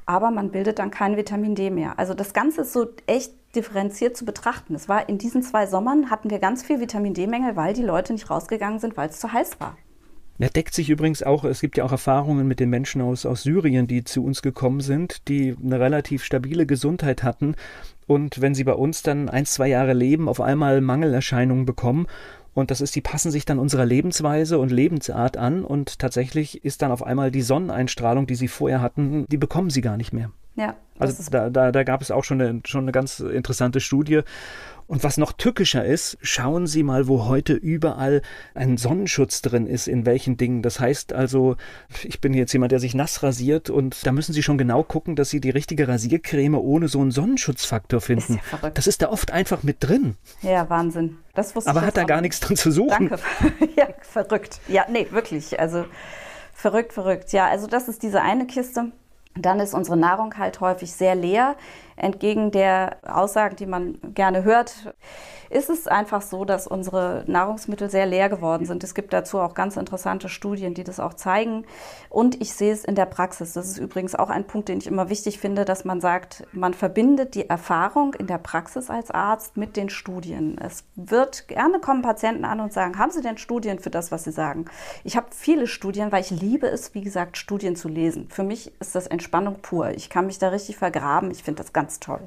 aber 0.07 0.31
man 0.31 0.51
bildet 0.51 0.79
dann 0.79 0.90
kein 0.90 1.16
Vitamin 1.16 1.55
D 1.55 1.71
mehr. 1.71 1.99
Also 1.99 2.14
das 2.14 2.33
Ganze 2.33 2.62
ist 2.62 2.73
so 2.73 2.87
echt 3.07 3.33
differenziert 3.55 4.16
zu 4.16 4.25
betrachten. 4.25 4.75
Es 4.75 4.88
war 4.88 5.09
in 5.09 5.19
diesen 5.19 5.42
zwei 5.42 5.66
Sommern 5.66 6.11
hatten 6.11 6.31
wir 6.31 6.38
ganz 6.38 6.62
viel 6.62 6.81
Vitamin 6.81 7.14
D-Mängel, 7.14 7.57
weil 7.57 7.75
die 7.75 7.83
Leute 7.83 8.12
nicht 8.12 8.31
rausgegangen 8.31 8.79
sind, 8.79 8.97
weil 8.97 9.09
es 9.09 9.19
zu 9.19 9.33
heiß 9.33 9.59
war. 9.61 9.77
Er 10.38 10.51
deckt 10.51 10.75
sich 10.75 10.90
übrigens 10.90 11.23
auch, 11.23 11.45
es 11.45 11.61
gibt 11.61 11.79
ja 11.79 11.85
auch 11.85 11.92
Erfahrungen 11.92 12.47
mit 12.47 12.61
den 12.61 12.69
Menschen 12.69 13.01
aus, 13.01 13.25
aus 13.25 13.42
Syrien, 13.42 13.87
die 13.87 14.05
zu 14.05 14.23
uns 14.23 14.42
gekommen 14.42 14.81
sind, 14.81 15.29
die 15.29 15.57
eine 15.62 15.81
relativ 15.81 16.23
stabile 16.23 16.66
Gesundheit 16.66 17.23
hatten 17.23 17.55
und 18.07 18.40
wenn 18.40 18.55
sie 18.55 18.64
bei 18.64 18.75
uns 18.75 19.03
dann 19.03 19.29
ein, 19.29 19.47
zwei 19.47 19.69
Jahre 19.69 19.95
leben, 19.95 20.29
auf 20.29 20.40
einmal 20.40 20.83
Mangelerscheinungen 20.83 21.64
bekommen 21.64 22.07
und 22.57 22.71
das 22.71 22.81
ist, 22.81 22.97
die 22.97 23.03
passen 23.03 23.31
sich 23.31 23.45
dann 23.45 23.59
unserer 23.59 23.85
Lebensweise 23.85 24.59
und 24.59 24.73
Lebensart 24.73 25.37
an 25.37 25.62
und 25.62 25.99
tatsächlich 25.99 26.64
ist 26.64 26.81
dann 26.81 26.90
auf 26.90 27.03
einmal 27.03 27.31
die 27.31 27.42
Sonneneinstrahlung, 27.42 28.27
die 28.27 28.35
sie 28.35 28.49
vorher 28.49 28.81
hatten, 28.81 29.27
die 29.29 29.37
bekommen 29.37 29.69
sie 29.69 29.83
gar 29.83 29.99
nicht 29.99 30.14
mehr. 30.14 30.31
Ja. 30.55 30.75
Also 30.99 31.31
da, 31.31 31.51
da, 31.51 31.71
da 31.71 31.85
gab 31.85 32.01
es 32.01 32.11
auch 32.11 32.25
schon 32.25 32.40
eine, 32.40 32.62
schon 32.64 32.85
eine 32.85 32.92
ganz 32.92 33.21
interessante 33.21 33.81
Studie. 33.81 34.23
Und 34.88 35.03
was 35.03 35.16
noch 35.16 35.33
tückischer 35.33 35.85
ist, 35.85 36.16
schauen 36.22 36.66
Sie 36.68 36.85
mal, 36.85 37.09
wo 37.09 37.27
heute 37.27 37.55
überall 37.55 38.22
ein 38.55 38.77
Sonnenschutz 38.77 39.42
drin 39.42 39.66
ist, 39.66 39.88
in 39.88 40.07
welchen 40.07 40.37
Dingen. 40.37 40.62
Das 40.62 40.79
heißt 40.79 41.12
also, 41.12 41.57
ich 42.05 42.20
bin 42.20 42.35
jetzt 42.35 42.53
jemand, 42.53 42.70
der 42.70 42.79
sich 42.79 42.94
nass 42.94 43.22
rasiert 43.22 43.68
und 43.68 44.07
da 44.07 44.12
müssen 44.12 44.33
Sie 44.33 44.44
schon 44.44 44.59
genau 44.59 44.85
gucken, 44.85 45.16
dass 45.16 45.31
Sie 45.31 45.40
die 45.40 45.51
richtige 45.51 45.88
Rasiercreme 45.88 46.55
ohne 46.55 46.87
so 46.87 47.01
einen 47.01 47.11
Sonnenschutzfaktor 47.11 48.01
finden. 48.01 48.35
Ist 48.35 48.42
ja 48.51 48.59
verrückt. 48.59 48.79
Das 48.79 48.87
ist 48.87 49.03
da 49.03 49.09
oft 49.09 49.33
einfach 49.33 49.64
mit 49.64 49.79
drin. 49.81 50.14
Ja, 50.42 50.70
Wahnsinn. 50.70 51.18
Das 51.35 51.57
wusste 51.57 51.68
Aber 51.68 51.83
hat 51.83 51.96
da 51.96 52.05
gar 52.05 52.20
nichts 52.20 52.38
drin 52.38 52.57
zu 52.57 52.70
suchen. 52.70 53.09
Danke. 53.09 53.18
ja, 53.77 53.88
verrückt. 54.03 54.61
Ja, 54.68 54.87
nee, 54.88 55.09
wirklich. 55.11 55.59
Also 55.59 55.85
verrückt, 56.55 56.92
verrückt. 56.92 57.33
Ja, 57.33 57.49
also 57.49 57.66
das 57.66 57.88
ist 57.88 58.05
diese 58.05 58.22
eine 58.22 58.46
Kiste. 58.46 58.92
Dann 59.35 59.61
ist 59.61 59.75
unsere 59.75 59.96
Nahrung 59.96 60.38
halt 60.38 60.61
häufig 60.61 60.92
sehr 60.92 61.14
leer 61.14 61.57
entgegen 61.97 62.51
der 62.51 62.99
Aussagen, 63.07 63.57
die 63.57 63.67
man 63.67 63.99
gerne 64.15 64.45
hört, 64.45 64.95
ist 65.51 65.71
es 65.71 65.87
einfach 65.87 66.23
so, 66.23 66.45
dass 66.45 66.67
unsere 66.67 67.25
Nahrungsmittel 67.27 67.91
sehr 67.91 68.07
leer 68.07 68.29
geworden 68.29 68.67
sind. 68.67 68.83
Es 68.85 68.95
gibt 68.95 69.13
dazu 69.13 69.39
auch 69.39 69.55
ganz 69.55 69.77
interessante 69.77 70.29
Studien, 70.29 70.75
die 70.75 70.85
das 70.85 71.01
auch 71.01 71.15
zeigen. 71.15 71.65
Und 72.09 72.41
ich 72.41 72.53
sehe 72.53 72.73
es 72.73 72.85
in 72.85 72.95
der 72.95 73.07
Praxis. 73.07 73.53
Das 73.53 73.67
ist 73.67 73.79
übrigens 73.79 74.15
auch 74.15 74.31
ein 74.31 74.47
Punkt, 74.47 74.69
den 74.69 74.79
ich 74.79 74.87
immer 74.87 75.09
wichtig 75.09 75.39
finde, 75.39 75.65
dass 75.65 75.85
man 75.85 76.01
sagt, 76.01 76.45
man 76.53 76.75
verbindet 76.75 77.35
die 77.35 77.49
Erfahrung 77.49 78.15
in 78.15 78.27
der 78.27 78.39
Praxis 78.39 78.91
als 78.91 79.11
Arzt 79.11 79.57
mit 79.57 79.77
den 79.77 79.89
Studien. 79.89 80.59
Es 80.59 80.85
wird 80.95 81.49
gerne 81.49 81.79
kommen 81.79 82.03
Patienten 82.03 82.45
an 82.45 82.61
und 82.61 82.73
sagen, 82.73 82.99
haben 82.99 83.11
Sie 83.11 83.23
denn 83.23 83.39
Studien 83.39 83.79
für 83.79 83.91
das, 83.91 84.11
was 84.11 84.25
Sie 84.25 84.33
sagen? 84.33 84.67
Ich 85.05 85.17
habe 85.17 85.27
viele 85.31 85.67
Studien, 85.67 86.13
weil 86.13 86.23
ich 86.23 86.31
liebe 86.31 86.67
es, 86.67 86.95
wie 86.95 87.03
gesagt, 87.03 87.37
Studien 87.37 87.77
zu 87.77 87.89
lesen. 87.89 88.29
Für 88.31 88.43
mich 88.43 88.73
ist 88.81 88.95
das 88.95 89.07
Entspannung 89.07 89.61
pur. 89.63 89.91
Ich 89.91 90.11
kann 90.11 90.27
mich 90.27 90.39
da 90.39 90.49
richtig 90.49 90.77
vergraben. 90.77 91.31
Ich 91.31 91.43
finde 91.43 91.63
das 91.63 91.73
ganz 91.73 91.86
toll. 91.99 92.27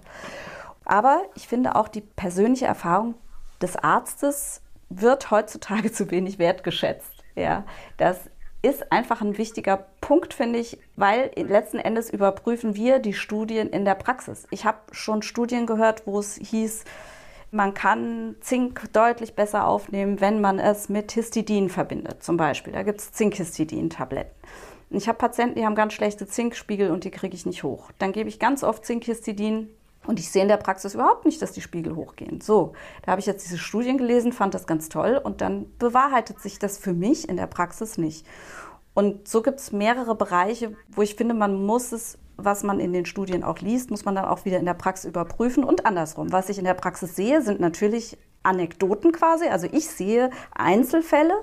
Aber 0.86 1.22
ich 1.36 1.48
finde 1.48 1.76
auch 1.76 1.88
die 1.88 2.02
persönliche 2.02 2.66
Erfahrung 2.66 3.16
des 3.62 3.76
Arztes 3.76 4.62
wird 4.90 5.32
heutzutage 5.32 5.92
zu 5.94 6.12
wenig 6.12 6.40
wertgeschätzt. 6.40 7.12
Ja, 7.36 7.64
das 7.98 8.30
ist 8.62 8.92
einfach 8.92 9.22
ein 9.22 9.38
wichtiger 9.38 9.86
Punkt, 10.02 10.34
finde 10.34 10.60
ich, 10.60 10.80
weil 10.96 11.32
letzten 11.36 11.80
Endes 11.80 12.10
überprüfen 12.10 12.76
wir 12.76 13.00
die 13.00 13.14
Studien 13.14 13.70
in 13.70 13.86
der 13.86 13.96
Praxis. 13.96 14.48
Ich 14.52 14.66
habe 14.66 14.80
schon 14.92 15.22
Studien 15.22 15.66
gehört, 15.66 16.06
wo 16.06 16.20
es 16.20 16.36
hieß, 16.36 16.84
man 17.52 17.74
kann 17.74 18.36
Zink 18.42 18.92
deutlich 18.94 19.34
besser 19.36 19.66
aufnehmen, 19.68 20.22
wenn 20.22 20.42
man 20.42 20.60
es 20.60 20.90
mit 20.90 21.12
Histidin 21.14 21.70
verbindet, 21.70 22.22
zum 22.24 22.38
Beispiel. 22.38 22.74
Da 22.74 22.84
gibt 22.84 23.00
es 23.00 23.12
Zinkhistidin-Tabletten. 23.12 24.39
Ich 24.92 25.08
habe 25.08 25.18
Patienten, 25.18 25.56
die 25.56 25.66
haben 25.66 25.76
ganz 25.76 25.94
schlechte 25.94 26.26
Zinkspiegel 26.26 26.90
und 26.90 27.04
die 27.04 27.12
kriege 27.12 27.36
ich 27.36 27.46
nicht 27.46 27.64
hoch. 27.64 27.92
Dann 28.00 28.12
gebe 28.12 28.28
ich 28.28 28.40
ganz 28.40 28.64
oft 28.64 28.86
Zinkhistidin 28.86 29.70
und 30.08 30.20
ich 30.20 30.32
sehe 30.32 30.42
in 30.42 30.48
der 30.48 30.58
Praxis 30.58 30.96
überhaupt 30.96 31.26
nicht, 31.26 31.42
dass 31.42 31.52
die 31.52 31.62
Spiegel 31.62 31.96
hochgehen. 31.96 32.42
So, 32.42 32.74
da 33.04 33.12
habe 33.12 33.20
ich 33.20 33.28
jetzt 33.28 33.46
diese 33.46 33.60
Studien 33.60 33.98
gelesen, 33.98 34.34
fand 34.34 34.56
das 34.56 34.66
ganz 34.66 34.90
toll 34.90 35.22
und 35.24 35.42
dann 35.42 35.68
bewahrheitet 35.78 36.40
sich 36.40 36.58
das 36.58 36.78
für 36.80 36.94
mich 36.94 37.30
in 37.30 37.38
der 37.38 37.48
Praxis 37.48 37.98
nicht. 37.98 38.26
Und 38.96 39.28
so 39.28 39.44
gibt 39.44 39.60
es 39.60 39.72
mehrere 39.72 40.16
Bereiche, 40.16 40.76
wo 40.90 41.04
ich 41.04 41.16
finde, 41.16 41.36
man 41.36 41.64
muss 41.66 41.92
es, 41.92 42.18
was 42.38 42.64
man 42.64 42.80
in 42.80 42.92
den 42.92 43.06
Studien 43.06 43.44
auch 43.44 43.60
liest, 43.60 43.92
muss 43.92 44.06
man 44.06 44.16
dann 44.16 44.26
auch 44.26 44.46
wieder 44.46 44.58
in 44.58 44.66
der 44.66 44.74
Praxis 44.74 45.06
überprüfen 45.06 45.64
und 45.64 45.86
andersrum. 45.86 46.32
Was 46.32 46.50
ich 46.50 46.58
in 46.58 46.66
der 46.66 46.74
Praxis 46.74 47.16
sehe, 47.16 47.42
sind 47.42 47.60
natürlich 47.60 48.18
Anekdoten 48.42 49.12
quasi. 49.12 49.48
Also 49.48 49.68
ich 49.72 49.88
sehe 49.88 50.32
Einzelfälle 50.56 51.34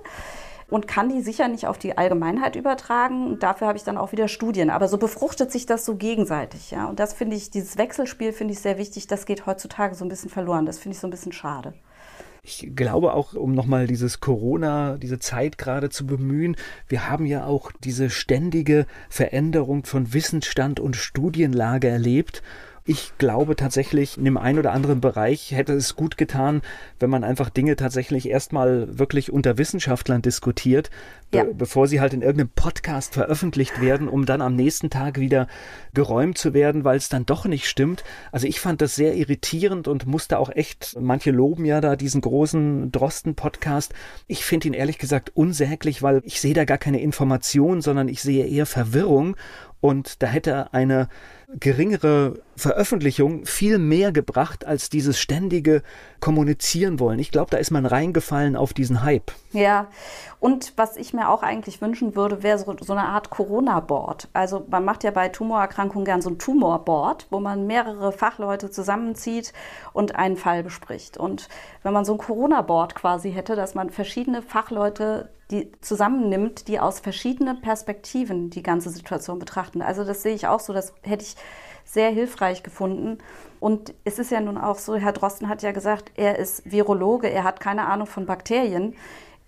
und 0.69 0.89
kann 0.89 1.09
die 1.09 1.21
sicher 1.21 1.49
nicht 1.49 1.67
auf 1.67 1.79
die 1.79 1.97
Allgemeinheit 1.97 2.57
übertragen. 2.57 3.27
Und 3.27 3.43
dafür 3.43 3.69
habe 3.69 3.79
ich 3.79 3.85
dann 3.85 3.99
auch 3.99 4.13
wieder 4.13 4.29
Studien. 4.29 4.71
Aber 4.71 4.89
so 4.89 4.99
befruchtet 4.99 5.53
sich 5.53 5.67
das 5.67 5.85
so 5.85 5.97
gegenseitig. 5.97 6.71
Ja? 6.71 6.87
Und 6.87 6.99
das 6.99 7.13
finde 7.13 7.37
ich, 7.37 7.51
dieses 7.51 7.79
Wechselspiel 7.79 8.33
finde 8.33 8.55
ich 8.55 8.61
sehr 8.61 8.79
wichtig. 8.79 9.07
Das 9.07 9.27
geht 9.27 9.47
heutzutage 9.47 9.95
so 9.95 10.05
ein 10.05 10.09
bisschen 10.09 10.31
verloren. 10.31 10.67
Das 10.67 10.79
finde 10.79 10.95
ich 10.95 11.01
so 11.01 11.07
ein 11.07 11.11
bisschen 11.11 11.33
schade. 11.33 11.75
Ich 12.49 12.77
glaube 12.77 13.13
auch, 13.15 13.35
um 13.35 13.55
nochmal 13.55 13.89
dieses 13.89 14.21
Corona, 14.21 14.99
diese 14.99 15.19
Zeit 15.19 15.59
gerade 15.59 15.91
zu 15.91 16.07
bemühen, 16.07 16.57
wir 16.87 17.11
haben 17.11 17.27
ja 17.27 17.45
auch 17.45 17.73
diese 17.83 18.09
ständige 18.09 18.87
Veränderung 19.09 19.85
von 19.85 20.15
Wissensstand 20.15 20.79
und 20.79 20.95
Studienlage 20.95 21.89
erlebt. 21.89 22.43
Ich 22.89 23.19
glaube 23.19 23.57
tatsächlich, 23.57 24.17
in 24.17 24.25
dem 24.25 24.37
einen 24.37 24.61
oder 24.61 24.73
anderen 24.73 25.01
Bereich 25.01 25.51
hätte 25.51 25.73
es 25.73 25.97
gut 25.97 26.17
getan, 26.17 26.63
wenn 27.01 27.11
man 27.11 27.25
einfach 27.25 27.51
Dinge 27.51 27.75
tatsächlich 27.75 28.29
erstmal 28.29 28.97
wirklich 28.97 29.33
unter 29.33 29.59
Wissenschaftlern 29.59 30.23
diskutiert, 30.23 30.91
ja. 31.35 31.43
be 31.43 31.55
bevor 31.55 31.89
sie 31.89 32.01
halt 32.01 32.15
in 32.15 32.23
irgendeinem 32.23 32.51
Podcast 32.55 33.15
veröffentlicht 33.15 33.81
werden, 33.81 34.09
um 34.09 34.25
dann 34.25 34.41
am 34.41 34.55
nächsten 34.55 34.89
Tag 34.89 35.19
wieder 35.19 35.49
geräumt 35.95 36.39
zu 36.39 36.55
werden, 36.55 36.85
weil 36.85 36.97
es 36.97 37.09
dann 37.09 37.27
doch 37.27 37.47
nicht 37.47 37.67
stimmt. 37.67 38.05
Also 38.31 38.47
ich 38.47 38.61
fand 38.61 38.81
das 38.81 38.95
sehr 38.95 39.17
irritierend 39.17 39.89
und 39.89 40.07
musste 40.07 40.39
auch 40.39 40.51
echt, 40.51 40.97
manche 41.01 41.33
loben 41.33 41.65
ja 41.65 41.81
da 41.81 41.97
diesen 41.97 42.21
großen 42.21 42.93
Drosten-Podcast. 42.93 43.95
Ich 44.29 44.45
finde 44.45 44.69
ihn 44.69 44.75
ehrlich 44.75 44.99
gesagt 44.99 45.33
unsäglich, 45.35 46.05
weil 46.05 46.23
ich 46.25 46.41
sehe 46.41 46.55
da 46.55 46.65
gar 46.65 46.79
keine 46.79 47.01
Information, 47.01 47.81
sondern 47.81 48.07
ich 48.09 48.23
sehe 48.23 48.47
eher 48.47 48.67
Verwirrung 48.67 49.37
und 49.81 50.23
da 50.23 50.29
hätte 50.29 50.73
eine 50.73 51.09
geringere 51.49 52.41
Veröffentlichung 52.57 53.47
viel 53.47 53.79
mehr 53.79 54.11
gebracht 54.11 54.67
als 54.67 54.91
dieses 54.91 55.19
ständige 55.19 55.83
Kommunizieren 56.19 56.99
wollen. 56.99 57.21
Ich 57.21 57.31
glaube, 57.31 57.51
da 57.51 57.59
ist 57.59 57.71
man 57.71 57.87
reingefallen 57.87 58.57
auf 58.57 58.75
diesen 58.75 59.03
Hype. 59.05 59.31
Ja, 59.53 59.87
und 60.41 60.73
was 60.77 60.97
ich 60.97 61.13
mir 61.13 61.29
auch 61.29 61.43
eigentlich 61.43 61.81
wünschen 61.81 62.17
würde, 62.17 62.43
wäre 62.43 62.59
so, 62.59 62.75
so, 62.81 62.93
eine 62.93 63.05
Art 63.05 63.31
Corona-Board. 63.31 64.29
Also 64.33 64.67
man 64.69 64.85
macht 64.85 65.05
ja 65.05 65.13
bei 65.13 65.29
Tumorerkrankungen 65.29 66.05
gern 66.05 66.21
so 66.21 66.31
ein 66.31 66.39
Tumor-Board, 66.39 67.29
wo 67.31 67.39
man 67.39 67.67
mehrere 67.67 68.11
Fachleute 68.11 68.71
zusammenzieht 68.71 69.53
und 69.93 70.17
einen 70.17 70.37
Fall 70.37 70.65
bespricht. 70.65 71.17
Und 71.17 71.49
wenn 71.83 71.93
man 71.93 72.05
so 72.05 72.13
ein 72.13 72.19
Corona-Board 72.19 72.95
quasi 72.97 73.33
hätte, 73.33 73.55
dass 73.55 73.75
man 73.75 73.91
verschiedene 73.91 74.43
Fachleute 74.43 75.31
die 75.51 75.71
zusammennimmt, 75.81 76.67
die 76.67 76.81
aus 76.81 76.99
verschiedenen 76.99 77.61
Perspektiven 77.61 78.51
die 78.51 78.65
ganze 78.65 78.91
Situation 78.91 79.39
betrachten. 79.39 79.81
Also 79.81 80.03
das 80.03 80.23
sehe 80.23 80.35
ich 80.35 80.49
auch 80.49 80.59
so, 80.59 80.73
das 80.73 80.93
hätte 81.03 81.25
ich 81.25 81.36
sehr 81.85 82.11
hilfreich 82.11 82.63
gefunden. 82.63 83.19
Und 83.61 83.95
es 84.05 84.19
ist 84.19 84.31
ja 84.31 84.41
nun 84.41 84.59
auch 84.59 84.79
so, 84.79 84.97
Herr 84.97 85.13
Drosten 85.13 85.49
hat 85.49 85.63
ja 85.63 85.73
gesagt, 85.73 86.13
er 86.17 86.39
ist 86.39 86.71
Virologe, 86.71 87.31
er 87.31 87.45
hat 87.45 87.61
keine 87.61 87.87
Ahnung 87.87 88.07
von 88.07 88.27
Bakterien. 88.27 88.95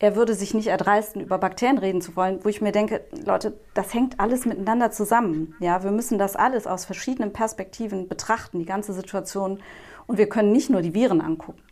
Er 0.00 0.14
würde 0.14 0.34
sich 0.34 0.54
nicht 0.54 0.68
erdreisten, 0.68 1.20
über 1.20 1.38
Bakterien 1.38 1.78
reden 1.78 2.00
zu 2.00 2.14
wollen, 2.14 2.38
wo 2.44 2.48
ich 2.48 2.60
mir 2.60 2.70
denke, 2.70 3.04
Leute, 3.24 3.58
das 3.74 3.92
hängt 3.92 4.20
alles 4.20 4.46
miteinander 4.46 4.92
zusammen. 4.92 5.56
Ja, 5.58 5.82
wir 5.82 5.90
müssen 5.90 6.18
das 6.18 6.36
alles 6.36 6.68
aus 6.68 6.84
verschiedenen 6.84 7.32
Perspektiven 7.32 8.08
betrachten, 8.08 8.60
die 8.60 8.64
ganze 8.64 8.92
Situation. 8.92 9.60
Und 10.06 10.16
wir 10.16 10.28
können 10.28 10.52
nicht 10.52 10.70
nur 10.70 10.82
die 10.82 10.94
Viren 10.94 11.20
angucken. 11.20 11.62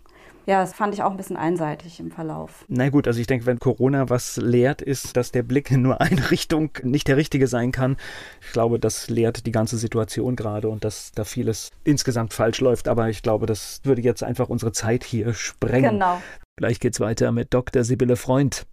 Ja, 0.47 0.61
das 0.61 0.75
fand 0.75 0.95
ich 0.95 1.03
auch 1.03 1.11
ein 1.11 1.17
bisschen 1.17 1.37
einseitig 1.37 1.99
im 1.99 2.13
Verlauf. 2.13 2.65
Na 2.69 2.89
gut, 2.89 3.09
also 3.09 3.21
ich 3.21 3.27
denke, 3.27 3.47
wenn 3.47 3.59
Corona 3.59 4.09
was 4.09 4.37
lehrt, 4.37 4.81
ist, 4.81 5.17
dass 5.17 5.33
der 5.33 5.43
Blick 5.43 5.73
in 5.73 5.83
nur 5.83 6.01
eine 6.01 6.31
Richtung 6.31 6.71
nicht 6.85 7.09
der 7.09 7.17
richtige 7.17 7.49
sein 7.49 7.73
kann. 7.73 7.97
Ich 8.41 8.53
glaube, 8.53 8.79
das 8.79 9.11
lehrt 9.11 9.45
die 9.47 9.53
ganze 9.53 9.77
Situation 9.77 10.37
gerade 10.37 10.69
und 10.69 10.85
dass 10.85 11.11
da 11.13 11.25
vieles 11.25 11.71
insgesamt 11.83 12.33
falsch 12.33 12.61
läuft. 12.61 12.87
Aber 12.87 13.09
ich 13.09 13.23
glaube, 13.23 13.47
das 13.47 13.81
würde 13.83 14.03
jetzt 14.03 14.23
einfach 14.23 14.49
unsere 14.49 14.71
Zeit 14.71 15.03
hier 15.03 15.35
sprengen. 15.35 15.95
Genau. 15.95 16.23
Gleich 16.55 16.79
geht's 16.79 17.01
weiter 17.01 17.33
mit 17.33 17.53
Dr. 17.53 17.83
Sibylle 17.83 18.17
Freund. 18.17 18.67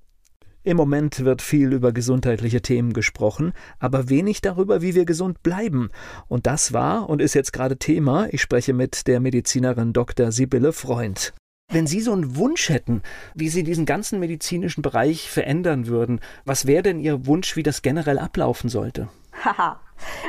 Im 0.65 0.77
Moment 0.77 1.25
wird 1.25 1.41
viel 1.41 1.73
über 1.73 1.91
gesundheitliche 1.91 2.61
Themen 2.61 2.93
gesprochen, 2.93 3.51
aber 3.79 4.07
wenig 4.09 4.39
darüber, 4.39 4.81
wie 4.81 4.95
wir 4.95 5.03
gesund 5.03 5.43
bleiben. 5.43 5.89
Und 6.29 6.47
das 6.47 6.71
war 6.71 7.09
und 7.09 7.21
ist 7.21 7.33
jetzt 7.33 7.51
gerade 7.51 7.77
Thema. 7.77 8.27
Ich 8.31 8.41
spreche 8.41 8.73
mit 8.73 9.07
der 9.07 9.19
Medizinerin 9.19 9.91
Dr. 9.91 10.31
Sibylle 10.31 10.71
Freund. 10.71 11.33
Wenn 11.69 11.87
Sie 11.87 12.01
so 12.01 12.13
einen 12.13 12.35
Wunsch 12.35 12.69
hätten, 12.69 13.01
wie 13.33 13.49
Sie 13.49 13.63
diesen 13.63 13.85
ganzen 13.85 14.19
medizinischen 14.19 14.81
Bereich 14.81 15.29
verändern 15.29 15.87
würden, 15.87 16.19
was 16.45 16.67
wäre 16.67 16.83
denn 16.83 16.99
Ihr 16.99 17.25
Wunsch, 17.25 17.55
wie 17.55 17.63
das 17.63 17.81
generell 17.81 18.19
ablaufen 18.19 18.69
sollte? 18.69 19.09
Haha. 19.43 19.79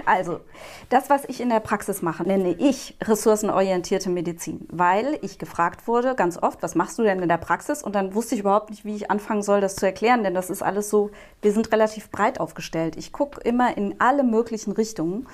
Also, 0.04 0.40
das, 0.88 1.10
was 1.10 1.24
ich 1.24 1.40
in 1.40 1.48
der 1.48 1.60
Praxis 1.60 2.02
mache, 2.02 2.22
nenne 2.22 2.50
ich 2.50 2.96
ressourcenorientierte 3.02 4.08
Medizin, 4.08 4.66
weil 4.70 5.18
ich 5.22 5.38
gefragt 5.38 5.88
wurde 5.88 6.14
ganz 6.14 6.40
oft, 6.40 6.62
was 6.62 6.74
machst 6.74 6.98
du 6.98 7.02
denn 7.02 7.20
in 7.20 7.28
der 7.28 7.38
Praxis? 7.38 7.82
Und 7.82 7.94
dann 7.94 8.14
wusste 8.14 8.34
ich 8.34 8.42
überhaupt 8.42 8.70
nicht, 8.70 8.84
wie 8.84 8.94
ich 8.94 9.10
anfangen 9.10 9.42
soll, 9.42 9.60
das 9.60 9.76
zu 9.76 9.86
erklären, 9.86 10.22
denn 10.22 10.34
das 10.34 10.50
ist 10.50 10.62
alles 10.62 10.90
so, 10.90 11.10
wir 11.42 11.52
sind 11.52 11.72
relativ 11.72 12.10
breit 12.10 12.38
aufgestellt. 12.38 12.96
Ich 12.96 13.12
gucke 13.12 13.40
immer 13.40 13.76
in 13.76 13.96
alle 13.98 14.22
möglichen 14.22 14.72
Richtungen 14.72 15.26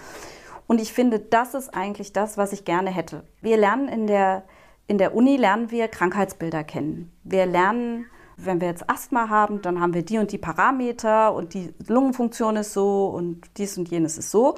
und 0.67 0.81
ich 0.81 0.93
finde, 0.93 1.19
das 1.19 1.55
ist 1.55 1.75
eigentlich 1.75 2.13
das, 2.13 2.39
was 2.39 2.53
ich 2.53 2.65
gerne 2.65 2.91
hätte. 2.91 3.25
Wir 3.43 3.57
lernen 3.57 3.89
in 3.89 4.07
der 4.07 4.45
in 4.91 4.99
der 4.99 5.15
Uni 5.15 5.37
lernen 5.37 5.71
wir 5.71 5.87
Krankheitsbilder 5.87 6.65
kennen. 6.65 7.13
Wir 7.23 7.47
lernen, 7.47 8.07
wenn 8.37 8.61
wir 8.61 8.67
jetzt 8.67 8.91
Asthma 8.91 9.29
haben, 9.29 9.63
dann 9.63 9.81
haben 9.81 9.95
wir 9.95 10.03
die 10.03 10.19
und 10.19 10.33
die 10.33 10.39
Parameter 10.39 11.33
und 11.33 11.55
die 11.55 11.73
Lungenfunktion 11.87 12.57
ist 12.57 12.73
so 12.73 13.07
und 13.07 13.43
dies 13.57 13.79
und 13.79 13.89
jenes 13.89 14.19
ist 14.19 14.33
so. 14.33 14.57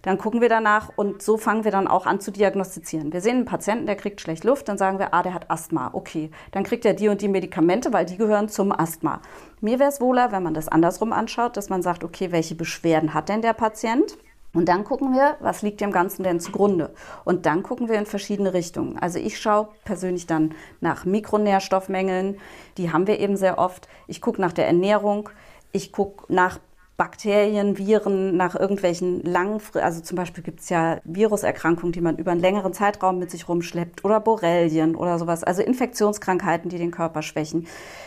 Dann 0.00 0.16
gucken 0.16 0.40
wir 0.40 0.48
danach 0.48 0.90
und 0.96 1.20
so 1.20 1.36
fangen 1.36 1.64
wir 1.64 1.70
dann 1.70 1.86
auch 1.86 2.06
an 2.06 2.18
zu 2.18 2.30
diagnostizieren. 2.30 3.12
Wir 3.12 3.20
sehen 3.20 3.36
einen 3.36 3.44
Patienten, 3.44 3.84
der 3.84 3.96
kriegt 3.96 4.22
schlecht 4.22 4.44
Luft, 4.44 4.70
dann 4.70 4.78
sagen 4.78 4.98
wir, 4.98 5.12
ah, 5.12 5.22
der 5.22 5.34
hat 5.34 5.50
Asthma. 5.50 5.90
Okay, 5.92 6.30
dann 6.52 6.64
kriegt 6.64 6.86
er 6.86 6.94
die 6.94 7.08
und 7.08 7.20
die 7.20 7.28
Medikamente, 7.28 7.92
weil 7.92 8.06
die 8.06 8.16
gehören 8.16 8.48
zum 8.48 8.72
Asthma. 8.72 9.20
Mir 9.60 9.78
wäre 9.78 9.90
es 9.90 10.00
wohler, 10.00 10.32
wenn 10.32 10.42
man 10.42 10.54
das 10.54 10.68
andersrum 10.68 11.12
anschaut, 11.12 11.58
dass 11.58 11.68
man 11.68 11.82
sagt, 11.82 12.04
okay, 12.04 12.32
welche 12.32 12.54
Beschwerden 12.54 13.12
hat 13.12 13.28
denn 13.28 13.42
der 13.42 13.52
Patient? 13.52 14.16
Und 14.54 14.68
dann 14.68 14.84
gucken 14.84 15.12
wir, 15.12 15.36
was 15.40 15.62
liegt 15.62 15.80
dem 15.80 15.90
Ganzen 15.90 16.22
denn 16.22 16.40
zugrunde. 16.40 16.94
Und 17.24 17.44
dann 17.44 17.62
gucken 17.62 17.88
wir 17.88 17.98
in 17.98 18.06
verschiedene 18.06 18.54
Richtungen. 18.54 18.98
Also 18.98 19.18
ich 19.18 19.38
schaue 19.38 19.68
persönlich 19.84 20.26
dann 20.26 20.54
nach 20.80 21.04
Mikronährstoffmängeln, 21.04 22.38
die 22.78 22.92
haben 22.92 23.06
wir 23.06 23.18
eben 23.18 23.36
sehr 23.36 23.58
oft. 23.58 23.88
Ich 24.06 24.20
gucke 24.20 24.40
nach 24.40 24.52
der 24.52 24.66
Ernährung, 24.66 25.28
ich 25.72 25.92
gucke 25.92 26.32
nach 26.32 26.60
Bakterien, 26.96 27.76
Viren, 27.76 28.36
nach 28.36 28.54
irgendwelchen 28.54 29.20
langen, 29.24 29.60
also 29.74 30.00
zum 30.00 30.16
Beispiel 30.16 30.44
gibt 30.44 30.60
es 30.60 30.68
ja 30.68 31.00
Viruserkrankungen, 31.02 31.90
die 31.90 32.00
man 32.00 32.18
über 32.18 32.30
einen 32.30 32.40
längeren 32.40 32.72
Zeitraum 32.72 33.18
mit 33.18 33.32
sich 33.32 33.48
rumschleppt 33.48 34.04
oder 34.04 34.20
Borrelien 34.20 34.94
oder 34.94 35.18
sowas, 35.18 35.42
also 35.42 35.60
Infektionskrankheiten, 35.62 36.70
die 36.70 36.78
den 36.78 36.92
Körper 36.92 37.22
schwächen. 37.22 37.66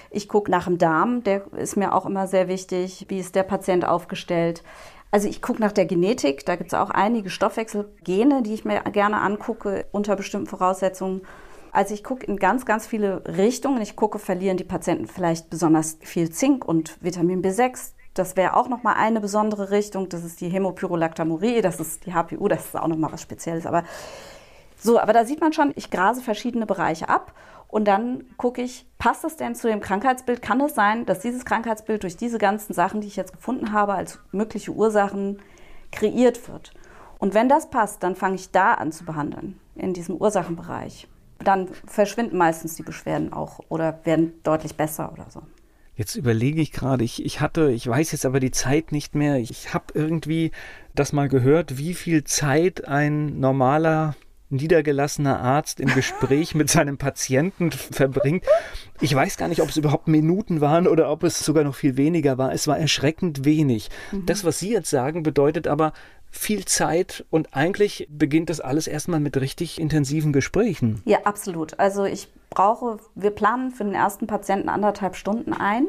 Ich 0.10 0.30
gucke 0.30 0.50
nach 0.50 0.68
dem 0.68 0.78
Darm, 0.78 1.22
der 1.24 1.52
ist 1.58 1.76
mir 1.76 1.94
auch 1.94 2.06
immer 2.06 2.28
sehr 2.28 2.48
wichtig. 2.48 3.06
Wie 3.10 3.20
ist 3.20 3.36
der 3.36 3.44
Patient 3.44 3.86
aufgestellt? 3.86 4.64
Also 5.12 5.28
ich 5.28 5.42
gucke 5.42 5.62
nach 5.62 5.72
der 5.72 5.86
Genetik, 5.86 6.46
da 6.46 6.56
gibt 6.56 6.74
es 6.74 6.80
auch 6.80 6.90
einige 6.90 7.30
Stoffwechselgene, 7.30 8.44
die 8.44 8.54
ich 8.54 8.66
mir 8.66 8.82
gerne 8.92 9.22
angucke 9.22 9.86
unter 9.92 10.16
bestimmten 10.16 10.48
Voraussetzungen. 10.48 11.22
Also 11.72 11.94
ich 11.94 12.04
gucke 12.04 12.26
in 12.26 12.38
ganz, 12.38 12.66
ganz 12.66 12.88
viele 12.88 13.24
Richtungen. 13.26 13.82
Ich 13.82 13.96
gucke, 13.96 14.20
verlieren 14.20 14.58
die 14.58 14.64
Patienten 14.64 15.08
vielleicht 15.08 15.50
besonders 15.50 15.98
viel 16.02 16.30
Zink 16.30 16.66
und 16.66 16.98
Vitamin 17.02 17.42
B6. 17.42 17.94
Das 18.14 18.36
wäre 18.36 18.56
auch 18.56 18.68
nochmal 18.68 18.96
eine 18.98 19.22
besondere 19.22 19.70
Richtung. 19.70 20.10
Das 20.10 20.24
ist 20.24 20.42
die 20.42 20.50
Hämopyrolactamurie, 20.50 21.62
das 21.62 21.80
ist 21.80 22.06
die 22.06 22.14
HPU, 22.14 22.48
das 22.48 22.66
ist 22.66 22.76
auch 22.76 22.88
nochmal 22.88 23.12
was 23.12 23.22
Spezielles. 23.22 23.66
Aber 23.66 23.84
so, 24.80 25.00
aber 25.00 25.14
da 25.14 25.26
sieht 25.26 25.40
man 25.40 25.54
schon, 25.54 25.72
ich 25.76 25.90
grase 25.90 26.22
verschiedene 26.22 26.66
Bereiche 26.66 27.10
ab 27.10 27.34
und 27.68 27.86
dann 27.86 28.24
gucke 28.38 28.62
ich, 28.62 28.86
passt 28.98 29.24
das 29.24 29.36
denn 29.36 29.56
zu 29.56 29.68
dem 29.68 29.82
Krankheitsbild? 29.82 30.42
Kann 30.42 30.62
es 30.62 30.76
sein, 30.76 31.06
dass 31.06 31.20
dieses 31.20 31.46
Krankheitsbild 31.46 32.04
durch 32.04 32.16
diese 32.16 32.38
ganzen 32.38 32.74
Sachen, 32.74 33.02
die 33.02 33.08
ich 33.08 33.16
jetzt 33.16 33.34
gefunden 33.34 33.74
habe, 33.74 33.94
als 33.94 34.20
mögliche 34.32 34.72
Ursachen 34.72 35.40
kreiert 35.92 36.48
wird? 36.48 36.74
Und 37.20 37.34
wenn 37.34 37.50
das 37.50 37.70
passt, 37.70 38.04
dann 38.04 38.16
fange 38.16 38.36
ich 38.36 38.52
da 38.52 38.76
an 38.76 38.92
zu 38.92 39.04
behandeln, 39.04 39.60
in 39.76 39.94
diesem 39.94 40.16
Ursachenbereich. 40.16 41.08
Dann 41.40 41.68
verschwinden 41.86 42.38
meistens 42.38 42.76
die 42.76 42.84
Beschwerden 42.84 43.34
auch 43.34 43.60
oder 43.70 44.00
werden 44.06 44.34
deutlich 44.44 44.76
besser 44.76 45.12
oder 45.12 45.30
so. 45.30 45.42
Jetzt 45.96 46.16
überlege 46.16 46.62
ich 46.62 46.72
gerade, 46.72 47.04
ich, 47.04 47.26
ich 47.26 47.42
hatte, 47.42 47.72
ich 47.72 47.88
weiß 47.88 48.12
jetzt 48.12 48.26
aber 48.26 48.40
die 48.40 48.52
Zeit 48.52 48.92
nicht 48.92 49.16
mehr. 49.16 49.38
Ich 49.38 49.74
habe 49.74 49.86
irgendwie 49.96 50.52
das 50.94 51.12
mal 51.12 51.28
gehört, 51.28 51.80
wie 51.80 51.96
viel 51.96 52.24
Zeit 52.24 52.88
ein 52.88 53.40
normaler 53.40 54.16
niedergelassener 54.50 55.40
Arzt 55.40 55.80
im 55.80 55.94
Gespräch 55.94 56.56
mit 56.56 56.70
seinem 56.70 56.98
Patienten 56.98 57.72
verbringt. 57.72 58.46
Ich 59.02 59.14
weiß 59.14 59.38
gar 59.38 59.48
nicht, 59.48 59.62
ob 59.62 59.70
es 59.70 59.78
überhaupt 59.78 60.08
Minuten 60.08 60.62
waren 60.62 60.88
oder 60.88 61.12
ob 61.12 61.24
es 61.24 61.40
sogar 61.40 61.64
noch 61.64 61.76
viel 61.76 61.98
weniger 61.98 62.38
war. 62.38 62.54
Es 62.54 62.68
war 62.68 62.78
erschreckend 62.78 63.46
wenig. 63.46 63.90
Mhm. 64.12 64.26
Das, 64.26 64.44
was 64.44 64.60
Sie 64.60 64.72
jetzt 64.72 64.90
sagen, 64.90 65.24
bedeutet 65.24 65.68
aber 65.68 65.94
viel 66.30 66.66
Zeit 66.66 67.26
und 67.30 67.54
eigentlich 67.54 68.08
beginnt 68.10 68.50
das 68.50 68.60
alles 68.60 68.88
erstmal 68.88 69.20
mit 69.20 69.38
richtig 69.38 69.80
intensiven 69.80 70.34
Gesprächen. 70.34 71.02
Ja, 71.06 71.20
absolut. 71.24 71.80
Also 71.80 72.06
ich 72.06 72.28
brauche, 72.50 73.00
wir 73.16 73.32
planen 73.32 73.72
für 73.72 73.84
den 73.84 73.94
ersten 73.94 74.28
Patienten 74.28 74.70
anderthalb 74.70 75.16
Stunden 75.16 75.54
ein. 75.54 75.88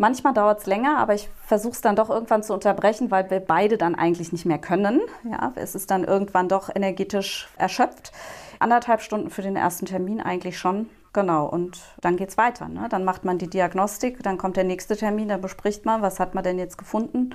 Manchmal 0.00 0.32
dauert 0.32 0.60
es 0.60 0.66
länger, 0.66 0.96
aber 0.98 1.14
ich 1.14 1.28
versuche 1.44 1.72
es 1.72 1.80
dann 1.80 1.96
doch 1.96 2.08
irgendwann 2.08 2.44
zu 2.44 2.54
unterbrechen, 2.54 3.10
weil 3.10 3.28
wir 3.30 3.40
beide 3.40 3.76
dann 3.76 3.96
eigentlich 3.96 4.30
nicht 4.30 4.46
mehr 4.46 4.58
können. 4.58 5.00
Ja, 5.24 5.52
es 5.56 5.74
ist 5.74 5.90
dann 5.90 6.04
irgendwann 6.04 6.48
doch 6.48 6.74
energetisch 6.74 7.48
erschöpft. 7.56 8.12
Anderthalb 8.60 9.02
Stunden 9.02 9.28
für 9.28 9.42
den 9.42 9.56
ersten 9.56 9.86
Termin 9.86 10.20
eigentlich 10.20 10.56
schon. 10.56 10.88
Genau, 11.12 11.46
und 11.46 11.80
dann 12.00 12.16
geht 12.16 12.28
es 12.28 12.38
weiter. 12.38 12.68
Ne? 12.68 12.86
Dann 12.88 13.04
macht 13.04 13.24
man 13.24 13.38
die 13.38 13.50
Diagnostik, 13.50 14.22
dann 14.22 14.38
kommt 14.38 14.56
der 14.56 14.62
nächste 14.62 14.96
Termin, 14.96 15.28
dann 15.28 15.40
bespricht 15.40 15.84
man, 15.84 16.00
was 16.00 16.20
hat 16.20 16.32
man 16.32 16.44
denn 16.44 16.60
jetzt 16.60 16.78
gefunden. 16.78 17.34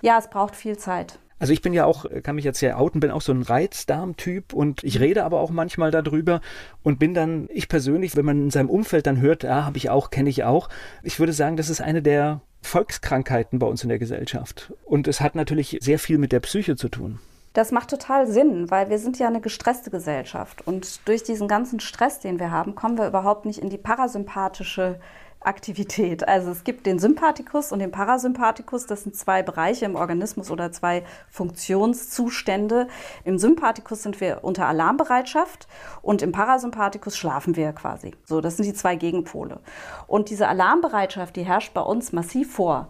Ja, 0.00 0.16
es 0.18 0.30
braucht 0.30 0.56
viel 0.56 0.78
Zeit. 0.78 1.18
Also 1.38 1.52
ich 1.52 1.62
bin 1.62 1.72
ja 1.72 1.84
auch, 1.84 2.06
kann 2.22 2.36
mich 2.36 2.44
jetzt 2.44 2.60
ja 2.60 2.76
outen, 2.76 3.00
bin 3.00 3.10
auch 3.10 3.20
so 3.20 3.32
ein 3.32 3.42
Reizdarm-Typ 3.42 4.52
und 4.52 4.82
ich 4.84 5.00
rede 5.00 5.24
aber 5.24 5.40
auch 5.40 5.50
manchmal 5.50 5.90
darüber 5.90 6.40
und 6.82 6.98
bin 6.98 7.14
dann, 7.14 7.48
ich 7.52 7.68
persönlich, 7.68 8.16
wenn 8.16 8.24
man 8.24 8.42
in 8.42 8.50
seinem 8.50 8.70
Umfeld 8.70 9.06
dann 9.06 9.20
hört, 9.20 9.44
ja, 9.44 9.64
habe 9.64 9.76
ich 9.76 9.90
auch, 9.90 10.10
kenne 10.10 10.30
ich 10.30 10.44
auch, 10.44 10.68
ich 11.02 11.20
würde 11.20 11.32
sagen, 11.32 11.56
das 11.56 11.70
ist 11.70 11.80
eine 11.80 12.02
der 12.02 12.40
Volkskrankheiten 12.62 13.58
bei 13.58 13.66
uns 13.66 13.82
in 13.82 13.88
der 13.88 13.98
Gesellschaft. 13.98 14.72
Und 14.84 15.06
es 15.08 15.20
hat 15.20 15.34
natürlich 15.34 15.78
sehr 15.80 15.98
viel 15.98 16.18
mit 16.18 16.32
der 16.32 16.40
Psyche 16.40 16.76
zu 16.76 16.88
tun. 16.88 17.20
Das 17.54 17.72
macht 17.72 17.90
total 17.90 18.26
Sinn, 18.26 18.70
weil 18.70 18.90
wir 18.90 18.98
sind 18.98 19.18
ja 19.18 19.26
eine 19.26 19.40
gestresste 19.40 19.90
Gesellschaft. 19.90 20.66
Und 20.66 21.00
durch 21.08 21.22
diesen 21.22 21.48
ganzen 21.48 21.80
Stress, 21.80 22.20
den 22.20 22.38
wir 22.38 22.50
haben, 22.50 22.74
kommen 22.74 22.98
wir 22.98 23.08
überhaupt 23.08 23.46
nicht 23.46 23.58
in 23.58 23.70
die 23.70 23.78
parasympathische 23.78 25.00
Aktivität. 25.40 26.26
Also 26.26 26.50
es 26.50 26.64
gibt 26.64 26.86
den 26.86 26.98
Sympathikus 26.98 27.72
und 27.72 27.78
den 27.78 27.90
Parasympathikus. 27.90 28.86
Das 28.86 29.04
sind 29.04 29.16
zwei 29.16 29.42
Bereiche 29.42 29.84
im 29.84 29.94
Organismus 29.94 30.50
oder 30.50 30.72
zwei 30.72 31.04
Funktionszustände. 31.28 32.88
Im 33.24 33.38
Sympathikus 33.38 34.02
sind 34.02 34.20
wir 34.20 34.40
unter 34.42 34.66
Alarmbereitschaft 34.66 35.68
und 36.02 36.22
im 36.22 36.32
Parasympathikus 36.32 37.16
schlafen 37.16 37.56
wir 37.56 37.72
quasi. 37.72 38.14
So, 38.24 38.40
das 38.40 38.56
sind 38.56 38.66
die 38.66 38.74
zwei 38.74 38.96
Gegenpole. 38.96 39.60
Und 40.06 40.30
diese 40.30 40.48
Alarmbereitschaft, 40.48 41.36
die 41.36 41.44
herrscht 41.44 41.72
bei 41.72 41.82
uns 41.82 42.12
massiv 42.12 42.52
vor. 42.52 42.88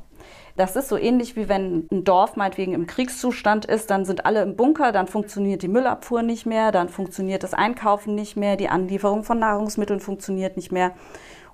Das 0.56 0.74
ist 0.74 0.88
so 0.88 0.96
ähnlich 0.96 1.36
wie 1.36 1.48
wenn 1.48 1.86
ein 1.92 2.02
Dorf 2.02 2.34
meinetwegen 2.34 2.74
im 2.74 2.88
Kriegszustand 2.88 3.64
ist, 3.64 3.90
dann 3.90 4.04
sind 4.04 4.26
alle 4.26 4.42
im 4.42 4.56
Bunker, 4.56 4.90
dann 4.90 5.06
funktioniert 5.06 5.62
die 5.62 5.68
Müllabfuhr 5.68 6.22
nicht 6.22 6.46
mehr, 6.46 6.72
dann 6.72 6.88
funktioniert 6.88 7.44
das 7.44 7.54
Einkaufen 7.54 8.16
nicht 8.16 8.36
mehr, 8.36 8.56
die 8.56 8.68
Anlieferung 8.68 9.22
von 9.22 9.38
Nahrungsmitteln 9.38 10.00
funktioniert 10.00 10.56
nicht 10.56 10.72
mehr. 10.72 10.94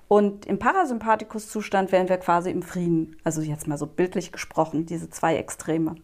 Und 0.07 0.45
im 0.45 0.59
Parasympathikus-Zustand 0.59 1.91
wären 1.91 2.09
wir 2.09 2.17
quasi 2.17 2.51
im 2.51 2.61
Frieden, 2.61 3.17
also 3.23 3.41
jetzt 3.41 3.67
mal 3.67 3.77
so 3.77 3.87
bildlich 3.87 4.31
gesprochen, 4.31 4.85
diese 4.85 5.09
zwei 5.09 5.37
Extreme. 5.37 5.95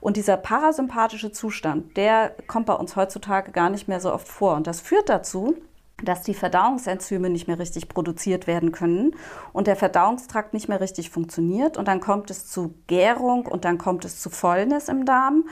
Und 0.00 0.16
dieser 0.16 0.38
parasympathische 0.38 1.32
Zustand, 1.32 1.96
der 1.96 2.34
kommt 2.46 2.66
bei 2.66 2.74
uns 2.74 2.96
heutzutage 2.96 3.52
gar 3.52 3.68
nicht 3.68 3.88
mehr 3.88 4.00
so 4.00 4.12
oft 4.12 4.26
vor. 4.26 4.54
Und 4.56 4.66
das 4.66 4.80
führt 4.80 5.10
dazu, 5.10 5.54
dass 6.02 6.22
die 6.22 6.34
Verdauungsenzyme 6.34 7.30
nicht 7.30 7.46
mehr 7.46 7.58
richtig 7.58 7.88
produziert 7.88 8.46
werden 8.46 8.72
können 8.72 9.14
und 9.52 9.66
der 9.66 9.76
Verdauungstrakt 9.76 10.54
nicht 10.54 10.68
mehr 10.68 10.80
richtig 10.80 11.10
funktioniert. 11.10 11.76
Und 11.76 11.88
dann 11.88 12.00
kommt 12.00 12.30
es 12.30 12.48
zu 12.48 12.74
Gärung 12.86 13.46
und 13.46 13.64
dann 13.64 13.78
kommt 13.78 14.04
es 14.04 14.20
zu 14.20 14.30
Fäulnis 14.30 14.88
im 14.88 15.04
Darm. 15.04 15.44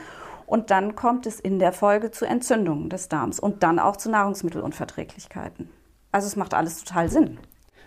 Und 0.47 0.69
dann 0.69 0.95
kommt 0.95 1.27
es 1.27 1.39
in 1.39 1.59
der 1.59 1.71
Folge 1.71 2.11
zu 2.11 2.25
Entzündungen 2.25 2.89
des 2.89 3.07
Darms 3.07 3.39
und 3.39 3.63
dann 3.63 3.79
auch 3.79 3.95
zu 3.95 4.09
Nahrungsmittelunverträglichkeiten. 4.09 5.69
Also 6.11 6.27
es 6.27 6.35
macht 6.35 6.53
alles 6.53 6.83
total 6.83 7.09
Sinn. 7.09 7.39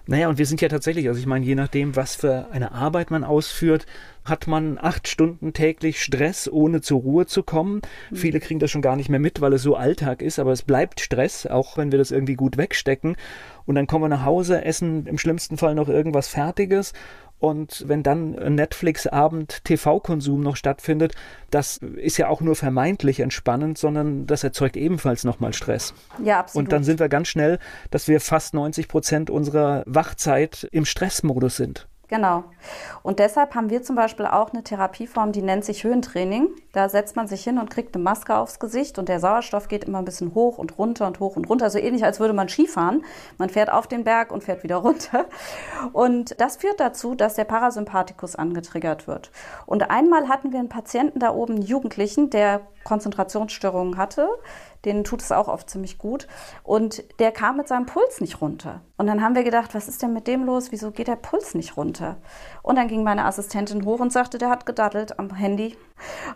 Naja, 0.06 0.28
und 0.28 0.36
wir 0.36 0.44
sind 0.44 0.60
ja 0.60 0.68
tatsächlich, 0.68 1.08
also 1.08 1.18
ich 1.18 1.26
meine, 1.26 1.46
je 1.46 1.54
nachdem, 1.54 1.96
was 1.96 2.16
für 2.16 2.48
eine 2.50 2.72
Arbeit 2.72 3.10
man 3.10 3.24
ausführt, 3.24 3.86
hat 4.24 4.46
man 4.46 4.78
acht 4.78 5.08
Stunden 5.08 5.52
täglich 5.52 6.02
Stress, 6.02 6.50
ohne 6.50 6.80
zur 6.80 7.00
Ruhe 7.00 7.26
zu 7.26 7.42
kommen. 7.42 7.80
Mhm. 8.10 8.16
Viele 8.16 8.40
kriegen 8.40 8.60
das 8.60 8.70
schon 8.70 8.82
gar 8.82 8.96
nicht 8.96 9.08
mehr 9.08 9.20
mit, 9.20 9.40
weil 9.40 9.52
es 9.54 9.62
so 9.62 9.76
Alltag 9.76 10.22
ist, 10.22 10.38
aber 10.38 10.52
es 10.52 10.62
bleibt 10.62 11.00
Stress, 11.00 11.46
auch 11.46 11.76
wenn 11.76 11.90
wir 11.90 11.98
das 11.98 12.10
irgendwie 12.10 12.34
gut 12.34 12.56
wegstecken. 12.56 13.16
Und 13.66 13.76
dann 13.76 13.86
kommen 13.86 14.04
wir 14.04 14.08
nach 14.08 14.24
Hause, 14.24 14.64
essen 14.64 15.06
im 15.06 15.18
schlimmsten 15.18 15.56
Fall 15.56 15.74
noch 15.74 15.88
irgendwas 15.88 16.28
Fertiges 16.28 16.92
und 17.44 17.84
wenn 17.86 18.02
dann 18.02 18.30
Netflix-Abend 18.30 19.64
TV-Konsum 19.64 20.40
noch 20.40 20.56
stattfindet, 20.56 21.14
das 21.50 21.76
ist 21.76 22.16
ja 22.16 22.28
auch 22.28 22.40
nur 22.40 22.56
vermeintlich 22.56 23.20
entspannend, 23.20 23.76
sondern 23.76 24.26
das 24.26 24.44
erzeugt 24.44 24.78
ebenfalls 24.78 25.24
nochmal 25.24 25.52
Stress. 25.52 25.92
Ja, 26.22 26.40
absolut. 26.40 26.64
Und 26.64 26.72
dann 26.72 26.84
sind 26.84 27.00
wir 27.00 27.10
ganz 27.10 27.28
schnell, 27.28 27.58
dass 27.90 28.08
wir 28.08 28.20
fast 28.20 28.54
90 28.54 28.88
Prozent 28.88 29.28
unserer 29.28 29.82
Wachzeit 29.84 30.66
im 30.72 30.86
Stressmodus 30.86 31.56
sind. 31.56 31.86
Genau. 32.08 32.44
Und 33.02 33.18
deshalb 33.18 33.54
haben 33.54 33.70
wir 33.70 33.82
zum 33.82 33.96
Beispiel 33.96 34.26
auch 34.26 34.52
eine 34.52 34.62
Therapieform, 34.62 35.32
die 35.32 35.42
nennt 35.42 35.64
sich 35.64 35.84
Höhentraining. 35.84 36.48
Da 36.72 36.88
setzt 36.88 37.16
man 37.16 37.28
sich 37.28 37.42
hin 37.42 37.58
und 37.58 37.70
kriegt 37.70 37.94
eine 37.94 38.04
Maske 38.04 38.36
aufs 38.36 38.58
Gesicht 38.58 38.98
und 38.98 39.08
der 39.08 39.20
Sauerstoff 39.20 39.68
geht 39.68 39.84
immer 39.84 39.98
ein 39.98 40.04
bisschen 40.04 40.34
hoch 40.34 40.58
und 40.58 40.78
runter 40.78 41.06
und 41.06 41.20
hoch 41.20 41.36
und 41.36 41.48
runter. 41.48 41.70
So 41.70 41.78
ähnlich, 41.78 42.04
als 42.04 42.20
würde 42.20 42.34
man 42.34 42.48
Skifahren. 42.48 43.04
Man 43.38 43.48
fährt 43.48 43.72
auf 43.72 43.86
den 43.86 44.04
Berg 44.04 44.32
und 44.32 44.44
fährt 44.44 44.62
wieder 44.62 44.76
runter. 44.84 45.26
Und 45.92 46.38
das 46.40 46.56
führt 46.56 46.78
dazu, 46.78 47.14
dass 47.14 47.34
der 47.34 47.44
Parasympathikus 47.44 48.36
angetriggert 48.36 49.06
wird. 49.06 49.30
Und 49.66 49.90
einmal 49.90 50.28
hatten 50.28 50.52
wir 50.52 50.58
einen 50.58 50.68
Patienten 50.68 51.20
da 51.20 51.34
oben, 51.34 51.54
einen 51.54 51.62
Jugendlichen, 51.62 52.30
der 52.30 52.60
Konzentrationsstörungen 52.84 53.96
hatte 53.96 54.28
denen 54.84 55.04
tut 55.04 55.22
es 55.22 55.32
auch 55.32 55.48
oft 55.48 55.68
ziemlich 55.70 55.98
gut. 55.98 56.26
Und 56.62 57.04
der 57.18 57.32
kam 57.32 57.56
mit 57.56 57.68
seinem 57.68 57.86
Puls 57.86 58.20
nicht 58.20 58.40
runter. 58.40 58.82
Und 58.96 59.06
dann 59.06 59.22
haben 59.22 59.34
wir 59.34 59.44
gedacht, 59.44 59.74
was 59.74 59.88
ist 59.88 60.02
denn 60.02 60.12
mit 60.12 60.26
dem 60.26 60.44
los? 60.44 60.72
Wieso 60.72 60.90
geht 60.90 61.08
der 61.08 61.16
Puls 61.16 61.54
nicht 61.54 61.76
runter? 61.76 62.16
Und 62.62 62.76
dann 62.76 62.88
ging 62.88 63.02
meine 63.02 63.24
Assistentin 63.24 63.84
hoch 63.84 64.00
und 64.00 64.12
sagte, 64.12 64.38
der 64.38 64.50
hat 64.50 64.66
gedaddelt 64.66 65.18
am 65.18 65.34
Handy. 65.34 65.76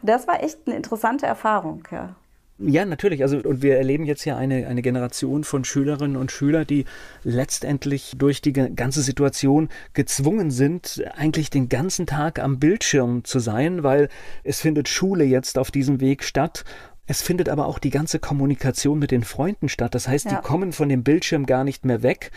Und 0.00 0.08
das 0.08 0.26
war 0.26 0.42
echt 0.42 0.58
eine 0.66 0.76
interessante 0.76 1.26
Erfahrung, 1.26 1.82
ja. 1.90 2.14
Ja, 2.60 2.84
natürlich. 2.84 3.22
Also, 3.22 3.38
und 3.38 3.62
wir 3.62 3.76
erleben 3.76 4.04
jetzt 4.04 4.24
ja 4.24 4.36
eine, 4.36 4.66
eine 4.66 4.82
Generation 4.82 5.44
von 5.44 5.64
Schülerinnen 5.64 6.16
und 6.16 6.32
Schülern, 6.32 6.66
die 6.66 6.86
letztendlich 7.22 8.14
durch 8.18 8.42
die 8.42 8.52
ganze 8.52 9.02
Situation 9.02 9.68
gezwungen 9.92 10.50
sind, 10.50 11.04
eigentlich 11.14 11.50
den 11.50 11.68
ganzen 11.68 12.06
Tag 12.06 12.40
am 12.40 12.58
Bildschirm 12.58 13.22
zu 13.22 13.38
sein, 13.38 13.84
weil 13.84 14.08
es 14.42 14.60
findet 14.60 14.88
Schule 14.88 15.22
jetzt 15.22 15.56
auf 15.56 15.70
diesem 15.70 16.00
Weg 16.00 16.24
statt 16.24 16.64
es 17.08 17.22
findet 17.22 17.48
aber 17.48 17.66
auch 17.66 17.78
die 17.78 17.90
ganze 17.90 18.18
Kommunikation 18.18 18.98
mit 18.98 19.10
den 19.10 19.24
Freunden 19.24 19.70
statt. 19.70 19.94
Das 19.94 20.06
heißt, 20.06 20.26
ja. 20.26 20.36
die 20.36 20.42
kommen 20.42 20.72
von 20.72 20.90
dem 20.90 21.02
Bildschirm 21.02 21.46
gar 21.46 21.64
nicht 21.64 21.86
mehr 21.86 22.02
weg, 22.02 22.30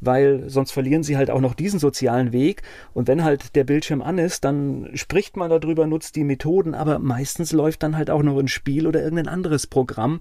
weil 0.00 0.48
sonst 0.50 0.70
verlieren 0.70 1.02
sie 1.02 1.16
halt 1.16 1.30
auch 1.30 1.40
noch 1.40 1.54
diesen 1.54 1.80
sozialen 1.80 2.30
Weg. 2.30 2.62
Und 2.92 3.08
wenn 3.08 3.24
halt 3.24 3.56
der 3.56 3.64
Bildschirm 3.64 4.02
an 4.02 4.18
ist, 4.18 4.44
dann 4.44 4.90
spricht 4.92 5.38
man 5.38 5.48
darüber, 5.48 5.86
nutzt 5.86 6.14
die 6.14 6.24
Methoden, 6.24 6.74
aber 6.74 6.98
meistens 6.98 7.52
läuft 7.52 7.82
dann 7.82 7.96
halt 7.96 8.10
auch 8.10 8.22
noch 8.22 8.38
ein 8.38 8.48
Spiel 8.48 8.86
oder 8.86 9.02
irgendein 9.02 9.28
anderes 9.28 9.66
Programm. 9.66 10.18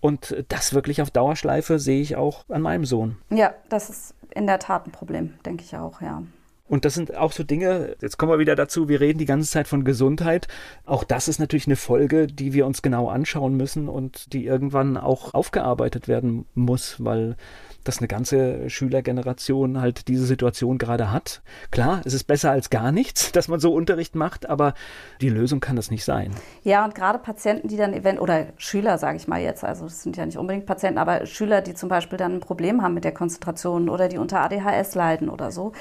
Und 0.00 0.44
das 0.48 0.74
wirklich 0.74 1.00
auf 1.00 1.12
Dauerschleife 1.12 1.78
sehe 1.78 2.02
ich 2.02 2.16
auch 2.16 2.44
an 2.48 2.60
meinem 2.60 2.84
Sohn. 2.84 3.16
Ja, 3.30 3.54
das 3.68 3.88
ist 3.88 4.14
in 4.34 4.48
der 4.48 4.58
Tat 4.58 4.86
ein 4.86 4.92
Problem, 4.92 5.34
denke 5.46 5.62
ich 5.62 5.76
auch, 5.76 6.02
ja. 6.02 6.24
Und 6.66 6.86
das 6.86 6.94
sind 6.94 7.14
auch 7.14 7.32
so 7.32 7.44
Dinge, 7.44 7.94
jetzt 8.00 8.16
kommen 8.16 8.32
wir 8.32 8.38
wieder 8.38 8.56
dazu, 8.56 8.88
wir 8.88 9.00
reden 9.00 9.18
die 9.18 9.26
ganze 9.26 9.50
Zeit 9.50 9.68
von 9.68 9.84
Gesundheit. 9.84 10.48
Auch 10.86 11.04
das 11.04 11.28
ist 11.28 11.38
natürlich 11.38 11.66
eine 11.66 11.76
Folge, 11.76 12.26
die 12.26 12.54
wir 12.54 12.66
uns 12.66 12.80
genau 12.80 13.08
anschauen 13.08 13.54
müssen 13.54 13.88
und 13.88 14.32
die 14.32 14.46
irgendwann 14.46 14.96
auch 14.96 15.34
aufgearbeitet 15.34 16.08
werden 16.08 16.46
muss, 16.54 17.04
weil 17.04 17.36
dass 17.84 17.98
eine 17.98 18.08
ganze 18.08 18.68
Schülergeneration 18.70 19.80
halt 19.80 20.08
diese 20.08 20.24
Situation 20.24 20.78
gerade 20.78 21.12
hat. 21.12 21.42
Klar, 21.70 22.00
es 22.04 22.14
ist 22.14 22.24
besser 22.24 22.50
als 22.50 22.70
gar 22.70 22.90
nichts, 22.90 23.30
dass 23.32 23.48
man 23.48 23.60
so 23.60 23.72
Unterricht 23.72 24.14
macht, 24.14 24.48
aber 24.48 24.74
die 25.20 25.28
Lösung 25.28 25.60
kann 25.60 25.76
das 25.76 25.90
nicht 25.90 26.04
sein. 26.04 26.34
Ja, 26.62 26.84
und 26.84 26.94
gerade 26.94 27.18
Patienten, 27.18 27.68
die 27.68 27.76
dann 27.76 27.92
event 27.92 28.20
oder 28.20 28.46
Schüler, 28.56 28.98
sage 28.98 29.18
ich 29.18 29.28
mal 29.28 29.40
jetzt, 29.40 29.62
also 29.64 29.84
das 29.84 30.02
sind 30.02 30.16
ja 30.16 30.26
nicht 30.26 30.38
unbedingt 30.38 30.66
Patienten, 30.66 30.98
aber 30.98 31.26
Schüler, 31.26 31.60
die 31.60 31.74
zum 31.74 31.88
Beispiel 31.88 32.18
dann 32.18 32.34
ein 32.36 32.40
Problem 32.40 32.82
haben 32.82 32.94
mit 32.94 33.04
der 33.04 33.12
Konzentration 33.12 33.88
oder 33.88 34.08
die 34.08 34.18
unter 34.18 34.40
ADHS 34.40 34.94
leiden 34.94 35.28
oder 35.28 35.50
so, 35.50 35.72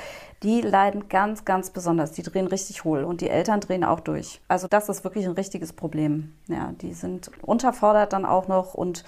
die 0.44 0.62
leiden 0.62 1.08
ganz, 1.10 1.46
ganz 1.46 1.70
besonders. 1.70 2.12
Die 2.12 2.24
drehen 2.24 2.48
richtig 2.48 2.84
hohl 2.84 3.04
und 3.04 3.22
die 3.22 3.30
Eltern 3.30 3.62
drehen 3.62 3.84
auch 3.84 4.00
durch. 4.00 4.42
Also 4.48 4.68
das 4.68 4.90
ist 4.90 5.04
wirklich 5.04 5.26
ein 5.26 5.32
richtiges 5.32 5.74
Problem. 5.74 6.34
Ja, 6.48 6.74
die 6.82 6.94
sind 6.94 7.32
unterfordert 7.42 8.14
dann 8.14 8.26
auch 8.26 8.48
noch 8.48 8.74
und 8.74 9.04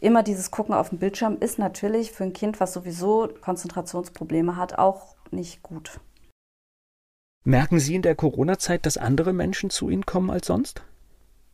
immer 0.00 0.22
dieses 0.22 0.50
Gucken 0.50 0.74
auf 0.74 0.90
dem 0.90 0.98
Bildschirm 0.98 1.36
ist 1.38 1.58
natürlich 1.58 2.12
für 2.12 2.24
ein 2.24 2.32
Kind, 2.32 2.60
was 2.60 2.72
sowieso 2.72 3.28
Konzentrationsprobleme 3.40 4.56
hat, 4.56 4.78
auch 4.78 5.16
nicht 5.30 5.62
gut. 5.62 6.00
Merken 7.44 7.80
Sie 7.80 7.94
in 7.96 8.02
der 8.02 8.14
Corona-Zeit, 8.14 8.86
dass 8.86 8.96
andere 8.96 9.32
Menschen 9.32 9.70
zu 9.70 9.90
Ihnen 9.90 10.06
kommen 10.06 10.30
als 10.30 10.46
sonst? 10.46 10.82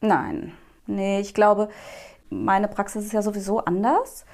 Nein. 0.01 0.53
Nee, 0.87 1.21
ich 1.21 1.35
glaube, 1.35 1.69
meine 2.31 2.69
Praxis 2.69 3.07
ist 3.07 3.13
ja 3.13 3.23
sowieso 3.23 3.61
anders. 3.61 4.25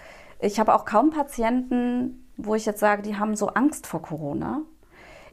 Ich 0.40 0.58
habe 0.58 0.74
auch 0.74 0.84
kaum 0.84 1.10
Patienten, 1.10 2.23
wo 2.36 2.54
ich 2.54 2.66
jetzt 2.66 2.80
sage, 2.80 3.02
die 3.02 3.16
haben 3.16 3.36
so 3.36 3.48
Angst 3.48 3.86
vor 3.86 4.02
Corona 4.02 4.62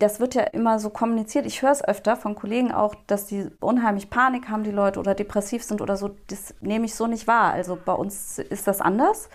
das 0.02 0.20
wird 0.20 0.34
ja 0.36 0.43
immer 0.43 0.80
so 0.80 0.89
kommuniziert. 0.89 1.45
Ich 1.45 1.62
höre 1.62 1.72
es 1.72 1.84
öfter 1.84 2.16
von 2.16 2.36
Kollegen 2.36 2.72
auch, 2.72 2.95
dass 3.08 3.28
die 3.28 3.47
unheimlich 3.60 4.10
Panik 4.10 4.49
haben, 4.49 4.64
die 4.64 4.72
Leute, 4.72 4.99
oder 4.99 5.14
depressiv 5.14 5.64
sind 5.64 5.82
oder 5.82 5.95
so. 5.95 6.12
Das 6.28 6.56
nehme 6.60 6.86
ich 6.86 6.95
so 6.95 7.08
nicht 7.08 7.28
wahr. 7.28 7.54
Also 7.54 7.78
bei 7.84 7.93
uns 7.93 8.39
ist 8.39 8.68
das 8.68 8.82
anders. 8.82 9.30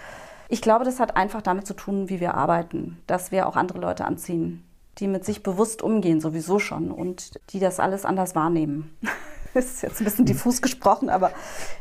Ich 0.48 0.60
glaube, 0.62 0.84
das 0.84 0.98
hat 0.98 1.16
einfach 1.16 1.42
damit 1.42 1.66
zu 1.66 1.74
tun, 1.74 2.08
wie 2.08 2.20
wir 2.20 2.34
arbeiten, 2.34 3.00
dass 3.06 3.30
wir 3.30 3.48
auch 3.48 3.56
andere 3.56 3.78
Leute 3.78 4.04
anziehen, 4.04 4.64
die 4.98 5.08
mit 5.08 5.24
sich 5.24 5.42
bewusst 5.42 5.82
umgehen, 5.82 6.20
sowieso 6.20 6.58
schon, 6.58 6.90
und 6.90 7.40
die 7.50 7.60
das 7.60 7.80
alles 7.80 8.04
anders 8.04 8.34
wahrnehmen. 8.34 8.96
Das 9.56 9.64
ist 9.64 9.82
jetzt 9.82 10.00
ein 10.02 10.04
bisschen 10.04 10.26
diffus 10.26 10.60
gesprochen, 10.60 11.08
aber. 11.08 11.32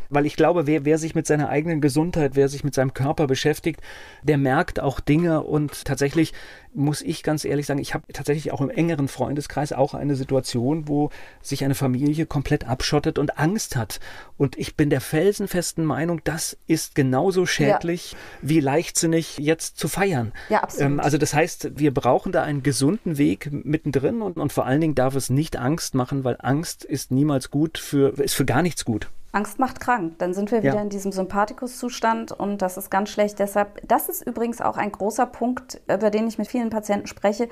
Weil 0.09 0.25
ich 0.25 0.37
glaube, 0.37 0.65
wer, 0.65 0.85
wer 0.85 0.97
sich 0.97 1.13
mit 1.13 1.27
seiner 1.27 1.49
eigenen 1.49 1.81
Gesundheit, 1.81 2.35
wer 2.35 2.47
sich 2.47 2.63
mit 2.63 2.73
seinem 2.73 2.93
Körper 2.93 3.27
beschäftigt, 3.27 3.81
der 4.23 4.37
merkt 4.37 4.79
auch 4.79 5.01
Dinge 5.01 5.43
und 5.43 5.83
tatsächlich 5.83 6.31
muss 6.75 7.01
ich 7.01 7.23
ganz 7.23 7.45
ehrlich 7.45 7.65
sagen, 7.65 7.79
ich 7.79 7.93
habe 7.93 8.11
tatsächlich 8.11 8.51
auch 8.51 8.61
im 8.61 8.69
engeren 8.69 9.07
Freundeskreis 9.07 9.71
auch 9.71 9.93
eine 9.93 10.15
Situation, 10.15 10.87
wo 10.87 11.09
sich 11.41 11.63
eine 11.63 11.75
Familie 11.75 12.25
komplett 12.25 12.67
abschottet 12.67 13.17
und 13.17 13.39
Angst 13.39 13.75
hat. 13.75 13.99
Und 14.37 14.57
ich 14.57 14.75
bin 14.75 14.89
der 14.89 15.01
felsenfesten 15.01 15.85
Meinung, 15.85 16.21
das 16.23 16.57
ist 16.67 16.93
genauso 16.93 17.45
schädlich 17.45 18.11
ja. 18.11 18.17
wie 18.41 18.59
leichtsinnig 18.59 19.37
jetzt 19.37 19.77
zu 19.79 19.87
feiern. 19.87 20.33
Ja, 20.49 20.63
absolut. 20.63 20.91
Ähm, 20.91 20.99
also 20.99 21.17
das 21.17 21.33
heißt, 21.33 21.79
wir 21.79 21.93
brauchen 21.93 22.31
da 22.31 22.43
einen 22.43 22.61
gesunden 22.61 23.17
Weg 23.17 23.49
mittendrin 23.51 24.21
und, 24.21 24.37
und 24.37 24.51
vor 24.51 24.65
allen 24.65 24.81
Dingen 24.81 24.95
darf 24.95 25.15
es 25.15 25.29
nicht 25.29 25.57
Angst 25.57 25.95
machen, 25.95 26.23
weil 26.23 26.37
Angst 26.39 26.83
ist 26.83 27.09
niemals 27.11 27.51
gut 27.51 27.64
für, 27.73 28.17
ist 28.19 28.35
für 28.35 28.45
gar 28.45 28.61
nichts 28.61 28.85
gut. 28.85 29.09
Angst 29.35 29.59
macht 29.59 29.81
krank. 29.81 30.13
Dann 30.17 30.33
sind 30.33 30.51
wir 30.51 30.63
wieder 30.63 30.75
ja. 30.75 30.81
in 30.81 30.89
diesem 30.89 31.11
Sympathikus-Zustand 31.11 32.31
und 32.31 32.61
das 32.61 32.77
ist 32.77 32.89
ganz 32.89 33.09
schlecht. 33.09 33.37
Deshalb, 33.37 33.85
das 33.85 34.07
ist 34.07 34.25
übrigens 34.25 34.61
auch 34.61 34.77
ein 34.77 34.91
großer 34.91 35.25
Punkt, 35.25 35.81
über 35.93 36.09
den 36.09 36.27
ich 36.27 36.37
mit 36.37 36.47
vielen 36.47 36.69
Patienten 36.69 37.07
spreche, 37.07 37.49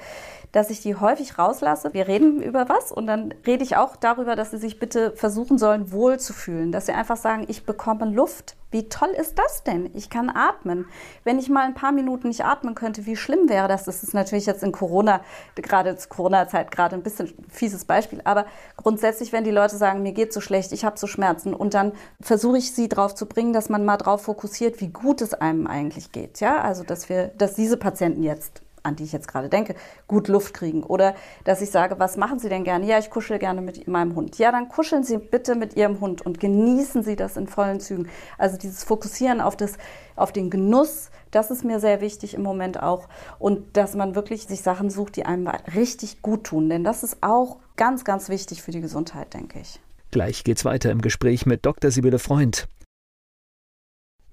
dass 0.53 0.69
ich 0.69 0.81
die 0.81 0.95
häufig 0.95 1.37
rauslasse. 1.37 1.93
Wir 1.93 2.07
reden 2.07 2.41
über 2.41 2.69
was 2.69 2.91
und 2.91 3.05
dann 3.05 3.33
rede 3.45 3.63
ich 3.63 3.75
auch 3.75 3.97
darüber, 3.97 4.37
dass 4.37 4.51
sie 4.51 4.57
sich 4.57 4.79
bitte 4.79 5.11
versuchen 5.15 5.57
sollen, 5.57 5.91
wohlzufühlen. 5.91 6.71
Dass 6.71 6.85
sie 6.85 6.93
einfach 6.93 7.17
sagen, 7.17 7.45
ich 7.49 7.65
bekomme 7.65 8.05
Luft 8.05 8.55
wie 8.73 8.89
toll 8.89 9.09
ist 9.09 9.39
das 9.39 9.63
denn? 9.63 9.89
Ich 9.93 10.09
kann 10.09 10.29
atmen. 10.29 10.87
Wenn 11.23 11.39
ich 11.39 11.47
mal 11.47 11.63
ein 11.63 11.75
paar 11.75 11.91
Minuten 11.91 12.27
nicht 12.27 12.43
atmen 12.43 12.75
könnte, 12.75 13.05
wie 13.05 13.15
schlimm 13.15 13.47
wäre 13.47 13.67
das? 13.67 13.85
Das 13.85 14.03
ist 14.03 14.13
natürlich 14.13 14.45
jetzt 14.45 14.63
in 14.63 14.71
Corona, 14.71 15.21
gerade 15.55 15.95
zur 15.95 16.09
Corona-Zeit, 16.09 16.71
gerade 16.71 16.95
ein 16.95 17.03
bisschen 17.03 17.33
fieses 17.49 17.85
Beispiel. 17.85 18.19
Aber 18.23 18.45
grundsätzlich, 18.75 19.31
wenn 19.31 19.43
die 19.43 19.51
Leute 19.51 19.77
sagen, 19.77 20.01
mir 20.01 20.11
geht 20.11 20.33
so 20.33 20.41
schlecht, 20.41 20.71
ich 20.73 20.83
habe 20.83 20.97
so 20.97 21.07
Schmerzen 21.07 21.53
und 21.53 21.73
dann 21.73 21.93
versuche 22.19 22.57
ich 22.57 22.73
sie 22.73 22.89
darauf 22.89 23.15
zu 23.15 23.27
bringen, 23.27 23.53
dass 23.53 23.69
man 23.69 23.85
mal 23.85 23.97
darauf 23.97 24.23
fokussiert, 24.23 24.81
wie 24.81 24.89
gut 24.89 25.21
es 25.21 25.33
einem 25.33 25.67
eigentlich 25.67 26.11
geht. 26.11 26.39
Ja, 26.39 26.61
also 26.61 26.83
dass 26.83 27.07
wir, 27.09 27.27
dass 27.37 27.53
diese 27.53 27.77
Patienten 27.77 28.23
jetzt 28.23 28.63
an 28.83 28.95
die 28.95 29.03
ich 29.03 29.13
jetzt 29.13 29.27
gerade 29.27 29.49
denke, 29.49 29.75
gut 30.07 30.27
Luft 30.27 30.53
kriegen. 30.53 30.83
Oder 30.83 31.15
dass 31.43 31.61
ich 31.61 31.71
sage, 31.71 31.99
was 31.99 32.17
machen 32.17 32.39
Sie 32.39 32.49
denn 32.49 32.63
gerne? 32.63 32.85
Ja, 32.85 32.99
ich 32.99 33.09
kuschel 33.09 33.39
gerne 33.39 33.61
mit 33.61 33.87
meinem 33.87 34.15
Hund. 34.15 34.37
Ja, 34.37 34.51
dann 34.51 34.69
kuscheln 34.69 35.03
Sie 35.03 35.17
bitte 35.17 35.55
mit 35.55 35.75
Ihrem 35.75 35.99
Hund 36.01 36.21
und 36.25 36.39
genießen 36.39 37.03
Sie 37.03 37.15
das 37.15 37.37
in 37.37 37.47
vollen 37.47 37.79
Zügen. 37.79 38.09
Also 38.37 38.57
dieses 38.57 38.83
Fokussieren 38.83 39.41
auf, 39.41 39.55
das, 39.55 39.77
auf 40.15 40.31
den 40.31 40.49
Genuss, 40.49 41.09
das 41.31 41.49
ist 41.49 41.63
mir 41.63 41.79
sehr 41.79 42.01
wichtig 42.01 42.33
im 42.33 42.43
Moment 42.43 42.81
auch. 42.81 43.07
Und 43.39 43.77
dass 43.77 43.95
man 43.95 44.15
wirklich 44.15 44.47
sich 44.47 44.61
Sachen 44.61 44.89
sucht, 44.89 45.15
die 45.15 45.25
einem 45.25 45.47
richtig 45.47 46.21
gut 46.21 46.43
tun. 46.43 46.69
Denn 46.69 46.83
das 46.83 47.03
ist 47.03 47.17
auch 47.21 47.57
ganz, 47.75 48.03
ganz 48.03 48.29
wichtig 48.29 48.61
für 48.61 48.71
die 48.71 48.81
Gesundheit, 48.81 49.33
denke 49.33 49.59
ich. 49.59 49.79
Gleich 50.11 50.43
geht's 50.43 50.63
weiter 50.63 50.91
im 50.91 51.01
Gespräch 51.01 51.45
mit 51.45 51.65
Dr. 51.65 51.89
Sibylle 51.89 52.19
Freund. 52.19 52.67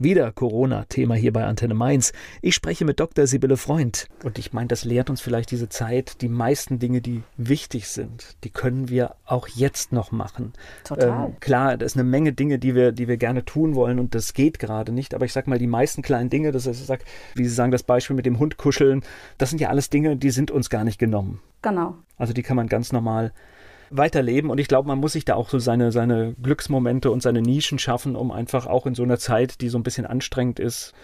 Wieder 0.02 0.32
Corona-Thema 0.32 1.14
hier 1.14 1.30
bei 1.30 1.44
Antenne 1.44 1.74
Mainz. 1.74 2.14
Ich 2.40 2.54
spreche 2.54 2.86
mit 2.86 3.00
Dr. 3.00 3.26
Sibylle 3.26 3.58
Freund. 3.58 4.08
Und 4.24 4.38
ich 4.38 4.54
meine, 4.54 4.68
das 4.68 4.86
lehrt 4.86 5.10
uns 5.10 5.20
vielleicht 5.20 5.50
diese 5.50 5.68
Zeit, 5.68 6.22
die 6.22 6.30
meisten 6.30 6.78
Dinge, 6.78 7.02
die 7.02 7.22
wichtig 7.36 7.86
sind, 7.86 8.38
die 8.42 8.48
können 8.48 8.88
wir 8.88 9.14
auch 9.26 9.46
jetzt 9.46 9.92
noch 9.92 10.10
machen. 10.10 10.54
Total. 10.84 11.26
Ähm, 11.26 11.36
klar, 11.40 11.76
da 11.76 11.84
ist 11.84 11.96
eine 11.96 12.04
Menge 12.04 12.32
Dinge, 12.32 12.58
die 12.58 12.74
wir, 12.74 12.92
die 12.92 13.08
wir 13.08 13.18
gerne 13.18 13.44
tun 13.44 13.74
wollen 13.74 13.98
und 13.98 14.14
das 14.14 14.32
geht 14.32 14.58
gerade 14.58 14.90
nicht. 14.90 15.12
Aber 15.14 15.26
ich 15.26 15.34
sag 15.34 15.46
mal, 15.46 15.58
die 15.58 15.66
meisten 15.66 16.00
kleinen 16.00 16.30
Dinge, 16.30 16.50
das 16.50 16.66
heißt, 16.66 16.80
ich 16.80 16.86
sag, 16.86 17.04
wie 17.34 17.44
Sie 17.44 17.54
sagen, 17.54 17.70
das 17.70 17.82
Beispiel 17.82 18.16
mit 18.16 18.24
dem 18.24 18.38
Hund 18.38 18.56
kuscheln, 18.56 19.02
das 19.36 19.50
sind 19.50 19.60
ja 19.60 19.68
alles 19.68 19.90
Dinge, 19.90 20.16
die 20.16 20.30
sind 20.30 20.50
uns 20.50 20.70
gar 20.70 20.84
nicht 20.84 20.98
genommen. 20.98 21.42
Genau. 21.60 21.96
Also 22.16 22.32
die 22.32 22.42
kann 22.42 22.56
man 22.56 22.68
ganz 22.68 22.90
normal 22.90 23.34
weiterleben. 23.90 24.50
Und 24.50 24.58
ich 24.58 24.68
glaube, 24.68 24.88
man 24.88 24.98
muss 24.98 25.12
sich 25.12 25.24
da 25.24 25.34
auch 25.34 25.48
so 25.48 25.58
seine, 25.58 25.92
seine 25.92 26.34
Glücksmomente 26.42 27.10
und 27.10 27.22
seine 27.22 27.42
Nischen 27.42 27.78
schaffen, 27.78 28.16
um 28.16 28.30
einfach 28.30 28.66
auch 28.66 28.86
in 28.86 28.94
so 28.94 29.02
einer 29.02 29.18
Zeit, 29.18 29.60
die 29.60 29.68
so 29.68 29.78
ein 29.78 29.82
bisschen 29.82 30.06
anstrengend 30.06 30.58
ist. 30.58 30.94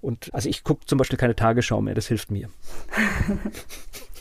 Und 0.00 0.34
also 0.34 0.48
ich 0.48 0.64
gucke 0.64 0.84
zum 0.86 0.98
Beispiel 0.98 1.18
keine 1.18 1.36
Tagesschau 1.36 1.80
mehr, 1.80 1.94
das 1.94 2.08
hilft 2.08 2.30
mir. 2.30 2.48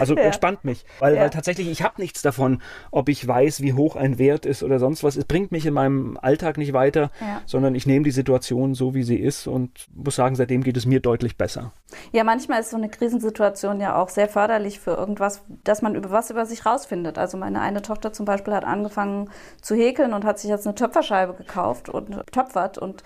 Also 0.00 0.16
ja. 0.16 0.22
entspannt 0.22 0.64
mich, 0.64 0.84
weil, 0.98 1.14
ja. 1.14 1.22
weil 1.22 1.30
tatsächlich 1.30 1.68
ich 1.68 1.82
habe 1.82 2.00
nichts 2.00 2.22
davon, 2.22 2.62
ob 2.90 3.08
ich 3.08 3.26
weiß, 3.26 3.60
wie 3.60 3.72
hoch 3.72 3.96
ein 3.96 4.18
Wert 4.18 4.46
ist 4.46 4.62
oder 4.62 4.78
sonst 4.78 5.04
was. 5.04 5.16
Es 5.16 5.24
bringt 5.24 5.52
mich 5.52 5.66
in 5.66 5.74
meinem 5.74 6.18
Alltag 6.20 6.58
nicht 6.58 6.72
weiter, 6.72 7.10
ja. 7.20 7.40
sondern 7.46 7.74
ich 7.74 7.86
nehme 7.86 8.04
die 8.04 8.10
Situation 8.10 8.74
so, 8.74 8.94
wie 8.94 9.02
sie 9.02 9.16
ist 9.16 9.46
und 9.46 9.86
muss 9.94 10.16
sagen, 10.16 10.36
seitdem 10.36 10.62
geht 10.62 10.76
es 10.76 10.86
mir 10.86 11.00
deutlich 11.00 11.36
besser. 11.36 11.72
Ja, 12.12 12.24
manchmal 12.24 12.60
ist 12.60 12.70
so 12.70 12.76
eine 12.76 12.88
Krisensituation 12.88 13.80
ja 13.80 13.96
auch 13.96 14.08
sehr 14.08 14.28
förderlich 14.28 14.80
für 14.80 14.92
irgendwas, 14.92 15.42
dass 15.64 15.82
man 15.82 15.94
über 15.94 16.10
was 16.10 16.30
über 16.30 16.46
sich 16.46 16.66
rausfindet. 16.66 17.18
Also 17.18 17.36
meine 17.36 17.60
eine 17.60 17.82
Tochter 17.82 18.12
zum 18.12 18.26
Beispiel 18.26 18.54
hat 18.54 18.64
angefangen 18.64 19.30
zu 19.60 19.74
häkeln 19.74 20.12
und 20.12 20.24
hat 20.24 20.38
sich 20.38 20.50
jetzt 20.50 20.66
eine 20.66 20.74
Töpferscheibe 20.74 21.34
gekauft 21.34 21.88
und 21.88 22.20
töpfert 22.32 22.78
und 22.78 23.02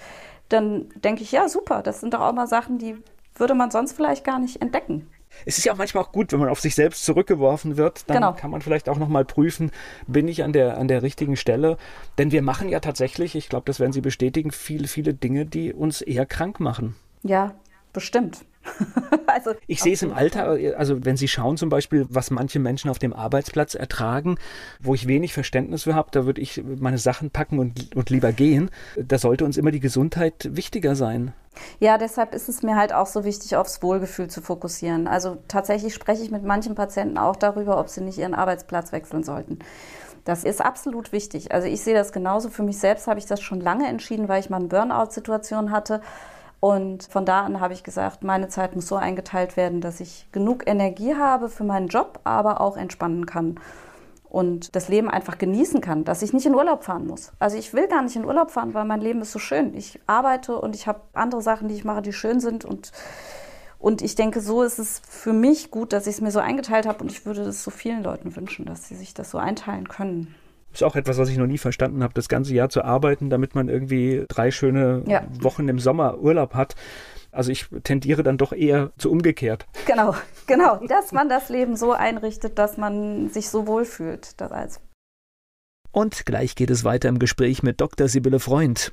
dann 0.49 0.87
denke 0.95 1.23
ich, 1.23 1.33
ja, 1.33 1.49
super, 1.49 1.83
das 1.83 2.01
sind 2.01 2.15
doch 2.15 2.21
auch 2.21 2.33
mal 2.33 2.47
Sachen, 2.47 2.79
die 2.79 2.97
würde 3.35 3.55
man 3.55 3.71
sonst 3.71 3.93
vielleicht 3.93 4.25
gar 4.25 4.39
nicht 4.39 4.63
entdecken 4.63 5.07
es 5.47 5.59
ist 5.59 5.65
ja 5.65 5.73
auch 5.73 5.77
manchmal 5.77 6.05
auch 6.05 6.13
gut, 6.13 6.33
wenn 6.33 6.41
man 6.41 6.49
auf 6.49 6.61
sich 6.61 6.75
selbst 6.75 7.05
zurückgeworfen 7.05 7.77
wird, 7.77 8.09
dann 8.09 8.17
genau. 8.17 8.33
kann 8.33 8.51
man 8.51 8.61
vielleicht 8.61 8.89
auch 8.89 8.99
nochmal 8.99 9.25
prüfen, 9.25 9.71
bin 10.07 10.29
ich 10.29 10.43
an 10.43 10.53
der, 10.53 10.79
an 10.79 10.89
der 10.89 11.03
richtigen 11.03 11.37
Stelle? 11.37 11.77
Denn 12.19 12.33
wir 12.33 12.43
machen 12.43 12.69
ja 12.69 12.81
tatsächlich, 12.81 13.35
ich 13.35 13.49
glaube, 13.49 13.65
das 13.67 13.81
werden 13.81 13.93
Sie 13.93 14.01
bestätigen, 14.01 14.51
viele, 14.51 14.89
viele 14.89 15.15
Dinge, 15.15 15.47
die 15.47 15.73
uns 15.73 16.01
eher 16.01 16.27
krank 16.27 16.61
machen. 16.61 16.97
Ja, 17.23 17.55
bestimmt. 17.93 18.45
also, 19.27 19.53
ich 19.67 19.81
sehe 19.81 19.95
es 19.95 20.03
im 20.03 20.13
Alter, 20.13 20.59
also 20.77 21.05
wenn 21.05 21.17
Sie 21.17 21.29
schauen 21.29 21.57
zum 21.57 21.69
Beispiel, 21.69 22.07
was 22.09 22.31
manche 22.31 22.59
Menschen 22.59 22.91
auf 22.91 22.99
dem 22.99 23.13
Arbeitsplatz 23.13 23.75
ertragen, 23.75 24.37
wo 24.81 24.95
ich 24.95 25.07
wenig 25.07 25.33
Verständnis 25.33 25.85
für 25.85 25.95
habe, 25.95 26.09
da 26.13 26.27
würde 26.27 26.41
ich 26.41 26.63
meine 26.65 26.99
Sachen 26.99 27.31
packen 27.31 27.59
und, 27.59 27.95
und 27.97 28.11
lieber 28.11 28.33
gehen. 28.33 28.71
Da 28.97 29.19
sollte 29.19 29.45
uns 29.45 29.57
immer 29.57 29.71
die 29.71 29.81
Gesundheit 29.81 30.49
wichtiger 30.53 30.97
sein. 30.97 31.33
Ja, 31.81 31.99
deshalb 31.99 32.35
ist 32.35 32.49
es 32.49 32.63
mir 32.63 32.77
halt 32.77 32.93
auch 32.93 33.07
so 33.07 33.25
wichtig, 33.25 33.57
aufs 33.57 33.83
Wohlgefühl 33.83 34.29
zu 34.29 34.41
fokussieren. 34.41 35.09
Also 35.09 35.39
tatsächlich 35.49 35.95
spreche 35.95 36.23
ich 36.23 36.31
mit 36.31 36.45
manchen 36.45 36.75
Patienten 36.75 37.19
auch 37.19 37.37
darüber, 37.37 37.79
ob 37.79 37.89
sie 37.89 38.01
nicht 38.01 38.19
ihren 38.19 38.35
Arbeitsplatz 38.35 38.93
wechseln 38.93 39.25
sollten. 39.25 39.59
Das 40.25 40.45
ist 40.45 40.61
absolut 40.61 41.13
wichtig. 41.13 41.53
Also 41.53 41.69
ich 41.69 41.81
sehe 41.81 41.95
das 41.95 42.13
genauso. 42.13 42.51
Für 42.51 42.63
mich 42.63 42.79
selbst 42.79 43.07
habe 43.07 43.19
ich 43.19 43.27
das 43.27 43.41
schon 43.41 43.61
lange 43.61 43.89
entschieden, 43.89 44.29
weil 44.29 44.41
ich 44.41 44.51
mal 44.51 44.59
eine 44.59 44.67
Burnout-Situation 44.67 45.71
hatte. 45.71 46.03
Und 46.61 47.05
von 47.05 47.25
da 47.25 47.43
an 47.43 47.61
habe 47.61 47.73
ich 47.73 47.85
gesagt, 47.85 48.25
meine 48.25 48.49
Zeit 48.49 48.75
muss 48.75 48.89
so 48.89 48.97
eingeteilt 48.97 49.57
werden, 49.57 49.81
dass 49.81 50.01
ich 50.01 50.27
genug 50.33 50.67
Energie 50.67 51.15
habe 51.15 51.49
für 51.49 51.65
meinen 51.65 51.89
Job, 51.89 52.21
aber 52.25 52.61
auch 52.61 52.77
entspannen 52.77 53.27
kann 53.27 53.61
und 54.29 54.77
das 54.77 54.89
Leben 54.89 55.09
einfach 55.09 55.39
genießen 55.39 55.81
kann, 55.81 56.05
dass 56.05 56.23
ich 56.23 56.33
nicht 56.33 56.47
in 56.47 56.55
Urlaub 56.55 56.85
fahren 56.85 57.07
muss. 57.07 57.33
Also 57.39 57.57
ich 57.57 57.73
will 57.73 57.89
gar 57.89 58.03
nicht 58.03 58.17
in 58.17 58.25
Urlaub 58.25 58.51
fahren, 58.51 58.75
weil 58.75 58.85
mein 58.85 59.01
Leben 59.01 59.23
ist 59.23 59.33
so 59.33 59.39
schön. 59.39 59.75
Ich 59.75 60.01
arbeite 60.07 60.59
und 60.59 60.75
ich 60.75 60.87
habe 60.87 61.01
andere 61.15 61.43
Sachen, 61.43 61.69
die 61.69 61.75
ich 61.75 61.85
mache, 61.85 62.03
die 62.03 62.13
schön 62.13 62.41
sind 62.41 62.65
und 62.65 62.93
und 63.81 64.03
ich 64.03 64.17
denke, 64.17 64.41
so 64.41 64.65
ist 64.65 64.81
es 64.81 65.01
für 65.09 65.33
mich 65.33 65.71
gut, 65.71 65.93
dass 65.93 66.09
ich 66.09 66.17
es 66.17 66.21
mir 66.21 66.33
so 66.33 66.41
eingeteilt 66.41 66.85
habe 66.85 66.99
und 66.99 67.13
ich 67.13 67.25
würde 67.25 67.43
es 67.43 67.63
so 67.63 67.71
vielen 67.71 68.03
Leuten 68.03 68.35
wünschen, 68.35 68.67
dass 68.67 68.89
sie 68.89 68.97
sich 68.97 69.15
das 69.15 69.31
so 69.31 69.39
einteilen 69.39 69.89
können. 69.89 70.35
Ist 70.79 70.85
auch 70.85 70.95
etwas, 70.95 71.19
was 71.19 71.29
ich 71.29 71.37
noch 71.37 71.49
nie 71.49 71.59
verstanden 71.59 72.05
habe, 72.05 72.15
das 72.15 72.29
ganze 72.29 72.55
Jahr 72.55 72.69
zu 72.69 72.85
arbeiten, 72.85 73.31
damit 73.31 73.57
man 73.57 73.69
irgendwie 73.69 74.25
drei 74.29 74.53
schöne 74.53 75.03
ja. 75.09 75.25
Wochen 75.41 75.69
im 75.69 75.81
Sommer 75.81 76.21
Urlaub 76.21 76.55
hat. 76.55 76.77
Also 77.33 77.51
ich 77.51 77.67
tendiere 77.83 78.23
dann 78.23 78.39
doch 78.39 78.53
eher 78.53 78.93
zu 78.97 79.11
umgekehrt. 79.11 79.67
Genau, 79.87 80.15
genau. 80.47 80.77
Dass 80.87 81.11
man 81.11 81.29
das 81.29 81.49
Leben 81.49 81.75
so 81.75 81.91
einrichtet, 81.91 82.61
dass 82.61 82.77
man 82.77 83.29
sich 83.29 83.49
so 83.49 83.67
wohlfühlt. 83.67 84.37
Und 85.91 86.25
gleich 86.25 86.55
geht 86.55 86.71
es 86.71 86.85
weiter 86.85 87.09
im 87.09 87.19
Gespräch 87.19 87.65
mit 87.65 87.81
Dr. 87.81 88.07
Sibylle 88.07 88.39
Freund. 88.39 88.93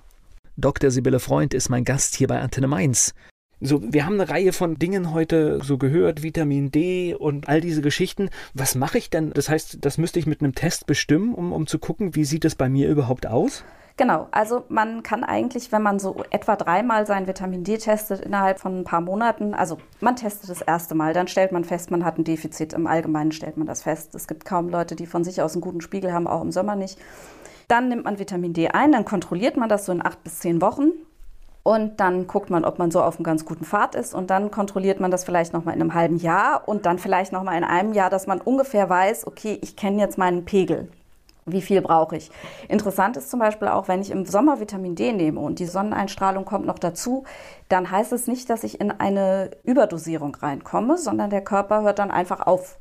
Dr. 0.58 0.90
Sibylle 0.90 1.20
Freund 1.20 1.54
ist 1.54 1.70
mein 1.70 1.84
Gast 1.84 2.16
hier 2.16 2.28
bei 2.28 2.42
Antenne 2.42 2.66
Mainz. 2.66 3.14
So, 3.66 3.82
wir 3.82 4.06
haben 4.06 4.20
eine 4.20 4.30
Reihe 4.30 4.54
von 4.54 4.78
Dingen 4.78 5.12
heute 5.12 5.60
so 5.64 5.80
gehört, 5.80 6.22
Vitamin 6.22 6.70
D 6.70 7.16
und 7.16 7.50
all 7.50 7.62
diese 7.62 7.82
Geschichten. 7.82 8.30
Was 8.54 8.76
mache 8.76 9.00
ich 9.00 9.10
denn? 9.10 9.32
Das 9.32 9.50
heißt, 9.50 9.80
das 9.82 9.98
müsste 9.98 10.20
ich 10.20 10.28
mit 10.28 10.42
einem 10.42 10.54
Test 10.54 10.86
bestimmen, 10.86 11.34
um, 11.34 11.52
um 11.52 11.66
zu 11.66 11.80
gucken, 11.80 12.14
wie 12.14 12.26
sieht 12.26 12.46
es 12.46 12.54
bei 12.54 12.70
mir 12.70 12.88
überhaupt 12.88 13.26
aus? 13.26 13.64
Genau, 13.98 14.28
also 14.30 14.66
man 14.70 15.02
kann 15.02 15.24
eigentlich, 15.24 15.72
wenn 15.72 15.82
man 15.82 15.98
so 15.98 16.24
etwa 16.30 16.56
dreimal 16.58 17.08
sein 17.08 17.26
Vitamin 17.26 17.64
D 17.64 17.78
testet 17.78 18.20
innerhalb 18.20 18.60
von 18.60 18.82
ein 18.82 18.84
paar 18.84 19.02
Monaten, 19.02 19.56
also 19.56 19.80
man 20.00 20.16
testet 20.16 20.52
das 20.52 20.62
erste 20.62 20.94
Mal, 20.94 21.14
dann 21.14 21.28
stellt 21.28 21.52
man 21.52 21.64
fest, 21.64 21.90
man 21.90 22.06
hat 22.06 22.20
ein 22.20 22.24
Defizit. 22.24 22.74
Im 22.74 22.86
Allgemeinen 22.86 23.32
stellt 23.32 23.58
man 23.58 23.66
das 23.66 23.82
fest. 23.82 24.14
Es 24.14 24.28
gibt 24.28 24.46
kaum 24.46 24.70
Leute, 24.70 24.96
die 24.96 25.08
von 25.08 25.24
sich 25.24 25.42
aus 25.42 25.54
einen 25.54 25.62
guten 25.62 25.82
Spiegel 25.82 26.14
haben, 26.14 26.28
auch 26.28 26.44
im 26.44 26.52
Sommer 26.52 26.76
nicht. 26.76 27.00
Dann 27.68 27.90
nimmt 27.90 28.04
man 28.04 28.20
Vitamin 28.20 28.54
D 28.54 28.68
ein, 28.68 28.92
dann 28.92 29.06
kontrolliert 29.06 29.58
man 29.58 29.70
das 29.70 29.88
so 29.88 29.92
in 29.92 30.06
acht 30.06 30.24
bis 30.24 30.38
zehn 30.38 30.62
Wochen. 30.62 30.92
Und 31.68 32.00
dann 32.00 32.28
guckt 32.28 32.52
man, 32.52 32.64
ob 32.64 32.78
man 32.78 32.92
so 32.92 33.02
auf 33.02 33.16
einem 33.16 33.24
ganz 33.24 33.44
guten 33.44 33.66
Pfad 33.66 33.96
ist. 33.96 34.14
Und 34.14 34.30
dann 34.30 34.52
kontrolliert 34.52 35.00
man 35.00 35.10
das 35.10 35.24
vielleicht 35.24 35.52
nochmal 35.52 35.74
in 35.74 35.82
einem 35.82 35.96
halben 35.96 36.18
Jahr 36.18 36.62
und 36.68 36.86
dann 36.86 37.00
vielleicht 37.00 37.32
nochmal 37.32 37.58
in 37.58 37.64
einem 37.64 37.94
Jahr, 37.94 38.12
dass 38.12 38.28
man 38.28 38.40
ungefähr 38.40 38.88
weiß, 38.88 39.26
okay, 39.26 39.58
ich 39.64 39.76
kenne 39.76 40.00
jetzt 40.00 40.20
meinen 40.20 40.46
Pegel 40.46 40.88
wie 41.46 41.62
viel 41.62 41.82
brauche 41.82 42.18
ich. 42.18 42.32
Interessant 42.68 43.18
ist 43.18 43.30
zum 43.30 43.40
Beispiel 43.40 43.68
auch, 43.68 43.88
wenn 43.88 44.02
ich 44.02 44.10
im 44.10 44.26
Sommer 44.26 44.60
Vitamin 44.60 44.96
D 44.96 45.14
nehme 45.14 45.40
und 45.40 45.60
die 45.60 45.68
Sonneneinstrahlung 45.68 46.44
kommt 46.44 46.66
noch 46.66 46.80
dazu, 46.80 47.24
dann 47.70 47.92
heißt 47.92 48.12
es 48.14 48.28
nicht, 48.28 48.50
dass 48.50 48.64
ich 48.64 48.82
in 48.82 48.92
eine 48.92 49.52
Überdosierung 49.64 50.36
reinkomme, 50.36 50.98
sondern 50.98 51.30
der 51.30 51.44
Körper 51.44 51.84
hört 51.84 52.00
dann 52.00 52.12
einfach 52.12 52.48
auf, 52.48 52.78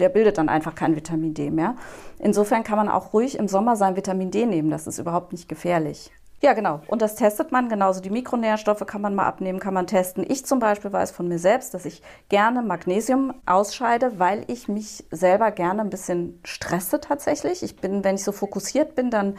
der 0.00 0.08
bildet 0.08 0.38
dann 0.38 0.48
einfach 0.48 0.74
kein 0.74 0.96
Vitamin 0.96 1.34
D 1.34 1.50
mehr. 1.50 1.76
Insofern 2.18 2.64
kann 2.64 2.76
man 2.76 2.88
auch 2.88 3.12
ruhig 3.12 3.38
im 3.38 3.48
Sommer 3.48 3.76
sein 3.76 3.96
Vitamin 3.96 4.30
D 4.30 4.46
nehmen. 4.46 4.70
Das 4.70 4.86
ist 4.86 4.98
überhaupt 4.98 5.32
nicht 5.32 5.48
gefährlich. 5.48 6.10
Ja, 6.40 6.52
genau. 6.52 6.80
Und 6.86 7.02
das 7.02 7.16
testet 7.16 7.50
man. 7.50 7.68
Genauso 7.68 8.00
die 8.00 8.10
Mikronährstoffe 8.10 8.86
kann 8.86 9.00
man 9.00 9.14
mal 9.14 9.26
abnehmen, 9.26 9.58
kann 9.58 9.74
man 9.74 9.86
testen. 9.86 10.24
Ich 10.28 10.46
zum 10.46 10.60
Beispiel 10.60 10.92
weiß 10.92 11.10
von 11.10 11.26
mir 11.26 11.38
selbst, 11.38 11.74
dass 11.74 11.84
ich 11.84 12.00
gerne 12.28 12.62
Magnesium 12.62 13.34
ausscheide, 13.44 14.18
weil 14.20 14.44
ich 14.46 14.68
mich 14.68 15.04
selber 15.10 15.50
gerne 15.50 15.82
ein 15.82 15.90
bisschen 15.90 16.40
stresse 16.44 17.00
tatsächlich. 17.00 17.62
Ich 17.62 17.76
bin, 17.76 18.04
wenn 18.04 18.14
ich 18.14 18.24
so 18.24 18.32
fokussiert 18.32 18.94
bin, 18.94 19.10
dann 19.10 19.34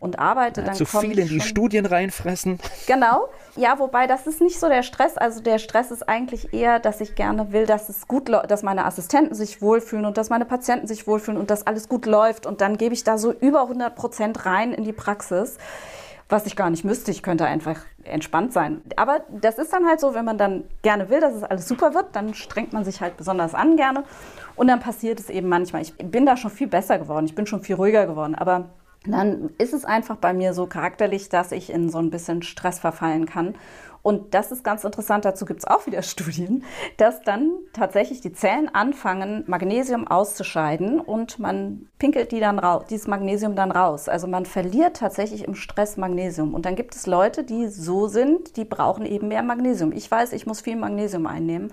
und 0.00 0.18
arbeite, 0.18 0.64
dann 0.64 0.74
zu 0.74 0.84
viel 0.84 1.16
in 1.16 1.28
die 1.28 1.40
Studien 1.40 1.86
reinfressen. 1.86 2.58
Genau. 2.88 3.28
Ja, 3.54 3.78
wobei 3.78 4.08
das 4.08 4.26
ist 4.26 4.40
nicht 4.40 4.58
so 4.58 4.68
der 4.68 4.82
Stress. 4.82 5.16
Also 5.16 5.40
der 5.40 5.58
Stress 5.58 5.92
ist 5.92 6.08
eigentlich 6.08 6.52
eher, 6.52 6.80
dass 6.80 7.00
ich 7.00 7.14
gerne 7.14 7.52
will, 7.52 7.66
dass 7.66 7.88
es 7.88 8.08
gut, 8.08 8.28
dass 8.28 8.64
meine 8.64 8.84
Assistenten 8.84 9.36
sich 9.36 9.62
wohlfühlen 9.62 10.04
und 10.04 10.18
dass 10.18 10.28
meine 10.28 10.44
Patienten 10.44 10.88
sich 10.88 11.06
wohlfühlen 11.06 11.38
und 11.38 11.50
dass 11.50 11.68
alles 11.68 11.88
gut 11.88 12.06
läuft. 12.06 12.46
Und 12.46 12.60
dann 12.60 12.78
gebe 12.78 12.94
ich 12.94 13.04
da 13.04 13.16
so 13.16 13.32
über 13.32 13.62
100 13.62 13.94
Prozent 13.94 14.44
rein 14.44 14.72
in 14.72 14.82
die 14.82 14.92
Praxis 14.92 15.56
was 16.32 16.46
ich 16.46 16.56
gar 16.56 16.70
nicht 16.70 16.84
müsste. 16.84 17.10
Ich 17.10 17.22
könnte 17.22 17.44
einfach 17.44 17.76
entspannt 18.02 18.52
sein. 18.52 18.82
Aber 18.96 19.20
das 19.30 19.58
ist 19.58 19.72
dann 19.72 19.86
halt 19.86 20.00
so, 20.00 20.14
wenn 20.14 20.24
man 20.24 20.38
dann 20.38 20.64
gerne 20.82 21.08
will, 21.10 21.20
dass 21.20 21.34
es 21.34 21.44
alles 21.44 21.68
super 21.68 21.94
wird, 21.94 22.16
dann 22.16 22.34
strengt 22.34 22.72
man 22.72 22.84
sich 22.84 23.00
halt 23.00 23.16
besonders 23.16 23.54
an 23.54 23.76
gerne. 23.76 24.02
Und 24.56 24.66
dann 24.66 24.80
passiert 24.80 25.20
es 25.20 25.30
eben 25.30 25.48
manchmal. 25.48 25.82
Ich 25.82 25.94
bin 25.94 26.26
da 26.26 26.36
schon 26.36 26.50
viel 26.50 26.66
besser 26.66 26.98
geworden. 26.98 27.26
Ich 27.26 27.34
bin 27.34 27.46
schon 27.46 27.62
viel 27.62 27.76
ruhiger 27.76 28.06
geworden. 28.06 28.34
Aber 28.34 28.70
dann 29.04 29.50
ist 29.58 29.72
es 29.72 29.84
einfach 29.84 30.16
bei 30.16 30.32
mir 30.32 30.54
so 30.54 30.66
charakterlich, 30.66 31.28
dass 31.28 31.52
ich 31.52 31.70
in 31.70 31.90
so 31.90 31.98
ein 31.98 32.10
bisschen 32.10 32.42
Stress 32.42 32.78
verfallen 32.78 33.26
kann. 33.26 33.54
Und 34.02 34.34
das 34.34 34.50
ist 34.50 34.64
ganz 34.64 34.82
interessant, 34.82 35.24
dazu 35.24 35.44
gibt 35.44 35.60
es 35.60 35.66
auch 35.66 35.86
wieder 35.86 36.02
Studien, 36.02 36.64
dass 36.96 37.22
dann 37.22 37.52
tatsächlich 37.72 38.20
die 38.20 38.32
Zellen 38.32 38.68
anfangen, 38.68 39.44
Magnesium 39.46 40.08
auszuscheiden 40.08 41.00
und 41.00 41.38
man 41.38 41.88
pinkelt 41.98 42.32
die 42.32 42.40
dann 42.40 42.58
raus, 42.58 42.84
dieses 42.90 43.06
Magnesium 43.06 43.54
dann 43.54 43.70
raus. 43.70 44.08
Also 44.08 44.26
man 44.26 44.44
verliert 44.44 44.96
tatsächlich 44.96 45.44
im 45.44 45.54
Stress 45.54 45.96
Magnesium. 45.96 46.52
Und 46.52 46.66
dann 46.66 46.74
gibt 46.74 46.96
es 46.96 47.06
Leute, 47.06 47.44
die 47.44 47.68
so 47.68 48.08
sind, 48.08 48.56
die 48.56 48.64
brauchen 48.64 49.06
eben 49.06 49.28
mehr 49.28 49.44
Magnesium. 49.44 49.92
Ich 49.92 50.10
weiß, 50.10 50.32
ich 50.32 50.46
muss 50.46 50.60
viel 50.60 50.76
Magnesium 50.76 51.26
einnehmen. 51.26 51.72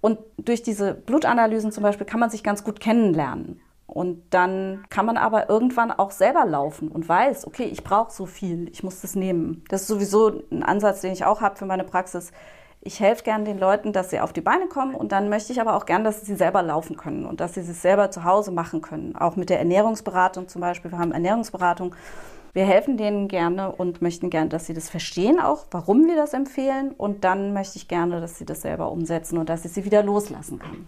Und 0.00 0.18
durch 0.38 0.62
diese 0.62 0.94
Blutanalysen 0.94 1.70
zum 1.70 1.82
Beispiel 1.82 2.06
kann 2.06 2.18
man 2.18 2.30
sich 2.30 2.42
ganz 2.42 2.64
gut 2.64 2.80
kennenlernen. 2.80 3.60
Und 3.92 4.22
dann 4.30 4.84
kann 4.88 5.04
man 5.04 5.18
aber 5.18 5.50
irgendwann 5.50 5.92
auch 5.92 6.12
selber 6.12 6.46
laufen 6.46 6.88
und 6.88 7.06
weiß, 7.06 7.46
okay, 7.46 7.64
ich 7.64 7.84
brauche 7.84 8.10
so 8.10 8.24
viel, 8.24 8.70
ich 8.70 8.82
muss 8.82 9.02
das 9.02 9.14
nehmen. 9.14 9.64
Das 9.68 9.82
ist 9.82 9.88
sowieso 9.88 10.42
ein 10.50 10.62
Ansatz, 10.62 11.02
den 11.02 11.12
ich 11.12 11.26
auch 11.26 11.42
habe 11.42 11.56
für 11.56 11.66
meine 11.66 11.84
Praxis. 11.84 12.32
Ich 12.80 13.00
helfe 13.00 13.22
gerne 13.22 13.44
den 13.44 13.58
Leuten, 13.58 13.92
dass 13.92 14.08
sie 14.08 14.20
auf 14.20 14.32
die 14.32 14.40
Beine 14.40 14.66
kommen 14.66 14.94
und 14.94 15.12
dann 15.12 15.28
möchte 15.28 15.52
ich 15.52 15.60
aber 15.60 15.76
auch 15.76 15.84
gerne, 15.84 16.04
dass 16.04 16.22
sie 16.22 16.34
selber 16.34 16.62
laufen 16.62 16.96
können 16.96 17.26
und 17.26 17.40
dass 17.40 17.52
sie 17.52 17.60
es 17.60 17.82
selber 17.82 18.10
zu 18.10 18.24
Hause 18.24 18.50
machen 18.50 18.80
können. 18.80 19.14
Auch 19.14 19.36
mit 19.36 19.50
der 19.50 19.58
Ernährungsberatung 19.58 20.48
zum 20.48 20.62
Beispiel. 20.62 20.90
Wir 20.90 20.98
haben 20.98 21.12
Ernährungsberatung. 21.12 21.94
Wir 22.54 22.64
helfen 22.64 22.96
denen 22.96 23.28
gerne 23.28 23.72
und 23.72 24.00
möchten 24.00 24.30
gerne, 24.30 24.48
dass 24.48 24.66
sie 24.66 24.74
das 24.74 24.88
verstehen 24.88 25.38
auch, 25.38 25.66
warum 25.70 26.06
wir 26.06 26.16
das 26.16 26.32
empfehlen. 26.32 26.92
Und 26.92 27.24
dann 27.24 27.52
möchte 27.52 27.76
ich 27.76 27.88
gerne, 27.88 28.22
dass 28.22 28.38
sie 28.38 28.46
das 28.46 28.62
selber 28.62 28.90
umsetzen 28.90 29.36
und 29.36 29.50
dass 29.50 29.66
ich 29.66 29.72
sie 29.72 29.84
wieder 29.84 30.02
loslassen 30.02 30.58
kann. 30.58 30.86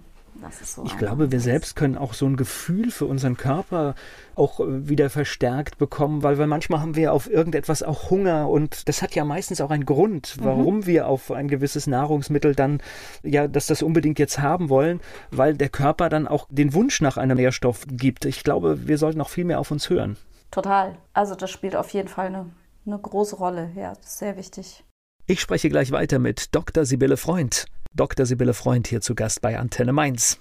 So 0.50 0.84
ich 0.84 0.96
glaube, 0.96 1.32
wir 1.32 1.40
selbst 1.40 1.76
können 1.76 1.96
auch 1.96 2.14
so 2.14 2.26
ein 2.26 2.36
Gefühl 2.36 2.90
für 2.90 3.06
unseren 3.06 3.36
Körper 3.36 3.94
auch 4.34 4.60
äh, 4.60 4.88
wieder 4.88 5.10
verstärkt 5.10 5.78
bekommen, 5.78 6.22
weil 6.22 6.38
wir 6.38 6.46
manchmal 6.46 6.80
haben 6.80 6.96
wir 6.96 7.12
auf 7.12 7.30
irgendetwas 7.30 7.82
auch 7.82 8.10
Hunger 8.10 8.48
und 8.48 8.88
das 8.88 9.02
hat 9.02 9.14
ja 9.14 9.24
meistens 9.24 9.60
auch 9.60 9.70
einen 9.70 9.84
Grund, 9.84 10.36
mhm. 10.38 10.44
warum 10.44 10.76
mhm. 10.76 10.86
wir 10.86 11.08
auf 11.08 11.30
ein 11.30 11.48
gewisses 11.48 11.86
Nahrungsmittel 11.86 12.54
dann 12.54 12.80
ja, 13.22 13.48
dass 13.48 13.66
das 13.66 13.82
unbedingt 13.82 14.18
jetzt 14.18 14.38
haben 14.38 14.68
wollen, 14.68 15.00
weil 15.30 15.54
der 15.54 15.68
Körper 15.68 16.08
dann 16.08 16.26
auch 16.26 16.46
den 16.50 16.74
Wunsch 16.74 17.00
nach 17.00 17.16
einem 17.16 17.36
Nährstoff 17.36 17.84
gibt. 17.88 18.24
Ich 18.24 18.42
glaube, 18.44 18.86
wir 18.86 18.98
sollten 18.98 19.20
auch 19.20 19.28
viel 19.28 19.44
mehr 19.44 19.60
auf 19.60 19.70
uns 19.70 19.90
hören. 19.90 20.16
Total. 20.50 20.96
Also 21.12 21.34
das 21.34 21.50
spielt 21.50 21.76
auf 21.76 21.90
jeden 21.90 22.08
Fall 22.08 22.26
eine, 22.26 22.46
eine 22.86 22.98
große 22.98 23.36
Rolle. 23.36 23.70
Ja, 23.76 23.94
das 23.94 24.06
ist 24.06 24.18
sehr 24.18 24.36
wichtig. 24.36 24.84
Ich 25.26 25.40
spreche 25.40 25.70
gleich 25.70 25.90
weiter 25.90 26.18
mit 26.18 26.54
Dr. 26.54 26.84
Sibylle 26.84 27.16
Freund. 27.16 27.66
Dr. 27.94 28.26
Sibylle 28.26 28.54
Freund 28.54 28.88
hier 28.88 29.00
zu 29.00 29.14
Gast 29.14 29.40
bei 29.40 29.56
Antenne 29.56 29.92
Mainz. 29.92 30.40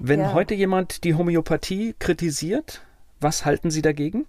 Wenn 0.00 0.20
ja. 0.20 0.32
heute 0.32 0.54
jemand 0.54 1.04
die 1.04 1.14
Homöopathie 1.14 1.94
kritisiert, 1.98 2.80
was 3.20 3.44
halten 3.44 3.70
Sie 3.70 3.82
dagegen? 3.82 4.26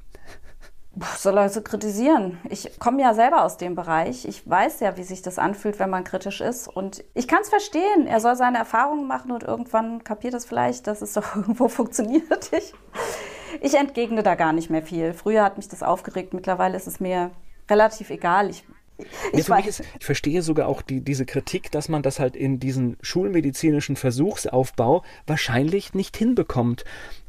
soll 1.17 1.38
er 1.38 1.49
so 1.49 1.61
kritisieren? 1.61 2.38
Ich 2.49 2.79
komme 2.79 3.01
ja 3.01 3.13
selber 3.13 3.43
aus 3.43 3.57
dem 3.57 3.75
Bereich. 3.75 4.25
Ich 4.25 4.49
weiß 4.49 4.79
ja, 4.79 4.95
wie 4.97 5.03
sich 5.03 5.21
das 5.21 5.39
anfühlt, 5.39 5.79
wenn 5.79 5.89
man 5.89 6.03
kritisch 6.03 6.41
ist. 6.41 6.67
Und 6.67 7.03
ich 7.13 7.27
kann 7.27 7.41
es 7.41 7.49
verstehen. 7.49 8.07
Er 8.07 8.19
soll 8.19 8.36
seine 8.36 8.57
Erfahrungen 8.57 9.07
machen 9.07 9.31
und 9.31 9.43
irgendwann 9.43 10.03
kapiert 10.03 10.33
es 10.33 10.45
vielleicht, 10.45 10.88
dass 10.88 11.01
es 11.01 11.13
doch 11.13 11.36
irgendwo 11.36 11.67
funktioniert. 11.67 12.51
Ich, 12.51 12.73
ich 13.61 13.75
entgegne 13.75 14.23
da 14.23 14.36
gar 14.36 14.53
nicht 14.53 14.69
mehr 14.69 14.83
viel. 14.83 15.13
Früher 15.13 15.43
hat 15.43 15.57
mich 15.57 15.67
das 15.67 15.83
aufgeregt. 15.83 16.33
Mittlerweile 16.33 16.75
ist 16.77 16.88
es 16.88 16.99
mir 16.99 17.31
relativ 17.69 18.09
egal. 18.09 18.49
Ich 18.49 18.65
ich, 19.33 19.47
ja, 19.47 19.57
ist, 19.57 19.81
ich, 19.99 20.05
verstehe 20.05 20.41
sogar 20.41 20.67
auch 20.67 20.81
die, 20.81 21.01
diese 21.01 21.25
Kritik, 21.25 21.71
dass 21.71 21.89
man 21.89 22.01
das 22.01 22.19
halt 22.19 22.35
in 22.35 22.59
diesen 22.59 22.97
schulmedizinischen 23.01 23.95
Versuchsaufbau 23.95 25.03
wahrscheinlich 25.27 25.93
nicht 25.93 26.17
hinbekommt. 26.17 26.85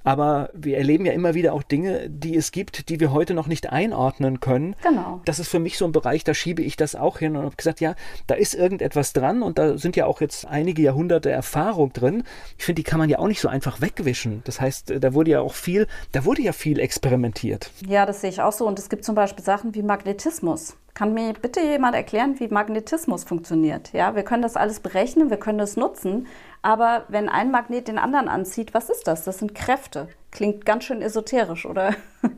Aber 0.07 0.51
wir 0.55 0.79
erleben 0.79 1.05
ja 1.05 1.13
immer 1.13 1.35
wieder 1.35 1.53
auch 1.53 1.65
Dinge, 1.65 2.09
die 2.09 2.37
es 2.37 2.53
gibt, 2.53 2.91
die 2.91 3.01
wir 3.01 3.11
heute 3.11 3.35
noch 3.35 3.49
nicht 3.49 3.73
einordnen 3.73 4.39
können. 4.39 4.77
Genau. 4.81 5.21
Das 5.25 5.41
ist 5.41 5.49
für 5.49 5.59
mich 5.59 5.79
so 5.79 5.85
ein 5.85 5.91
Bereich, 5.91 6.23
da 6.23 6.33
schiebe 6.33 6.63
ich 6.63 6.77
das 6.77 6.95
auch 6.95 7.19
hin 7.19 7.37
und 7.37 7.45
habe 7.45 7.57
gesagt, 7.57 7.81
ja, 7.81 7.97
da 8.29 8.37
ist 8.37 8.55
irgendetwas 8.55 9.13
dran 9.13 9.43
und 9.43 9.59
da 9.59 9.79
sind 9.79 9.97
ja 9.97 10.07
auch 10.07 10.21
jetzt 10.21 10.47
einige 10.47 10.81
Jahrhunderte 10.81 11.31
Erfahrung 11.31 11.93
drin. 11.93 12.23
Ich 12.57 12.65
finde, 12.65 12.83
die 12.83 12.85
kann 12.85 13.01
man 13.01 13.09
ja 13.09 13.19
auch 13.19 13.27
nicht 13.27 13.41
so 13.41 13.49
einfach 13.49 13.81
wegwischen. 13.81 14.43
Das 14.45 14.61
heißt, 14.61 14.95
da 15.01 15.13
wurde 15.13 15.33
ja 15.33 15.41
auch 15.41 15.55
viel, 15.55 15.89
da 16.13 16.25
wurde 16.25 16.43
ja 16.43 16.53
viel 16.53 16.79
experimentiert. 16.79 17.73
Ja, 17.85 18.07
das 18.07 18.21
sehe 18.21 18.31
ich 18.31 18.41
auch 18.41 18.53
so. 18.53 18.65
Und 18.65 18.79
es 18.79 18.89
gibt 18.89 19.05
zum 19.05 19.17
Beispiel 19.17 19.45
Sachen 19.45 19.75
wie 19.75 19.83
Magnetismus. 19.83 20.77
Kann 20.97 21.13
mir 21.13 21.35
bitte 21.35 21.61
jemand 21.61 21.95
erklären, 21.95 22.41
wie 22.41 22.49
Magnetismus 22.49 23.25
funktioniert? 23.25 23.93
Ja, 23.93 24.17
wir 24.17 24.23
können 24.23 24.41
das 24.41 24.57
alles 24.57 24.81
berechnen, 24.81 25.29
wir 25.29 25.37
können 25.37 25.59
das 25.59 25.77
nutzen, 25.77 26.27
aber 26.63 27.05
wenn 27.09 27.29
ein 27.29 27.51
Magnet 27.51 27.89
den 27.89 27.99
anderen 27.99 28.29
anzieht, 28.29 28.73
was 28.73 28.89
ist 28.89 29.07
das? 29.07 29.23
Das 29.23 29.41
sind 29.41 29.55
Kräfte. 29.55 30.09
Klingt 30.31 30.65
ganz 30.65 30.85
schön 30.85 31.03
esoterisch, 31.03 31.67
oder? 31.67 31.95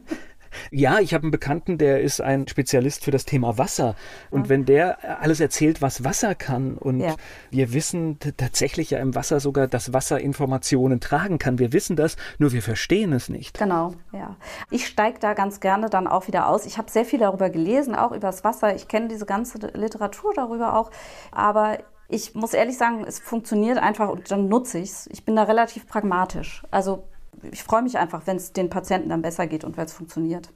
Ja, 0.71 1.01
ich 1.01 1.15
habe 1.15 1.23
einen 1.23 1.31
Bekannten, 1.31 1.79
der 1.79 2.01
ist 2.01 2.21
ein 2.21 2.47
Spezialist 2.49 3.05
für 3.05 3.11
das 3.11 3.25
Thema 3.25 3.59
Wasser. 3.59 3.95
Und 4.31 4.45
ja. 4.45 4.49
wenn 4.51 4.65
der 4.65 5.21
alles 5.21 5.41
erzählt, 5.41 5.83
was 5.83 6.05
Wasser 6.05 6.35
kann, 6.35 6.77
und 6.77 7.01
ja. 7.01 7.15
wir 7.51 7.73
wissen 7.73 8.19
tatsächlich 8.37 8.91
ja 8.91 8.99
im 8.99 9.15
Wasser 9.15 9.41
sogar, 9.41 9.67
dass 9.67 9.93
Wasser 9.93 10.21
Informationen 10.21 11.01
tragen 11.01 11.39
kann. 11.39 11.59
Wir 11.59 11.73
wissen 11.73 11.97
das, 11.97 12.17
nur 12.39 12.53
wir 12.53 12.63
verstehen 12.63 13.13
es 13.13 13.29
nicht. 13.29 13.59
Genau, 13.59 13.95
ja. 14.13 14.37
Ich 14.71 14.87
steige 14.87 15.19
da 15.19 15.35
ganz 15.35 15.61
gerne 15.61 15.91
dann 15.91 16.07
auch 16.07 16.27
wieder 16.27 16.49
aus. 16.49 16.67
Ich 16.67 16.79
habe 16.79 16.91
sehr 16.91 17.05
viel 17.05 17.19
darüber 17.19 17.51
gelesen, 17.51 17.95
auch 17.95 18.13
über 18.13 18.29
das 18.29 18.45
Wasser. 18.45 18.75
Ich 18.75 18.89
kenne 18.89 19.09
diese 19.09 19.27
ganze 19.27 19.59
Literatur 19.75 20.33
darüber 20.35 20.77
auch. 20.77 20.91
Aber 21.31 21.79
ich 22.09 22.35
muss 22.35 22.55
ehrlich 22.55 22.79
sagen, 22.79 23.05
es 23.07 23.19
funktioniert 23.19 23.79
einfach 23.79 24.09
und 24.09 24.31
dann 24.31 24.49
nutze 24.49 24.79
ich 24.79 24.91
es. 24.91 25.07
Ich 25.13 25.25
bin 25.25 25.37
da 25.37 25.43
relativ 25.45 25.87
pragmatisch. 25.87 26.63
Also 26.71 27.05
ich 27.51 27.63
freue 27.63 27.83
mich 27.83 27.99
einfach, 27.99 28.27
wenn 28.27 28.37
es 28.37 28.53
den 28.53 28.71
Patienten 28.71 29.09
dann 29.09 29.23
besser 29.23 29.47
geht 29.47 29.65
und 29.65 29.77
weil 29.77 29.87
es 29.87 29.93
funktioniert. 29.93 30.51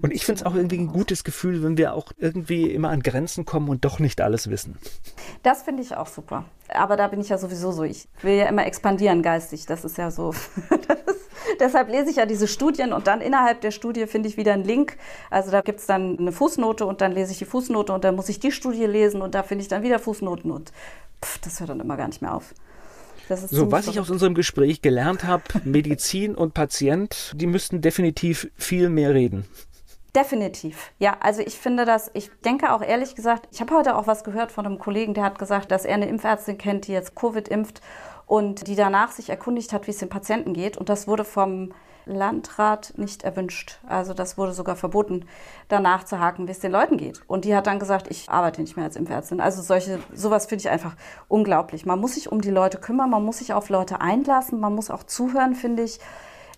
Und 0.00 0.12
ich 0.12 0.24
finde 0.24 0.40
es 0.40 0.46
auch 0.46 0.54
irgendwie 0.54 0.78
ein 0.78 0.88
gutes 0.88 1.22
Gefühl, 1.22 1.62
wenn 1.62 1.76
wir 1.76 1.94
auch 1.94 2.12
irgendwie 2.16 2.70
immer 2.70 2.90
an 2.90 3.02
Grenzen 3.02 3.44
kommen 3.44 3.68
und 3.68 3.84
doch 3.84 3.98
nicht 3.98 4.20
alles 4.20 4.50
wissen. 4.50 4.78
Das 5.42 5.62
finde 5.62 5.82
ich 5.82 5.94
auch 5.96 6.06
super. 6.06 6.44
Aber 6.68 6.96
da 6.96 7.08
bin 7.08 7.20
ich 7.20 7.28
ja 7.28 7.38
sowieso 7.38 7.72
so. 7.72 7.84
Ich 7.84 8.08
will 8.22 8.34
ja 8.34 8.46
immer 8.46 8.66
expandieren 8.66 9.22
geistig. 9.22 9.66
Das 9.66 9.84
ist 9.84 9.98
ja 9.98 10.10
so. 10.10 10.34
deshalb 11.60 11.88
lese 11.90 12.10
ich 12.10 12.16
ja 12.16 12.26
diese 12.26 12.48
Studien 12.48 12.92
und 12.92 13.06
dann 13.06 13.20
innerhalb 13.20 13.60
der 13.60 13.70
Studie 13.70 14.06
finde 14.06 14.28
ich 14.28 14.36
wieder 14.36 14.54
einen 14.54 14.64
Link. 14.64 14.96
Also 15.30 15.50
da 15.50 15.60
gibt 15.60 15.80
es 15.80 15.86
dann 15.86 16.18
eine 16.18 16.32
Fußnote 16.32 16.86
und 16.86 17.00
dann 17.00 17.12
lese 17.12 17.32
ich 17.32 17.38
die 17.38 17.44
Fußnote 17.44 17.92
und 17.92 18.04
dann 18.04 18.16
muss 18.16 18.28
ich 18.28 18.40
die 18.40 18.52
Studie 18.52 18.86
lesen 18.86 19.22
und 19.22 19.34
da 19.34 19.42
finde 19.42 19.62
ich 19.62 19.68
dann 19.68 19.82
wieder 19.82 19.98
Fußnoten 19.98 20.50
und 20.50 20.72
pff, 21.22 21.38
das 21.38 21.60
hört 21.60 21.70
dann 21.70 21.80
immer 21.80 21.96
gar 21.96 22.08
nicht 22.08 22.22
mehr 22.22 22.34
auf 22.34 22.54
so, 23.28 23.70
was 23.70 23.86
ich 23.86 24.00
aus 24.00 24.10
unserem 24.10 24.34
Gespräch 24.34 24.82
gelernt 24.82 25.24
habe, 25.24 25.44
Medizin 25.64 26.34
und 26.34 26.54
Patient, 26.54 27.32
die 27.34 27.46
müssten 27.46 27.80
definitiv 27.80 28.50
viel 28.56 28.88
mehr 28.88 29.14
reden. 29.14 29.44
Definitiv. 30.14 30.92
Ja, 30.98 31.16
also 31.20 31.40
ich 31.40 31.58
finde 31.58 31.86
das, 31.86 32.10
ich 32.12 32.30
denke 32.44 32.72
auch 32.72 32.82
ehrlich 32.82 33.14
gesagt, 33.14 33.48
ich 33.50 33.60
habe 33.62 33.74
heute 33.74 33.96
auch 33.96 34.06
was 34.06 34.24
gehört 34.24 34.52
von 34.52 34.66
einem 34.66 34.78
Kollegen, 34.78 35.14
der 35.14 35.24
hat 35.24 35.38
gesagt, 35.38 35.70
dass 35.70 35.86
er 35.86 35.94
eine 35.94 36.08
Impfärztin 36.08 36.58
kennt, 36.58 36.86
die 36.86 36.92
jetzt 36.92 37.14
Covid 37.14 37.48
impft 37.48 37.80
und 38.26 38.66
die 38.66 38.76
danach 38.76 39.10
sich 39.10 39.30
erkundigt 39.30 39.72
hat, 39.72 39.86
wie 39.86 39.90
es 39.90 39.98
den 39.98 40.10
Patienten 40.10 40.52
geht. 40.52 40.76
Und 40.76 40.90
das 40.90 41.08
wurde 41.08 41.24
vom 41.24 41.72
Landrat 42.04 42.94
nicht 42.96 43.22
erwünscht. 43.22 43.78
Also 43.86 44.14
das 44.14 44.36
wurde 44.38 44.52
sogar 44.52 44.76
verboten, 44.76 45.26
danach 45.68 46.04
zu 46.04 46.18
haken, 46.18 46.46
wie 46.46 46.52
es 46.52 46.60
den 46.60 46.72
Leuten 46.72 46.96
geht. 46.96 47.22
Und 47.26 47.44
die 47.44 47.54
hat 47.54 47.66
dann 47.66 47.78
gesagt, 47.78 48.06
ich 48.10 48.28
arbeite 48.28 48.60
nicht 48.60 48.76
mehr 48.76 48.86
als 48.86 48.96
Impfärztin. 48.96 49.40
Also 49.40 49.62
solche, 49.62 49.98
sowas 50.12 50.46
finde 50.46 50.62
ich 50.62 50.70
einfach 50.70 50.96
unglaublich. 51.28 51.86
Man 51.86 52.00
muss 52.00 52.14
sich 52.14 52.30
um 52.30 52.40
die 52.40 52.50
Leute 52.50 52.78
kümmern, 52.78 53.10
man 53.10 53.24
muss 53.24 53.38
sich 53.38 53.52
auf 53.52 53.68
Leute 53.68 54.00
einlassen, 54.00 54.60
man 54.60 54.74
muss 54.74 54.90
auch 54.90 55.04
zuhören, 55.04 55.54
finde 55.54 55.82
ich. 55.82 56.00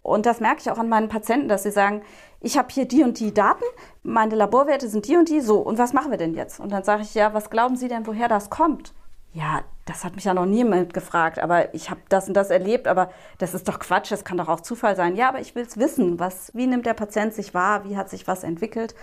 Und 0.03 0.27
das 0.27 0.41
merke 0.41 0.61
ich 0.61 0.71
auch 0.71 0.79
an 0.79 0.89
meinen 0.89 1.09
Patienten, 1.09 1.49
dass 1.49 1.63
sie 1.63 1.71
sagen, 1.71 2.03
ich 2.41 2.59
habe 2.59 2.69
hier 2.71 2.87
die 2.87 3.03
und 3.03 3.21
die 3.21 3.33
Daten, 3.33 3.65
meine 4.03 4.35
Laborwerte 4.35 4.87
sind 4.89 5.09
die 5.09 5.17
und 5.17 5.31
die, 5.31 5.41
so, 5.41 5.61
und 5.61 5.79
was 5.79 5.95
machen 5.95 6.11
wir 6.11 6.19
denn 6.19 6.35
jetzt? 6.35 6.61
Und 6.61 6.73
dann 6.73 6.85
sage 6.85 7.03
ich, 7.03 7.15
ja, 7.15 7.33
was 7.33 7.49
glauben 7.49 7.77
Sie 7.77 7.89
denn, 7.89 8.07
woher 8.07 8.29
das 8.29 8.51
kommt? 8.51 8.93
Ja, 9.35 9.63
das 9.85 10.05
hat 10.05 10.15
mich 10.15 10.25
ja 10.25 10.33
noch 10.33 10.47
niemand 10.47 10.95
gefragt, 10.95 11.41
aber 11.41 11.75
ich 11.75 11.91
habe 11.91 12.01
das 12.09 12.29
und 12.29 12.35
das 12.35 12.51
erlebt, 12.51 12.87
aber 12.87 13.11
das 13.39 13.53
ist 13.53 13.69
doch 13.69 13.81
Quatsch, 13.81 14.13
das 14.13 14.25
kann 14.25 14.39
doch 14.39 14.49
auch 14.49 14.61
Zufall 14.61 14.95
sein. 14.95 15.17
Ja, 15.17 15.29
aber 15.29 15.41
ich 15.41 15.55
will 15.57 15.65
es 15.65 15.77
wissen, 15.77 16.21
was, 16.21 16.53
wie 16.55 16.69
nimmt 16.69 16.87
der 16.87 16.95
Patient 16.95 17.35
sich 17.35 17.53
wahr, 17.53 17.85
wie 17.85 17.97
hat 17.97 18.09
sich 18.09 18.27
was 18.29 18.45
entwickelt. 18.45 18.95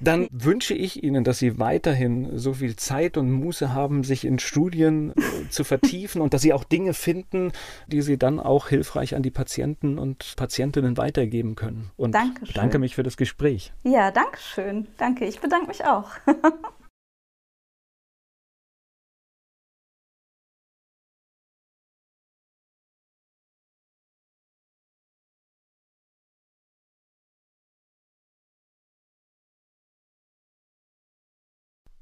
Dann 0.00 0.28
wünsche 0.30 0.74
ich 0.74 1.02
Ihnen, 1.02 1.24
dass 1.24 1.38
Sie 1.38 1.58
weiterhin 1.58 2.38
so 2.38 2.54
viel 2.54 2.76
Zeit 2.76 3.16
und 3.16 3.30
Muße 3.30 3.72
haben, 3.72 4.04
sich 4.04 4.24
in 4.24 4.38
Studien 4.38 5.10
äh, 5.10 5.48
zu 5.50 5.64
vertiefen 5.64 6.20
und 6.20 6.34
dass 6.34 6.42
Sie 6.42 6.52
auch 6.52 6.64
Dinge 6.64 6.94
finden, 6.94 7.52
die 7.86 8.02
Sie 8.02 8.18
dann 8.18 8.40
auch 8.40 8.68
hilfreich 8.68 9.14
an 9.14 9.22
die 9.22 9.30
Patienten 9.30 9.98
und 9.98 10.34
Patientinnen 10.36 10.96
weitergeben 10.96 11.54
können. 11.54 11.90
Und 11.96 12.16
bedanke 12.40 12.78
mich 12.78 12.94
für 12.94 13.02
das 13.02 13.16
Gespräch. 13.16 13.72
Ja, 13.82 14.10
danke 14.10 14.38
schön. 14.38 14.86
Danke, 14.98 15.26
ich 15.26 15.40
bedanke 15.40 15.68
mich 15.68 15.84
auch. 15.84 16.10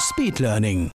Speed 0.00 0.40
Learning. 0.40 0.88